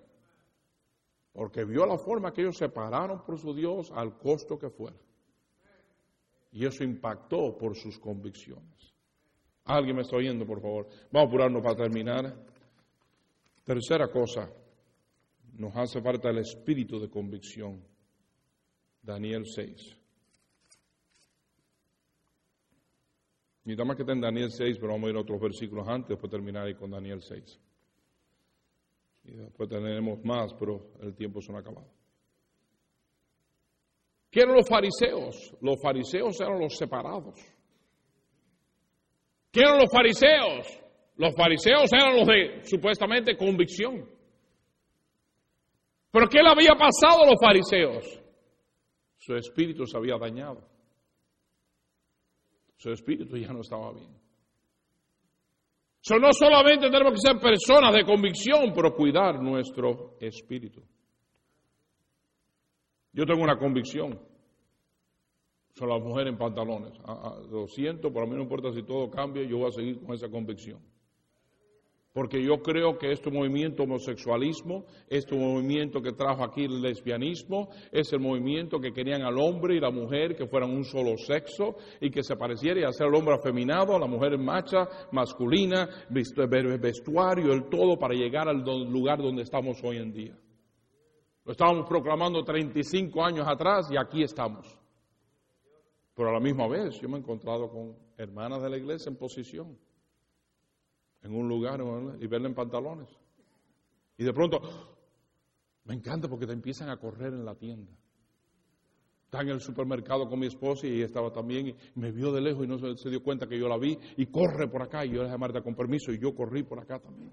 porque 1.33 1.65
vio 1.65 1.87
la 1.87 1.97
forma 1.97 2.33
que 2.33 2.43
ellos 2.43 2.57
se 2.57 2.69
pararon 2.69 3.25
por 3.25 3.39
su 3.39 3.55
Dios 3.55 3.91
al 3.95 4.19
costo 4.19 4.59
que 4.59 4.71
fuera. 4.71 4.97
Y 6.53 6.67
eso 6.67 6.85
impactó 6.85 7.57
por 7.57 7.75
sus 7.75 7.99
convicciones. 7.99 8.93
¿Alguien 9.65 9.97
me 9.97 10.03
está 10.03 10.17
oyendo, 10.17 10.45
por 10.45 10.61
favor? 10.61 10.89
Vamos 11.11 11.27
a 11.27 11.29
apurarnos 11.29 11.63
para 11.63 11.77
terminar. 11.77 12.37
Tercera 13.65 14.11
cosa, 14.11 14.51
nos 15.55 15.75
hace 15.77 16.03
falta 16.03 16.29
el 16.29 16.39
espíritu 16.39 17.01
de 17.01 17.09
convicción. 17.09 17.83
Daniel 19.01 19.47
6. 19.47 19.99
Ni 23.65 23.77
más 23.77 23.97
que 23.97 24.03
está 24.03 24.13
en 24.13 24.21
Daniel 24.21 24.51
6, 24.51 24.77
pero 24.79 24.93
vamos 24.93 25.07
a 25.07 25.11
ir 25.11 25.17
a 25.17 25.21
otros 25.21 25.41
versículos 25.41 25.87
antes, 25.89 26.11
después 26.11 26.31
terminar 26.31 26.67
ahí 26.67 26.75
con 26.75 26.91
Daniel 26.91 27.23
6. 27.23 27.61
Y 29.25 29.33
después 29.33 29.69
tenemos 29.69 30.25
más, 30.25 30.53
pero 30.55 30.93
el 31.01 31.15
tiempo 31.15 31.41
se 31.41 31.53
ha 31.53 31.59
acabado. 31.59 31.89
¿Qué 34.31 34.41
eran 34.41 34.57
los 34.57 34.69
fariseos? 34.69 35.55
Los 35.61 35.77
fariseos 35.81 36.41
eran 36.41 36.59
los 36.59 36.77
separados. 36.77 37.39
¿Qué 39.51 39.61
eran 39.61 39.79
los 39.79 39.91
fariseos? 39.91 40.81
Los 41.17 41.35
fariseos 41.37 41.93
eran 41.93 42.17
los 42.17 42.27
de 42.27 42.63
supuestamente 42.65 43.37
convicción. 43.37 44.09
¿Pero 46.11 46.27
qué 46.29 46.43
le 46.43 46.49
había 46.49 46.75
pasado 46.75 47.25
a 47.25 47.27
los 47.27 47.37
fariseos? 47.41 48.23
Su 49.19 49.37
espíritu 49.37 49.87
se 49.87 49.97
había 49.97 50.17
dañado. 50.17 50.67
Su 52.77 52.91
espíritu 52.91 53.37
ya 53.37 53.53
no 53.53 53.61
estaba 53.61 53.93
bien. 53.93 54.22
No 56.11 56.33
solamente 56.33 56.91
tenemos 56.91 57.13
que 57.13 57.29
ser 57.29 57.39
personas 57.39 57.95
de 57.95 58.05
convicción, 58.05 58.73
pero 58.75 58.95
cuidar 58.95 59.41
nuestro 59.41 60.17
espíritu. 60.21 60.83
Yo 63.13 63.25
tengo 63.25 63.43
una 63.43 63.57
convicción. 63.57 64.19
Son 65.75 65.89
las 65.89 66.03
mujeres 66.03 66.33
en 66.33 66.39
pantalones. 66.39 66.93
Ah, 67.05 67.21
ah, 67.25 67.41
lo 67.51 67.67
siento, 67.67 68.13
pero 68.13 68.27
a 68.27 68.29
mí 68.29 68.35
no 68.35 68.43
importa 68.43 68.73
si 68.73 68.83
todo 68.83 69.11
cambia, 69.11 69.45
yo 69.45 69.59
voy 69.59 69.69
a 69.69 69.73
seguir 69.73 70.01
con 70.01 70.15
esa 70.15 70.29
convicción 70.29 70.92
porque 72.13 72.43
yo 72.45 72.61
creo 72.63 72.99
que 72.99 73.11
este 73.11 73.31
movimiento 73.31 73.85
homosexualismo, 73.85 74.85
este 75.09 75.35
movimiento 75.35 76.03
que 76.03 76.13
trajo 76.13 76.45
aquí 76.45 76.65
el 76.65 76.83
lesbianismo, 76.83 77.71
es 77.91 78.13
el 78.13 78.21
movimiento 78.21 78.79
que 78.79 78.93
querían 78.93 79.23
al 79.23 79.39
hombre 79.39 79.77
y 79.77 79.81
la 79.81 79.91
mujer 79.91 80.37
que 80.37 80.47
fueran 80.47 80.71
un 80.71 80.85
solo 80.85 81.17
sexo 81.17 81.77
y 82.01 82.11
que 82.11 82.23
se 82.23 82.37
pareciera 82.37 82.81
y 82.81 82.85
hacer 82.85 83.07
al 83.07 83.15
hombre 83.15 83.35
afeminado, 83.35 83.97
a 83.97 83.99
la 83.99 84.07
mujer 84.07 84.37
macha, 84.37 84.87
masculina, 85.11 85.89
vestuario, 86.11 87.53
el 87.53 87.69
todo 87.71 87.99
para 87.99 88.15
llegar 88.15 88.47
al 88.47 88.59
lugar 88.59 89.19
donde 89.19 89.43
estamos 89.43 89.83
hoy 89.83 89.97
en 89.97 90.13
día. 90.13 90.39
Lo 91.45 91.53
estábamos 91.53 91.89
proclamando 91.89 92.45
35 92.45 93.25
años 93.25 93.47
atrás 93.49 93.89
y 93.91 93.97
aquí 93.97 94.23
estamos. 94.23 94.79
Pero 96.15 96.29
a 96.29 96.33
la 96.33 96.41
misma 96.41 96.69
vez 96.69 97.01
yo 97.01 97.09
me 97.09 97.17
he 97.17 97.21
encontrado 97.21 97.71
con 97.71 97.97
hermanas 98.19 98.63
de 98.63 98.69
la 98.69 98.77
iglesia 98.77 99.09
en 99.09 99.17
posición 99.17 99.79
en 101.23 101.35
un 101.35 101.49
lugar 101.49 101.81
y 102.21 102.27
verla 102.27 102.49
en 102.49 102.55
pantalones. 102.55 103.09
Y 104.19 104.25
de 104.25 104.33
pronto, 104.33 104.61
me 105.85 105.95
encanta 105.95 106.29
porque 106.29 106.47
te 106.47 106.53
empiezan 106.53 106.89
a 106.91 106.97
correr 106.97 107.33
en 107.33 107.45
la 107.45 107.55
tienda. 107.55 107.93
Está 109.25 109.41
en 109.41 109.49
el 109.49 109.61
supermercado 109.61 110.29
con 110.29 110.39
mi 110.39 110.47
esposa 110.47 110.87
y 110.87 111.01
estaba 111.01 111.33
también 111.33 111.69
y 111.69 111.77
me 111.95 112.13
vio 112.13 112.33
de 112.33 112.41
lejos 112.43 112.65
y 112.65 112.69
no 112.69 112.79
se, 112.97 113.09
dio 113.09 113.23
cuenta 113.23 113.47
que 113.47 113.59
yo 113.59 113.67
la 113.67 113.79
vi 113.79 113.99
y 114.19 114.27
corre 114.27 114.69
por 114.69 114.83
acá 114.83 115.07
y 115.07 115.09
yo 115.09 115.17
le 115.19 115.23
dije 115.23 115.35
a 115.35 115.39
Marta 115.39 115.63
con 115.63 115.75
permiso 115.75 116.13
y 116.13 116.19
yo 116.19 116.35
corrí 116.35 116.63
por 116.65 116.79
acá 116.79 116.99
también. 116.99 117.33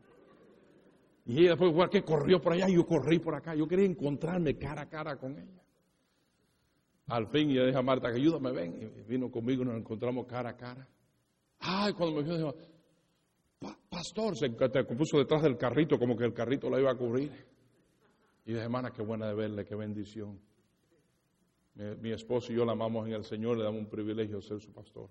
Y 1.26 1.42
ella 1.42 1.50
después, 1.50 1.74
¿por 1.74 1.90
qué 1.90 2.02
corrió 2.02 2.42
por 2.42 2.54
allá 2.54 2.70
y 2.70 2.76
yo 2.76 2.86
corrí 2.86 3.20
por 3.20 3.36
acá? 3.36 3.54
Yo 3.54 3.68
quería 3.68 3.86
encontrarme 3.86 4.58
cara 4.58 4.84
a 4.84 4.90
cara 4.90 5.18
con 5.18 5.38
ella. 5.38 5.62
Al 7.08 7.28
fin 7.28 7.50
yo 7.50 7.66
dije 7.66 7.78
a 7.78 7.82
Marta, 7.82 8.10
que 8.10 8.18
ayúdame, 8.18 8.52
ven. 8.52 8.80
Y 8.82 9.02
vino 9.10 9.30
conmigo 9.30 9.64
y 9.64 9.66
nos 9.66 9.76
encontramos 9.76 10.26
cara 10.26 10.52
a 10.52 10.56
cara. 10.56 10.88
Ay, 11.60 11.94
cuando 11.94 12.16
me 12.16 12.24
vio, 12.24 12.38
dijo, 12.38 12.56
pastor, 13.90 14.38
se 14.38 14.50
puso 14.50 15.18
detrás 15.18 15.42
del 15.44 15.58
carrito 15.58 15.98
como 15.98 16.16
que 16.16 16.26
el 16.26 16.34
carrito 16.34 16.70
la 16.70 16.80
iba 16.80 16.92
a 16.92 16.96
cubrir. 16.96 17.32
Y 18.46 18.54
dije, 18.54 18.64
hermana, 18.64 18.92
qué 18.92 19.02
buena 19.04 19.28
de 19.28 19.36
verle, 19.36 19.66
qué 19.66 19.76
bendición. 19.76 20.40
Mi, 21.76 22.12
esposo 22.12 22.52
y 22.52 22.56
yo 22.56 22.66
la 22.66 22.74
amamos 22.74 23.08
en 23.08 23.14
el 23.14 23.24
Señor, 23.24 23.58
le 23.58 23.64
damos 23.64 23.82
un 23.82 23.90
privilegio 23.90 24.38
de 24.38 24.42
ser 24.42 24.60
su 24.60 24.72
pastor. 24.72 25.10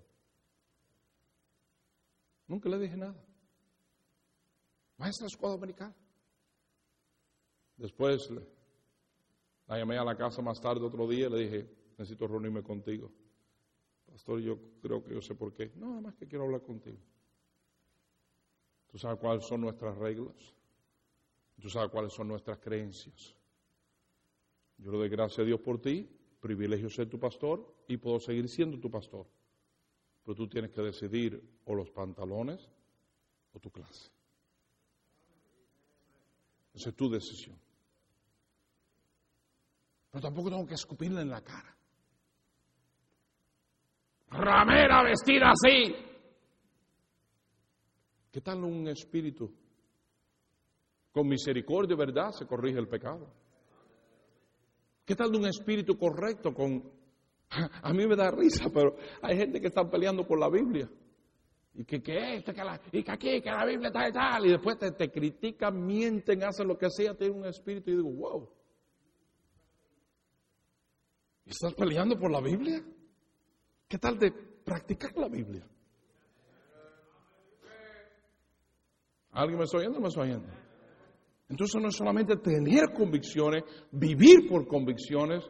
Nunca 2.47 2.69
le 2.69 2.77
dije 2.79 2.97
nada. 2.97 3.15
Maestra 4.97 5.25
de 5.25 5.27
escuela 5.27 5.55
americana. 5.55 5.95
Después 7.77 8.29
la 9.67 9.77
llamé 9.77 9.97
a 9.97 10.03
la 10.03 10.15
casa 10.15 10.41
más 10.41 10.59
tarde 10.59 10.85
otro 10.85 11.07
día 11.07 11.27
y 11.27 11.29
le 11.29 11.39
dije, 11.39 11.69
necesito 11.97 12.27
reunirme 12.27 12.61
contigo. 12.61 13.11
Pastor, 14.05 14.41
yo 14.41 14.59
creo 14.81 15.03
que 15.03 15.13
yo 15.13 15.21
sé 15.21 15.35
por 15.35 15.53
qué. 15.53 15.71
No, 15.75 15.89
nada 15.89 16.01
más 16.01 16.15
que 16.15 16.27
quiero 16.27 16.45
hablar 16.45 16.61
contigo. 16.61 16.97
Tú 18.91 18.97
sabes 18.97 19.19
cuáles 19.19 19.45
son 19.45 19.61
nuestras 19.61 19.97
reglas. 19.97 20.35
Tú 21.61 21.69
sabes 21.69 21.89
cuáles 21.91 22.13
son 22.13 22.27
nuestras 22.27 22.57
creencias. 22.59 23.35
Yo 24.77 24.91
le 24.91 24.97
doy 24.97 25.09
gracias 25.09 25.39
a 25.39 25.43
Dios 25.43 25.59
por 25.59 25.81
ti, 25.81 26.09
privilegio 26.39 26.89
ser 26.89 27.09
tu 27.09 27.19
pastor 27.19 27.75
y 27.87 27.97
puedo 27.97 28.19
seguir 28.19 28.47
siendo 28.47 28.79
tu 28.79 28.89
pastor. 28.89 29.27
Pero 30.23 30.35
tú 30.35 30.47
tienes 30.47 30.71
que 30.71 30.81
decidir 30.81 31.41
o 31.65 31.75
los 31.75 31.91
pantalones 31.91 32.69
o 33.53 33.59
tu 33.59 33.69
clase. 33.69 34.09
Esa 36.73 36.89
es 36.89 36.95
tu 36.95 37.09
decisión. 37.09 37.59
Pero 40.11 40.21
tampoco 40.21 40.49
tengo 40.49 40.65
que 40.65 40.75
escupirle 40.75 41.21
en 41.21 41.29
la 41.29 41.41
cara. 41.41 41.75
Ramera 44.29 45.03
vestida 45.03 45.51
así. 45.51 46.08
¿Qué 48.31 48.41
tal 48.41 48.63
un 48.63 48.87
espíritu? 48.87 49.51
Con 51.11 51.27
misericordia, 51.27 51.95
¿verdad? 51.95 52.31
Se 52.31 52.45
corrige 52.45 52.77
el 52.77 52.87
pecado. 52.87 53.27
¿Qué 55.03 55.15
tal 55.15 55.35
un 55.35 55.45
espíritu 55.47 55.97
correcto 55.97 56.53
con... 56.53 56.83
A 57.81 57.91
mí 57.93 58.05
me 58.05 58.15
da 58.15 58.29
risa, 58.29 58.69
pero 58.71 58.95
hay 59.23 59.37
gente 59.37 59.59
que 59.59 59.67
está 59.67 59.89
peleando 59.89 60.27
por 60.27 60.39
la 60.39 60.49
Biblia. 60.49 60.87
Y 61.73 61.83
que, 61.83 62.01
que 62.01 62.35
esto, 62.35 62.53
que 62.53 62.63
la, 62.63 62.79
y 62.91 63.03
que 63.03 63.11
aquí, 63.11 63.41
que 63.41 63.49
la 63.49 63.65
Biblia 63.65 63.87
está 63.87 64.07
y 64.07 64.11
tal. 64.11 64.45
Y 64.45 64.49
después 64.49 64.77
te, 64.77 64.91
te 64.91 65.09
critican, 65.09 65.83
mienten, 65.83 66.43
hacen 66.43 66.67
lo 66.67 66.77
que 66.77 66.89
sea, 66.91 67.15
tienen 67.15 67.39
un 67.39 67.45
espíritu. 67.45 67.89
Y 67.89 67.95
digo, 67.95 68.11
wow. 68.11 68.49
¿Estás 71.45 71.73
peleando 71.73 72.19
por 72.19 72.29
la 72.29 72.41
Biblia? 72.41 72.83
¿Qué 73.87 73.97
tal 73.97 74.19
de 74.19 74.31
practicar 74.31 75.17
la 75.17 75.27
Biblia? 75.27 75.67
¿Alguien 79.31 79.57
me 79.57 79.65
está 79.65 79.77
oyendo 79.77 79.99
o 79.99 80.01
me 80.01 80.07
está 80.07 80.21
oyendo? 80.21 80.47
Entonces 81.49 81.81
no 81.81 81.87
es 81.87 81.95
solamente 81.95 82.35
tener 82.37 82.91
convicciones, 82.93 83.63
vivir 83.91 84.47
por 84.47 84.67
convicciones, 84.67 85.43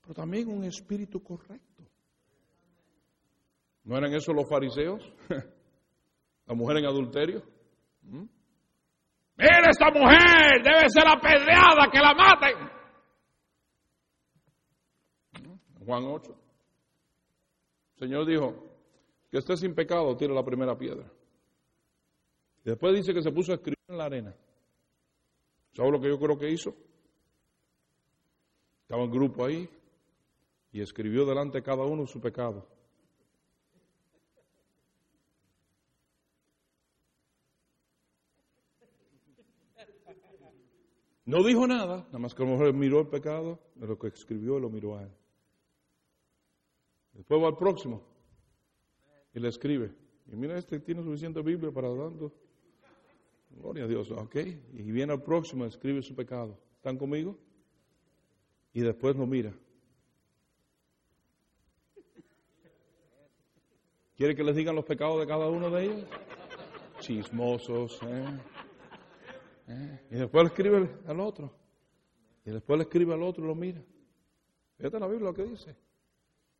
pero 0.00 0.14
también 0.14 0.48
un 0.48 0.64
espíritu 0.64 1.22
correcto. 1.22 1.84
¿No 3.84 3.96
eran 3.96 4.12
eso 4.14 4.32
los 4.32 4.48
fariseos? 4.48 5.02
La 6.46 6.54
mujer 6.54 6.78
en 6.78 6.86
adulterio. 6.86 7.42
¿Mm? 8.02 8.24
Mira 9.38 9.70
esta 9.70 9.90
mujer, 9.90 10.62
debe 10.62 10.88
ser 10.88 11.06
apedreada, 11.06 11.90
que 11.92 11.98
la 11.98 12.14
maten. 12.14 12.76
Juan 15.84 16.04
8. 16.04 16.32
El 17.94 17.98
Señor 17.98 18.26
dijo, 18.26 18.54
que 19.30 19.38
esté 19.38 19.56
sin 19.56 19.74
pecado, 19.74 20.16
tire 20.16 20.32
la 20.32 20.44
primera 20.44 20.76
piedra. 20.76 21.04
Después 22.66 22.96
dice 22.96 23.14
que 23.14 23.22
se 23.22 23.30
puso 23.30 23.52
a 23.52 23.54
escribir 23.54 23.78
en 23.86 23.96
la 23.96 24.06
arena. 24.06 24.34
¿Sabes 25.72 25.92
lo 25.92 26.00
que 26.00 26.08
yo 26.08 26.18
creo 26.18 26.36
que 26.36 26.50
hizo? 26.50 26.74
Estaba 28.82 29.04
en 29.04 29.10
grupo 29.12 29.44
ahí 29.44 29.70
y 30.72 30.80
escribió 30.80 31.24
delante 31.24 31.58
de 31.58 31.62
cada 31.62 31.84
uno 31.84 32.08
su 32.08 32.20
pecado. 32.20 32.66
No 41.24 41.44
dijo 41.44 41.68
nada, 41.68 41.98
nada 42.06 42.18
más 42.18 42.34
que 42.34 42.42
a 42.42 42.46
lo 42.46 42.52
mejor 42.52 42.72
miró 42.72 42.98
el 42.98 43.06
pecado 43.06 43.60
de 43.76 43.86
lo 43.86 43.96
que 43.96 44.08
escribió 44.08 44.58
lo 44.58 44.70
miró 44.70 44.96
a 44.96 45.04
él. 45.04 45.12
Después 47.12 47.40
va 47.40 47.46
al 47.46 47.56
próximo 47.56 48.02
y 49.32 49.38
le 49.38 49.50
escribe. 49.50 49.94
Y 50.26 50.34
mira, 50.34 50.58
este 50.58 50.80
tiene 50.80 51.04
suficiente 51.04 51.40
Biblia 51.42 51.70
para 51.70 51.88
dando. 51.90 52.45
Gloria 53.50 53.84
a 53.84 53.88
Dios, 53.88 54.10
ok. 54.10 54.36
Y 54.74 54.90
viene 54.92 55.12
al 55.12 55.22
próximo, 55.22 55.64
escribe 55.64 56.02
su 56.02 56.14
pecado. 56.14 56.58
¿Están 56.76 56.98
conmigo? 56.98 57.38
Y 58.72 58.80
después 58.80 59.16
lo 59.16 59.26
mira. 59.26 59.52
¿Quiere 64.16 64.34
que 64.34 64.42
les 64.42 64.56
digan 64.56 64.74
los 64.74 64.84
pecados 64.84 65.20
de 65.20 65.26
cada 65.26 65.48
uno 65.48 65.70
de 65.70 65.84
ellos? 65.84 66.04
Chismosos. 67.00 68.00
¿eh? 68.02 68.40
¿Eh? 69.68 70.00
Y 70.10 70.14
después 70.16 70.44
le 70.44 70.48
escribe 70.48 70.88
al 71.06 71.20
otro. 71.20 71.52
Y 72.44 72.50
después 72.50 72.78
le 72.78 72.84
escribe 72.84 73.12
al 73.12 73.22
otro 73.22 73.44
y 73.44 73.48
lo 73.48 73.54
mira. 73.54 73.82
Fíjate 74.78 75.00
la 75.00 75.06
Biblia 75.06 75.28
lo 75.28 75.34
que 75.34 75.44
dice. 75.44 75.76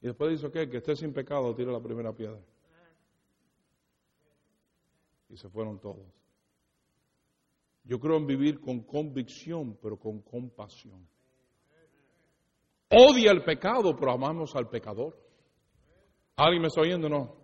Y 0.03 0.07
después 0.07 0.31
dice, 0.31 0.47
ok, 0.47 0.71
que 0.71 0.79
esté 0.79 0.97
sin 0.97 1.13
pecado, 1.13 1.55
tira 1.55 1.73
la 1.73 1.81
primera 1.81 2.13
piedra. 2.13 2.41
Y 5.29 5.37
se 5.37 5.49
fueron 5.49 5.79
todos. 5.79 6.05
Yo 7.87 7.99
creo 8.01 8.17
en 8.17 8.27
vivir 8.27 8.61
con 8.61 8.81
convicción, 8.81 9.79
pero 9.81 9.97
con 9.97 10.21
compasión. 10.21 11.07
Odia 12.91 13.31
el 13.33 13.45
pecado, 13.45 13.97
pero 13.97 14.13
amamos 14.13 14.55
al 14.57 14.69
pecador. 14.69 15.17
¿Alguien 16.37 16.63
me 16.63 16.69
está 16.69 16.83
oyendo 16.83 17.09
no? 17.09 17.37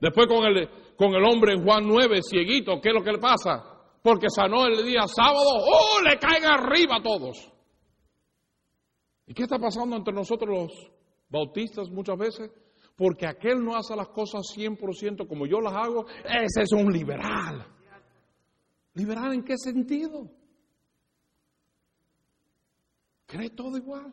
Después 0.00 0.26
con 0.26 0.44
el, 0.44 0.68
con 0.96 1.14
el 1.14 1.24
hombre 1.24 1.54
en 1.54 1.64
Juan 1.64 1.84
9, 1.86 2.20
cieguito, 2.22 2.80
¿qué 2.80 2.90
es 2.90 2.94
lo 2.94 3.02
que 3.02 3.12
le 3.12 3.18
pasa? 3.18 3.64
Porque 4.02 4.28
sanó 4.28 4.66
el 4.66 4.84
día 4.84 5.06
sábado, 5.06 5.48
¡oh! 5.48 6.02
Le 6.02 6.18
caen 6.18 6.44
arriba 6.44 6.96
a 6.96 7.02
todos. 7.02 7.52
¿Y 9.26 9.34
qué 9.34 9.42
está 9.42 9.58
pasando 9.58 9.96
entre 9.96 10.14
nosotros 10.14 10.48
los 10.48 10.90
bautistas 11.28 11.90
muchas 11.90 12.16
veces, 12.16 12.50
porque 12.96 13.26
aquel 13.26 13.64
no 13.64 13.76
hace 13.76 13.94
las 13.94 14.08
cosas 14.08 14.42
100% 14.56 15.28
como 15.28 15.46
yo 15.46 15.60
las 15.60 15.74
hago, 15.74 16.06
ese 16.24 16.62
es 16.62 16.72
un 16.72 16.92
liberal. 16.92 17.77
¿Liberal 18.98 19.32
en 19.32 19.44
qué 19.44 19.56
sentido? 19.56 20.28
Cree 23.26 23.50
todo 23.50 23.76
igual. 23.76 24.12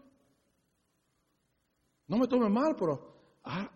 No 2.08 2.18
me 2.20 2.28
tome 2.28 2.48
mal, 2.50 2.76
pero 2.78 3.40
ah, 3.46 3.68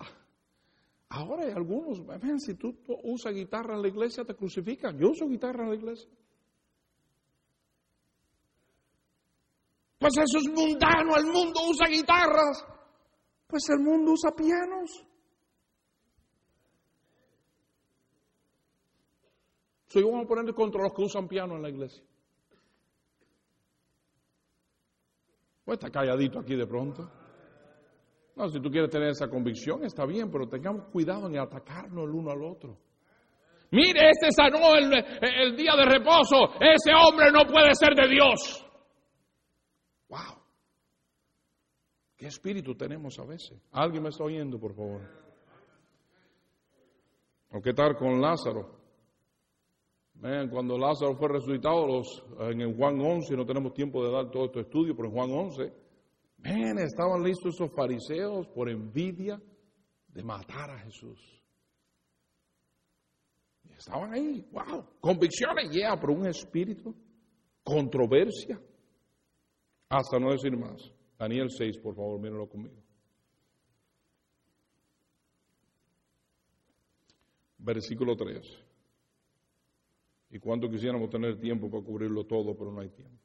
ahora 1.10 1.46
hay 1.46 1.52
algunos, 1.52 2.06
ven, 2.06 2.40
si 2.40 2.54
tú, 2.54 2.74
tú 2.86 2.96
usas 3.04 3.34
guitarra 3.34 3.74
en 3.74 3.82
la 3.82 3.88
iglesia 3.88 4.24
te 4.24 4.36
crucifican. 4.36 5.00
Yo 5.00 5.10
uso 5.10 5.28
guitarra 5.28 5.64
en 5.64 5.70
la 5.70 5.76
iglesia. 5.76 6.12
Pues 9.98 10.14
eso 10.16 10.38
es 10.38 10.48
mundano, 10.48 11.18
el 11.18 11.26
mundo 11.26 11.60
usa 11.72 11.88
guitarras. 11.88 12.64
Pues 13.48 13.68
el 13.70 13.80
mundo 13.80 14.12
usa 14.12 14.30
pianos. 14.36 15.08
Soy 19.90 20.04
a 20.04 20.28
poner 20.28 20.54
contra 20.54 20.84
los 20.84 20.94
que 20.94 21.02
usan 21.02 21.28
piano 21.28 21.56
en 21.56 21.64
la 21.64 21.70
iglesia. 21.70 22.04
Pues 25.66 25.80
está 25.80 25.90
calladito 25.90 26.40
aquí 26.40 26.56
de 26.56 26.68
pronto. 26.68 27.12
No, 28.36 28.48
si 28.50 28.62
tú 28.62 28.70
quieres 28.70 28.92
tener 28.92 29.10
esa 29.10 29.28
convicción, 29.28 29.84
está 29.84 30.06
bien, 30.06 30.32
pero 30.32 30.48
tengamos 30.48 30.86
cuidado 30.92 31.28
en 31.28 31.40
atacarnos 31.40 32.06
el 32.06 32.12
uno 32.12 32.32
al 32.32 32.44
otro. 32.44 32.78
Mire, 33.72 34.12
este 34.12 34.32
sanó 34.32 34.76
el, 34.76 34.94
el 34.94 35.56
día 35.56 35.74
de 35.76 35.86
reposo. 35.86 36.54
Ese 36.60 36.92
hombre 36.94 37.32
no 37.32 37.52
puede 37.52 37.74
ser 37.74 37.96
de 37.96 38.08
Dios. 38.08 38.66
Wow. 40.08 40.42
¿Qué 42.16 42.28
espíritu 42.28 42.76
tenemos 42.76 43.18
a 43.20 43.26
veces? 43.26 43.60
¿Alguien 43.72 44.04
me 44.04 44.10
está 44.10 44.24
oyendo, 44.24 44.60
por 44.60 44.76
favor? 44.76 45.02
¿O 47.52 47.62
qué 47.62 47.74
tal 47.74 47.96
con 47.96 48.22
Lázaro? 48.22 48.79
Vean, 50.22 50.50
cuando 50.50 50.78
Lázaro 50.78 51.16
fue 51.16 51.30
resucitado 51.30 51.88
los, 51.88 52.26
en 52.40 52.76
Juan 52.76 53.00
11, 53.00 53.38
no 53.38 53.46
tenemos 53.46 53.74
tiempo 53.74 54.04
de 54.04 54.12
dar 54.12 54.30
todo 54.30 54.46
este 54.46 54.62
estudio, 54.62 54.94
pero 54.94 55.08
en 55.08 55.16
Juan 55.16 55.32
11, 55.32 55.74
ven, 56.38 56.78
estaban 56.80 57.24
listos 57.24 57.56
esos 57.56 57.72
fariseos 57.74 58.46
por 58.50 58.70
envidia 58.70 59.42
de 60.10 60.24
matar 60.24 60.72
a 60.72 60.80
Jesús. 60.80 61.42
Estaban 63.78 64.14
ahí, 64.14 64.46
wow, 64.52 64.86
convicciones, 65.00 65.72
yeah, 65.72 65.98
pero 65.98 66.12
un 66.12 66.28
espíritu, 66.28 66.94
controversia, 67.64 68.60
hasta 69.88 70.20
no 70.20 70.32
decir 70.32 70.56
más. 70.58 70.92
Daniel 71.18 71.50
6, 71.50 71.78
por 71.78 71.96
favor, 71.96 72.20
mírenlo 72.20 72.50
conmigo. 72.50 72.76
Versículo 77.58 78.18
3. 78.18 78.69
Y 80.32 80.40
cuánto 80.40 80.70
quisiéramos 80.70 81.10
tener 81.10 81.40
tiempo 81.40 81.70
para 81.70 81.84
cubrirlo 81.84 82.26
todo, 82.26 82.56
pero 82.56 82.72
no 82.72 82.82
hay 82.82 82.90
tiempo. 82.90 83.18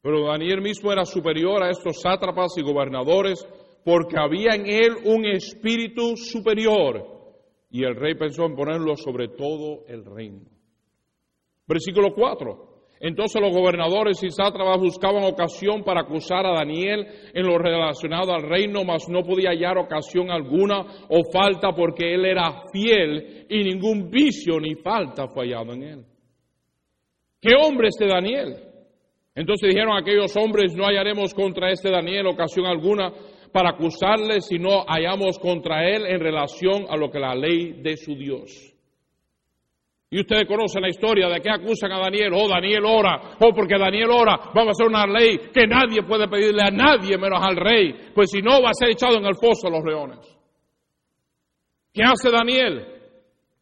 Pero 0.00 0.26
Daniel 0.26 0.60
mismo 0.60 0.92
era 0.92 1.04
superior 1.04 1.62
a 1.62 1.70
estos 1.70 2.00
sátrapas 2.00 2.52
y 2.58 2.62
gobernadores 2.62 3.46
porque 3.84 4.16
había 4.18 4.54
en 4.54 4.66
él 4.66 4.92
un 5.04 5.24
espíritu 5.24 6.16
superior. 6.16 7.14
Y 7.70 7.84
el 7.84 7.96
rey 7.96 8.14
pensó 8.14 8.44
en 8.44 8.54
ponerlo 8.54 8.96
sobre 8.96 9.28
todo 9.28 9.84
el 9.88 10.04
reino. 10.04 10.42
Versículo 11.66 12.14
4. 12.14 12.73
Entonces 13.00 13.40
los 13.40 13.52
gobernadores 13.52 14.22
y 14.22 14.30
sátrapas 14.30 14.80
buscaban 14.80 15.24
ocasión 15.24 15.82
para 15.82 16.02
acusar 16.02 16.46
a 16.46 16.54
Daniel 16.54 17.06
en 17.34 17.46
lo 17.46 17.58
relacionado 17.58 18.32
al 18.32 18.42
reino, 18.42 18.84
mas 18.84 19.08
no 19.08 19.22
podía 19.22 19.50
hallar 19.50 19.78
ocasión 19.78 20.30
alguna 20.30 20.80
o 21.08 21.22
falta 21.32 21.72
porque 21.72 22.14
él 22.14 22.24
era 22.24 22.62
fiel 22.72 23.46
y 23.48 23.64
ningún 23.64 24.10
vicio 24.10 24.58
ni 24.58 24.74
falta 24.76 25.28
fue 25.28 25.46
hallado 25.46 25.72
en 25.74 25.82
él. 25.82 26.04
¿Qué 27.40 27.52
hombre 27.60 27.88
este 27.88 28.06
Daniel? 28.06 28.56
Entonces 29.34 29.68
dijeron 29.68 29.96
aquellos 29.96 30.34
hombres, 30.36 30.74
no 30.74 30.84
hallaremos 30.86 31.34
contra 31.34 31.70
este 31.70 31.90
Daniel 31.90 32.28
ocasión 32.28 32.66
alguna 32.66 33.12
para 33.52 33.70
acusarle, 33.70 34.40
sino 34.40 34.84
hallamos 34.86 35.38
contra 35.38 35.88
él 35.88 36.06
en 36.06 36.20
relación 36.20 36.86
a 36.88 36.96
lo 36.96 37.10
que 37.10 37.18
la 37.18 37.34
ley 37.34 37.82
de 37.82 37.96
su 37.96 38.14
Dios. 38.14 38.73
Y 40.10 40.20
ustedes 40.20 40.46
conocen 40.46 40.82
la 40.82 40.88
historia 40.88 41.28
de 41.28 41.40
que 41.40 41.50
acusan 41.50 41.90
a 41.90 41.98
Daniel. 41.98 42.32
Oh, 42.34 42.48
Daniel 42.48 42.84
ora. 42.84 43.36
Oh, 43.40 43.52
porque 43.52 43.76
Daniel 43.78 44.10
ora. 44.10 44.38
Vamos 44.54 44.68
a 44.68 44.70
hacer 44.70 44.86
una 44.86 45.06
ley 45.06 45.38
que 45.52 45.66
nadie 45.66 46.02
puede 46.02 46.28
pedirle 46.28 46.62
a 46.62 46.70
nadie 46.70 47.18
menos 47.18 47.40
al 47.42 47.56
rey. 47.56 48.12
Pues 48.14 48.30
si 48.30 48.40
no, 48.40 48.62
va 48.62 48.70
a 48.70 48.74
ser 48.74 48.90
echado 48.90 49.16
en 49.16 49.26
el 49.26 49.34
foso 49.34 49.68
de 49.68 49.70
los 49.70 49.84
leones. 49.84 50.18
¿Qué 51.92 52.02
hace 52.02 52.30
Daniel? 52.30 52.86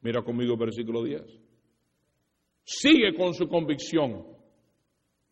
Mira 0.03 0.23
conmigo 0.23 0.57
versículo 0.57 1.03
10. 1.03 1.23
Sigue 2.65 3.15
con 3.15 3.35
su 3.35 3.49
convicción. 3.49 4.25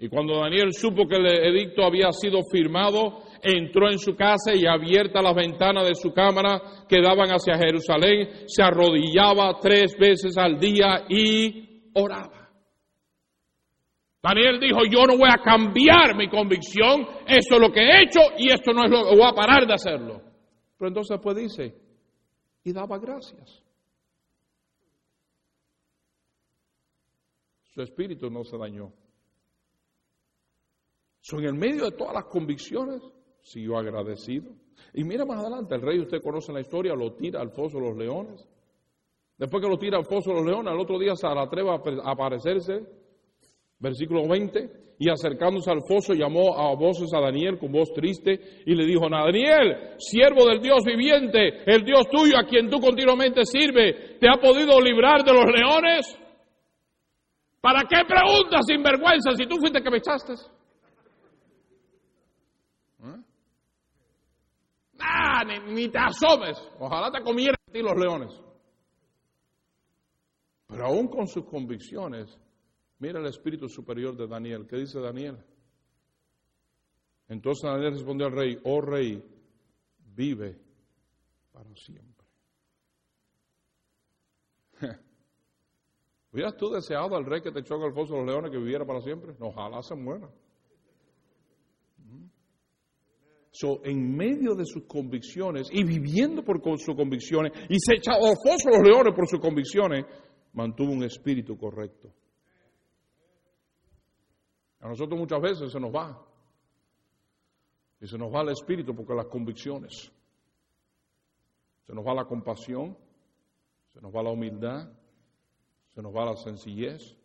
Y 0.03 0.09
cuando 0.09 0.40
Daniel 0.40 0.72
supo 0.72 1.07
que 1.07 1.16
el 1.16 1.26
edicto 1.26 1.84
había 1.84 2.11
sido 2.11 2.38
firmado, 2.51 3.18
entró 3.42 3.90
en 3.90 3.98
su 3.98 4.16
casa 4.16 4.55
y 4.55 4.66
abierta 4.66 5.20
las 5.20 5.34
ventanas 5.34 5.86
de 5.86 5.94
su 5.94 6.11
cámara 6.11 6.86
que 6.88 7.03
daban 7.03 7.28
hacia 7.28 7.59
Jerusalén, 7.59 8.46
se 8.46 8.62
arrodillaba 8.62 9.59
tres 9.61 9.94
veces 9.98 10.38
al 10.38 10.59
día 10.59 11.05
y 11.07 11.90
oraba. 11.94 12.48
Daniel 14.22 14.59
dijo, 14.59 14.80
yo 14.90 15.05
no 15.05 15.18
voy 15.18 15.28
a 15.30 15.42
cambiar 15.42 16.16
mi 16.16 16.30
convicción, 16.30 17.07
esto 17.26 17.57
es 17.57 17.61
lo 17.61 17.70
que 17.70 17.80
he 17.80 18.03
hecho 18.03 18.20
y 18.38 18.51
esto 18.51 18.72
no 18.72 18.86
es 18.86 18.90
lo 18.90 19.05
que 19.05 19.16
voy 19.16 19.28
a 19.28 19.34
parar 19.34 19.66
de 19.66 19.74
hacerlo. 19.74 20.22
Pero 20.78 20.88
entonces 20.88 21.18
pues 21.22 21.36
dice, 21.36 21.74
y 22.64 22.72
daba 22.72 22.98
gracias. 22.98 23.62
Su 27.74 27.82
espíritu 27.82 28.30
no 28.30 28.44
se 28.44 28.57
dañó. 28.57 28.92
En 31.39 31.45
el 31.45 31.55
medio 31.55 31.85
de 31.85 31.93
todas 31.93 32.14
las 32.14 32.24
convicciones, 32.24 33.03
siguió 33.43 33.78
agradecido. 33.78 34.51
Y 34.95 35.05
mira 35.05 35.24
más 35.24 35.39
adelante, 35.39 35.74
el 35.74 35.83
rey, 35.83 36.01
usted 36.01 36.20
conoce 36.22 36.53
la 36.53 36.61
historia, 36.61 36.95
lo 36.95 37.14
tira 37.14 37.41
al 37.41 37.51
foso 37.51 37.78
de 37.78 37.89
los 37.89 37.97
leones. 37.97 38.47
Después 39.39 39.62
que 39.62 39.70
lo 39.70 39.78
tira 39.78 39.99
al 39.99 40.05
foso 40.05 40.31
de 40.31 40.37
los 40.37 40.47
leones, 40.47 40.72
al 40.72 40.81
otro 40.81 40.99
día 40.99 41.14
se 41.14 41.26
atreve 41.26 41.70
a 41.70 42.11
aparecerse, 42.11 42.85
versículo 43.78 44.28
20, 44.28 44.81
y 44.99 45.09
acercándose 45.09 45.70
al 45.70 45.81
foso 45.89 46.12
llamó 46.12 46.59
a 46.59 46.74
voces 46.74 47.09
a 47.14 47.20
Daniel 47.20 47.59
con 47.59 47.72
voz 47.72 47.91
triste 47.95 48.62
y 48.66 48.74
le 48.74 48.85
dijo, 48.85 49.09
Daniel, 49.09 49.97
siervo 49.97 50.45
del 50.45 50.61
Dios 50.61 50.85
viviente, 50.85 51.62
el 51.64 51.83
Dios 51.85 52.07
tuyo 52.11 52.37
a 52.37 52.45
quien 52.45 52.68
tú 52.68 52.78
continuamente 52.81 53.47
sirves, 53.47 54.18
¿te 54.20 54.28
ha 54.28 54.39
podido 54.39 54.78
librar 54.78 55.24
de 55.24 55.33
los 55.33 55.47
leones? 55.47 56.18
¿Para 57.62 57.85
qué 57.89 58.05
preguntas 58.07 58.61
sin 58.66 58.83
vergüenza 58.83 59.31
si 59.33 59.47
tú 59.47 59.57
fuiste 59.57 59.83
que 59.83 59.91
me 59.91 59.99
echaste? 59.99 60.35
Ni, 65.45 65.88
te 65.88 65.99
asomes. 65.99 66.59
Ojalá 66.78 67.11
te 67.11 67.22
comieran 67.22 67.57
a 67.68 67.72
ti 67.72 67.80
los 67.80 67.97
leones. 67.97 68.32
Pero 70.66 70.86
aún 70.86 71.09
con 71.09 71.26
sus 71.26 71.45
convicciones, 71.47 72.38
mira 72.99 73.18
el 73.18 73.26
espíritu 73.26 73.68
superior 73.68 74.16
de 74.16 74.26
Daniel. 74.26 74.66
¿Qué 74.66 74.76
dice 74.76 75.01
Daniel? 75.01 75.45
Entonces 77.28 77.62
Daniel 77.62 77.93
respondió 77.93 78.26
al 78.26 78.32
rey, 78.32 78.59
oh 78.64 78.80
rey, 78.80 79.24
vive 80.14 80.61
para 81.53 81.74
siempre. 81.76 82.26
¿Hubieras 86.32 86.57
tú 86.57 86.70
deseado 86.70 87.16
al 87.16 87.24
rey 87.24 87.41
que 87.41 87.51
te 87.51 87.61
echó 87.61 87.74
al 87.74 87.93
foso 87.93 88.14
de 88.14 88.20
los 88.20 88.28
leones 88.28 88.51
que 88.51 88.59
viviera 88.59 88.84
para 88.84 89.01
siempre? 89.01 89.34
ojalá 89.41 89.82
se 89.82 89.95
muera. 89.95 90.28
So, 93.53 93.80
en 93.84 94.16
medio 94.16 94.55
de 94.55 94.64
sus 94.64 94.84
convicciones 94.84 95.68
y 95.72 95.82
viviendo 95.82 96.44
por 96.44 96.61
sus 96.78 96.94
convicciones 96.94 97.53
y 97.68 97.78
se 97.80 97.96
echaba 97.96 98.18
a 98.18 98.30
los 98.30 98.82
leones 98.82 99.14
por 99.14 99.26
sus 99.26 99.40
convicciones, 99.40 100.05
mantuvo 100.53 100.92
un 100.92 101.03
espíritu 101.03 101.59
correcto. 101.59 102.12
A 104.80 104.88
nosotros 104.88 105.18
muchas 105.18 105.40
veces 105.40 105.72
se 105.72 105.80
nos 105.80 105.94
va. 105.94 106.26
Y 108.01 108.07
se 108.07 108.16
nos 108.16 108.32
va 108.32 108.42
el 108.42 108.51
espíritu 108.51 108.94
porque 108.94 109.14
las 109.14 109.26
convicciones. 109.26 110.11
Se 111.86 111.94
nos 111.94 112.07
va 112.07 112.14
la 112.14 112.24
compasión, 112.24 112.96
se 113.88 114.01
nos 114.01 114.14
va 114.14 114.22
la 114.22 114.30
humildad, 114.30 114.88
se 115.88 116.01
nos 116.01 116.14
va 116.14 116.24
la 116.24 116.36
sencillez, 116.36 117.16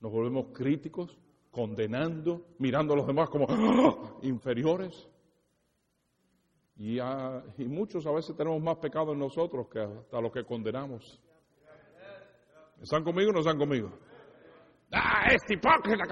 nos 0.00 0.12
volvemos 0.12 0.46
críticos, 0.52 1.16
condenando, 1.50 2.48
mirando 2.58 2.92
a 2.94 2.96
los 2.96 3.06
demás 3.06 3.30
como 3.30 3.46
¡ah! 3.48 4.18
inferiores. 4.22 5.08
Y, 6.78 6.98
muchos 7.64 8.06
a 8.06 8.12
veces 8.12 8.36
tenemos 8.36 8.62
más 8.62 8.76
pecado 8.76 9.12
en 9.12 9.18
nosotros 9.18 9.66
que 9.68 9.80
hasta 9.80 10.20
los 10.20 10.30
que 10.30 10.44
condenamos. 10.44 11.20
¿Están 12.80 13.02
conmigo 13.02 13.30
o 13.30 13.32
no 13.32 13.40
están 13.40 13.58
conmigo? 13.58 13.90
¡Ah, 14.92 15.32
este 15.32 15.54
hipócrita, 15.54 16.04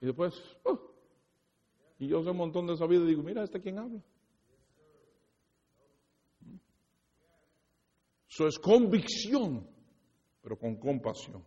Y 0.00 0.06
después, 0.06 0.34
uh, 0.64 0.78
Y 1.98 2.08
yo 2.08 2.22
sé 2.22 2.30
un 2.30 2.38
montón 2.38 2.66
de 2.66 2.74
vida 2.86 3.04
y 3.04 3.08
digo, 3.08 3.22
mira, 3.22 3.44
este 3.44 3.60
quién 3.60 3.78
habla. 3.78 4.00
Eso 8.28 8.48
es 8.48 8.58
convicción, 8.58 9.68
pero 10.42 10.58
con 10.58 10.76
compasión. 10.76 11.44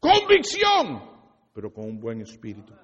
Convicción, 0.00 1.10
pero 1.54 1.72
con 1.72 1.84
un 1.84 2.00
buen 2.00 2.20
espíritu. 2.20 2.74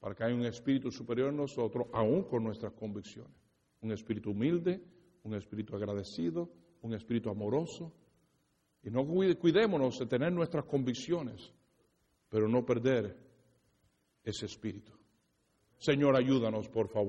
Para 0.00 0.14
que 0.14 0.24
haya 0.24 0.34
un 0.34 0.46
espíritu 0.46 0.90
superior 0.90 1.30
en 1.30 1.36
nosotros, 1.36 1.86
aún 1.92 2.24
con 2.24 2.44
nuestras 2.44 2.72
convicciones. 2.72 3.32
Un 3.80 3.92
espíritu 3.92 4.30
humilde, 4.30 4.80
un 5.24 5.34
espíritu 5.34 5.74
agradecido, 5.76 6.50
un 6.82 6.94
espíritu 6.94 7.30
amoroso. 7.30 7.92
Y 8.82 8.90
no 8.90 9.06
cuidémonos 9.06 9.98
de 9.98 10.06
tener 10.06 10.32
nuestras 10.32 10.64
convicciones, 10.64 11.52
pero 12.28 12.48
no 12.48 12.64
perder 12.64 13.16
ese 14.22 14.46
espíritu. 14.46 14.92
Señor, 15.78 16.16
ayúdanos, 16.16 16.68
por 16.68 16.88
favor. 16.88 17.06